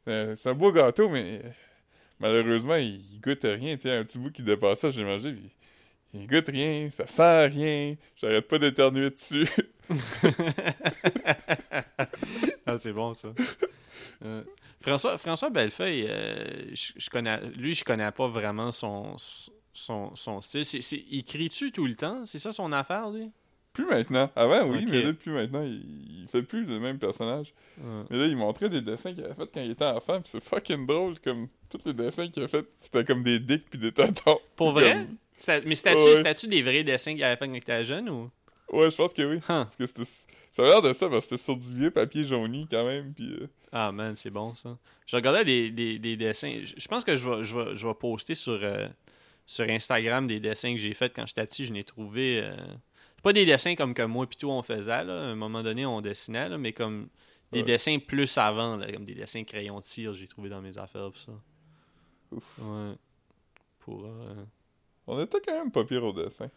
[0.08, 1.42] euh, c'est un beau gâteau, mais
[2.20, 5.50] malheureusement, il, il goûte rien, tu sais, un petit bout qui dépassait, j'ai mangé, puis
[6.14, 9.48] il goûte rien, ça sent rien, j'arrête pas d'éternuer dessus.
[12.66, 13.30] ah, c'est bon, ça.
[14.26, 14.44] Euh,
[14.82, 19.16] François, François Bellefeuille, euh, je, je connais, lui, je connais pas vraiment son,
[19.74, 20.64] son, son style.
[21.10, 22.26] Il crie-tu tout le temps?
[22.26, 23.30] C'est ça son affaire, lui?
[23.74, 24.32] plus maintenant.
[24.36, 24.90] Avant, oui, Ok.
[24.90, 27.54] mais là, plus maintenant, il, il fait plus le même personnage.
[28.10, 30.44] Mais là, il montrait des dessins qu'il avait fait quand il était enfant, puis c'est
[30.44, 33.92] fucking drôle, comme tous les dessins qu'il a fait, c'était comme des dicks puis des
[33.92, 34.40] tontons.
[34.56, 34.94] Pour vrai?
[34.94, 35.18] Comme-
[35.66, 36.50] mais c'était-tu, Ouais.
[36.50, 38.30] des vrais dessins qu'il avait fait quand il était jeune ou?
[38.72, 39.38] Ouais, je pense que oui.
[39.38, 39.42] Huh.
[39.48, 39.86] Parce que.
[40.52, 43.14] Ça a l'air de ça, parce que c'était sur du vieux papier jauni quand même,
[43.14, 43.32] puis.
[43.42, 44.78] euh, Ah man, c'est bon ça.
[45.06, 46.62] Je regardais des, des, des dessins.
[46.64, 48.88] Je, pense que je vais, je vais, je vais poster sur, euh,
[49.46, 51.66] sur Instagram des dessins que j'ai faits quand j'étais petit.
[51.66, 52.42] Je n'ai trouvé.
[52.44, 52.56] euh,
[53.24, 55.04] pas des dessins comme que moi et tout on faisait.
[55.04, 55.14] Là.
[55.14, 57.08] À un moment donné, on dessinait, là, mais comme
[57.52, 57.66] des Ouais.
[57.66, 61.12] dessins plus avant, là, comme des dessins crayon de cire, j'ai trouvé dans mes affaires
[61.12, 61.32] pis ça.
[62.32, 62.44] Ouf.
[62.60, 62.94] Ouais.
[63.80, 64.10] Pour.
[65.08, 66.50] On était quand même pas pire au dessin.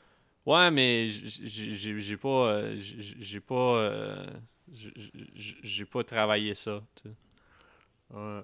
[0.46, 2.50] Ouais, mais j'ai pas.
[2.52, 3.54] euh, J'ai pas.
[3.76, 4.26] euh,
[4.72, 6.82] J'ai pas travaillé ça.
[6.96, 7.14] tu sais.
[8.16, 8.40] Ouais.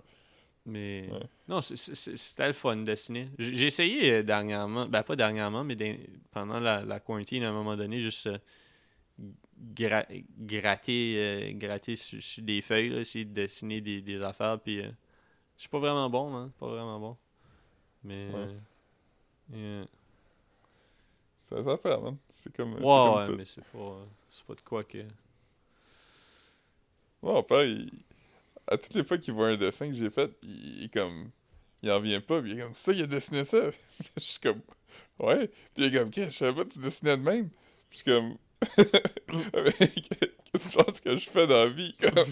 [0.65, 1.09] Mais.
[1.11, 1.21] Ouais.
[1.49, 3.29] Non, c'était le fun de dessiner.
[3.39, 4.87] J'ai essayé euh, dernièrement.
[4.87, 5.77] Ben, pas dernièrement, mais
[6.31, 8.27] pendant la, la quarantine, à un moment donné, juste.
[8.27, 8.39] euh,
[9.75, 10.07] gra-
[10.39, 14.81] gratter, euh, gratter sur, sur des feuilles, là, essayer de dessiner des, des affaires, puis.
[14.81, 14.91] euh,
[15.57, 16.51] je suis pas vraiment bon, man.
[16.61, 17.17] Pas vraiment bon.
[18.05, 18.27] Mais.
[18.27, 18.35] Ouais.
[18.35, 18.59] euh,
[19.53, 19.87] yeah.
[21.49, 22.17] Ça s'affaire, man.
[22.29, 22.75] C'est comme.
[22.75, 23.35] Ouais, comme ouais, tout.
[23.37, 24.99] mais c'est pas, c'est pas de quoi que.
[27.23, 27.91] Mon père, il...
[28.67, 31.31] à toutes les fois qu'il voit un dessin que j'ai fait, il il est comme.
[31.83, 33.71] Il en vient pas, puis il est comme ça, il a dessiné ça.
[34.17, 34.61] je suis comme.
[35.19, 35.49] Ouais.
[35.49, 37.49] Puis il est comme, qu'est-ce, je savais pas tu dessinais de même.
[37.91, 38.37] Puis je suis comme.
[40.57, 42.25] Qu'est-ce que tu penses que je fais dans la vie, comme?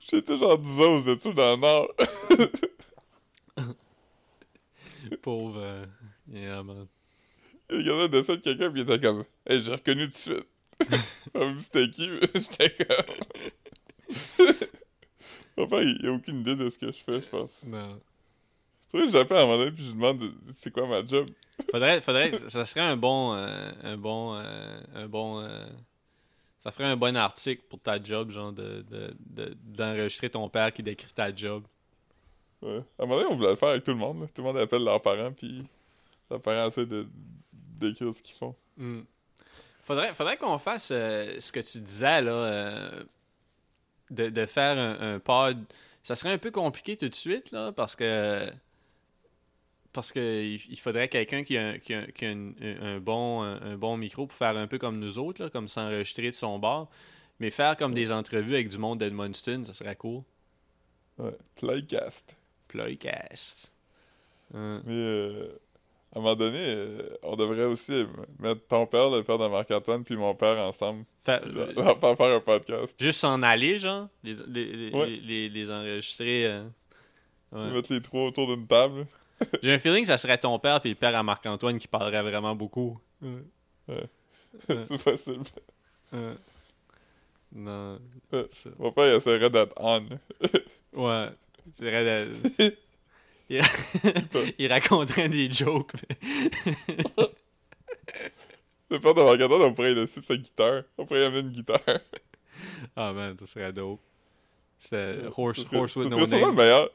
[0.00, 1.88] J'étais genre 10 ans aux études dans le Nord.
[5.16, 5.60] Pauvre.
[5.60, 5.84] euh,
[6.32, 6.86] yeah, man.
[7.70, 10.16] Il regardait un dessin de quelqu'un, puis il était comme, hey, j'ai reconnu tout de
[10.16, 10.46] suite.
[11.34, 13.06] Même si c'était qui, mais j'étais comme.
[15.56, 17.62] Mon père, il a aucune idée de ce que je fais, je pense.
[17.66, 18.00] Non.
[18.90, 21.04] Faudrait que j'appelle à un moment donné puis je lui demande de- c'est quoi ma
[21.04, 21.28] job.
[21.70, 25.66] Faudrait, faudrait, ça serait un bon, euh, un bon, euh, un bon, euh,
[26.58, 30.72] ça ferait un bon article pour ta job, genre de, de, de- d'enregistrer ton père
[30.72, 31.64] qui décrit ta job.
[32.62, 32.82] Ouais.
[32.98, 34.20] À un moment donné, on voulait le faire avec tout le monde.
[34.22, 34.26] là.
[34.28, 35.62] Tout le monde appelle leurs parents, puis
[36.30, 37.06] leurs parents essaient de
[37.52, 38.54] d'écrire ce qu'ils font.
[38.76, 39.00] Hmm.
[39.82, 43.02] Faudrait, faudrait qu'on fasse euh, ce que tu disais là, euh,
[44.10, 45.58] de, de faire un, un pod.
[46.04, 48.46] Ça serait un peu compliqué tout de suite là, parce que
[49.92, 53.42] parce que il, faudrait quelqu'un qui a, un- qui a- qui a un, un bon,
[53.42, 56.36] un, un bon micro pour faire un peu comme nous autres, là, comme s'enregistrer de
[56.36, 56.88] son bar.
[57.40, 60.22] Mais faire comme des entrevues avec du monde d'Edmundston, ça serait cool.
[61.18, 61.36] Ouais.
[61.56, 62.36] Playcast.
[62.72, 63.70] Ploycast.
[64.54, 64.82] Hein.
[64.84, 65.48] Mais euh,
[66.14, 68.04] à un moment donné, euh, on devrait aussi
[68.38, 71.04] mettre ton père, le père de Marc-Antoine, puis mon père ensemble.
[71.20, 71.40] Faire
[72.16, 72.96] faire un podcast.
[73.00, 75.06] juste s'en aller, genre, les, les, les, Ouais.
[75.06, 76.46] les, les- les enregistrer.
[76.46, 76.64] euh,
[77.52, 77.70] ouais.
[77.70, 79.06] Mettre les trois autour d'une table.
[79.62, 82.22] J'ai un feeling que ça serait ton père puis le père à Marc-Antoine qui parlerait
[82.22, 82.98] vraiment beaucoup.
[84.68, 85.44] c'est possible.
[87.54, 87.98] Non.
[88.78, 90.04] Mon père, il essaierait d'être on.
[90.94, 91.28] Ouais.
[91.64, 92.76] Tu dirais de-
[93.48, 93.60] il...
[94.58, 95.92] il raconterait des jokes.
[98.90, 100.82] Le père de Marc-Antoine, on pourrait laisser sa guitare.
[100.98, 101.80] On pourrait y amener une guitare.
[102.94, 104.00] Ah man, ça serait dope.
[104.78, 106.54] C'est Ça Horse, serait- horse with ça no serait name.
[106.56, 106.90] meilleur.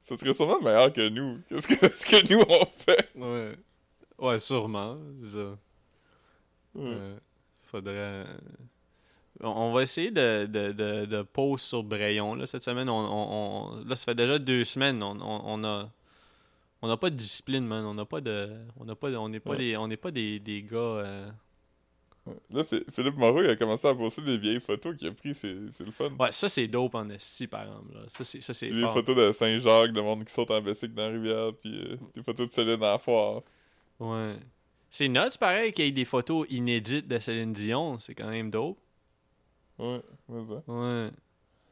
[0.00, 1.40] Ça serait sûrement meilleur que nous.
[1.48, 3.08] Qu'est-ce que, ce que nous on fait?
[3.14, 3.56] Ouais.
[4.18, 4.96] Ouais, sûrement.
[5.22, 5.56] dire.
[6.74, 6.84] Ouais.
[6.86, 7.18] Euh,
[7.64, 8.24] faudrait.
[9.40, 12.34] On, va essayer de, de, de, de post sur Brayon.
[12.34, 15.02] Là, cette semaine, on, on, on- là, ça fait déjà deux semaines.
[15.02, 15.88] On, on, on a.
[16.82, 17.84] On n'a pas de discipline, man.
[17.84, 18.50] On n'a pas de.
[18.78, 19.58] On n'a pas de- On n'est pas Ouais.
[19.58, 19.76] des.
[19.76, 20.76] On n'est pas des, des gars.
[20.78, 21.30] euh,
[22.50, 25.34] Là, Phi- Philippe Moreau, il a commencé à poster des vieilles photos qu'il a pris.
[25.34, 26.10] C'est, le fun.
[26.18, 27.94] Ouais, ça c'est dope en esti, par exemple.
[27.94, 28.00] Là.
[28.08, 31.06] Ça c'est ça c'est Des photos de Saint-Jacques, de monde qui saute en bicycle dans
[31.06, 33.42] la rivière, puis euh, des photos de Céline à la foire.
[33.98, 34.34] Ouais.
[34.90, 37.98] C'est nuts pareil qu'il y ait des photos inédites de Céline Dion.
[37.98, 38.78] C'est quand même dope.
[39.78, 40.62] Ouais, mais ça.
[40.72, 41.08] Ouais.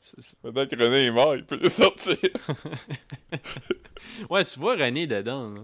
[0.00, 2.16] C'est- c'est- Maintenant que René est mort, il peut les sortir.
[4.30, 5.60] Ouais, tu vois René dedans, là.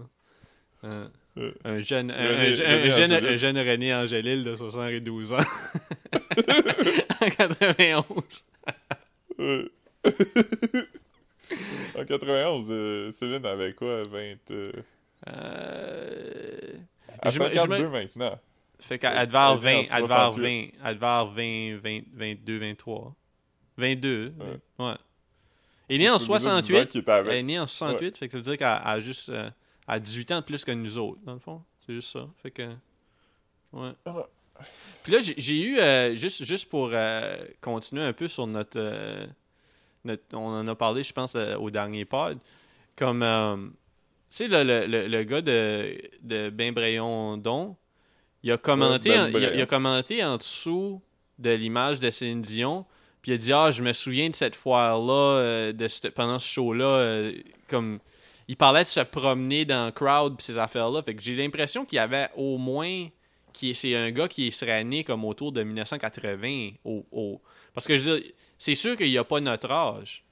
[0.85, 1.07] Euh,
[1.37, 5.37] Euh, un jeune, un, René- un jeune, un jeune René Angélil de 72 ans.
[7.21, 8.13] en 91.
[9.39, 9.65] Ouais.
[11.97, 14.35] en 91, euh, Céline avait quoi, 20...
[14.51, 14.71] euh,
[15.27, 16.73] Euh...
[17.21, 18.39] à Je me- je 52 me- maintenant.
[18.83, 20.73] Fait qu'elle devait avoir Elle est 20, née en elle devait avoir 20, 68.
[20.83, 23.15] elle devait avoir 20, 20, 22, 23.
[23.77, 24.85] 22, Ouais.
[24.85, 24.93] ouais.
[25.89, 26.89] Elle est née en C'est déjà 10 ans 68.
[26.89, 27.31] qu'il était avec.
[27.31, 29.49] Elle est née en 68, fait que ça veut dire qu'elle a juste euh,
[29.87, 31.61] elle a 18 ans de plus que nous autres, dans le fond.
[31.85, 32.27] C'est juste ça.
[32.41, 32.69] Fait que.
[33.73, 33.91] Ouais.
[34.05, 34.27] Ah.
[35.03, 39.25] Puis là, j'ai- eu, euh, juste, juste pour euh, continuer un peu sur notre, euh,
[40.05, 42.37] notre- On en a parlé, je pense, au dernier pod.
[42.95, 43.19] Comme.
[44.29, 46.73] tu sais, le, le, le, le gars de, de Ben
[47.41, 47.75] Don,
[48.43, 49.65] il a commenté, Ben en, il a- il a Brayon.
[49.65, 51.01] commenté en dessous
[51.39, 52.85] de l'image de Céline Dion.
[53.21, 56.39] Puis il a dit Ah, je me souviens de cette foire-là, euh, de ce- pendant
[56.39, 56.85] ce show-là.
[56.85, 57.31] euh,
[57.69, 57.99] comme
[58.49, 61.01] il parlait de se promener dans le crowd pis ces affaires-là.
[61.03, 63.07] Fait que j'ai l'impression qu'il y avait au moins.
[63.53, 66.71] qui C'est un gars qui serait né comme autour de 1980.
[66.83, 67.39] Au, au-
[67.73, 70.22] Parce que je veux dire, c'est sûr qu'il n'y a pas notre âge.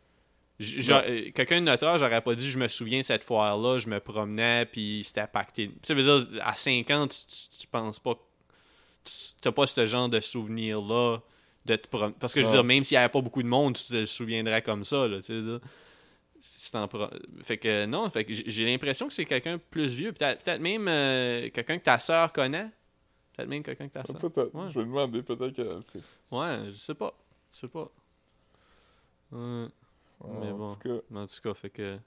[1.05, 3.99] Euh, Quelqu'un de notre âge n'aurait pas dit je me souviens cette foire-là, je me
[3.99, 5.71] promenais, puis c'était pacté.
[5.83, 8.15] Ça veut dire, à 5 ans, tu, tu, tu penses pas.
[9.03, 9.11] Tu
[9.45, 11.19] n'as pas ce genre de souvenir-là.
[11.65, 13.47] De te prom- Parce que je veux dire, même s'il n'y avait pas beaucoup de
[13.47, 15.07] monde, tu te souviendrais comme ça.
[15.07, 15.41] Là, tu sais,
[17.43, 20.11] Fait que non, fait que j'ai l'impression que c'est quelqu'un plus vieux.
[20.11, 22.67] Peut-être peut même euh, quelqu'un que ta sœur connaît.
[23.35, 24.15] Peut-être même quelqu'un que ta sœur.
[24.53, 24.69] Ouais.
[24.73, 25.53] Je vais demander, peut-être
[25.91, 25.99] sait.
[26.31, 27.13] Ouais, je sais pas.
[27.51, 27.91] Je sais pas.
[29.31, 29.67] Ouais.
[30.27, 30.73] Mais en bon.
[30.75, 31.97] tout cas, en tout cas, fait que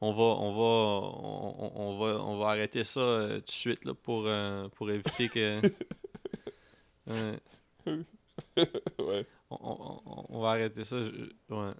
[0.00, 3.84] on va on va on, on- va on va arrêter ça euh, tout de suite
[3.84, 5.60] là pour euh, pour éviter que
[7.06, 7.40] Ouais.
[7.86, 9.26] ouais.
[9.50, 10.96] on, on- on- va arrêter ça.
[11.02, 11.72] je- Ouais.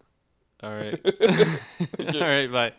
[0.62, 1.00] Alright.
[2.20, 2.72] Alright, bye.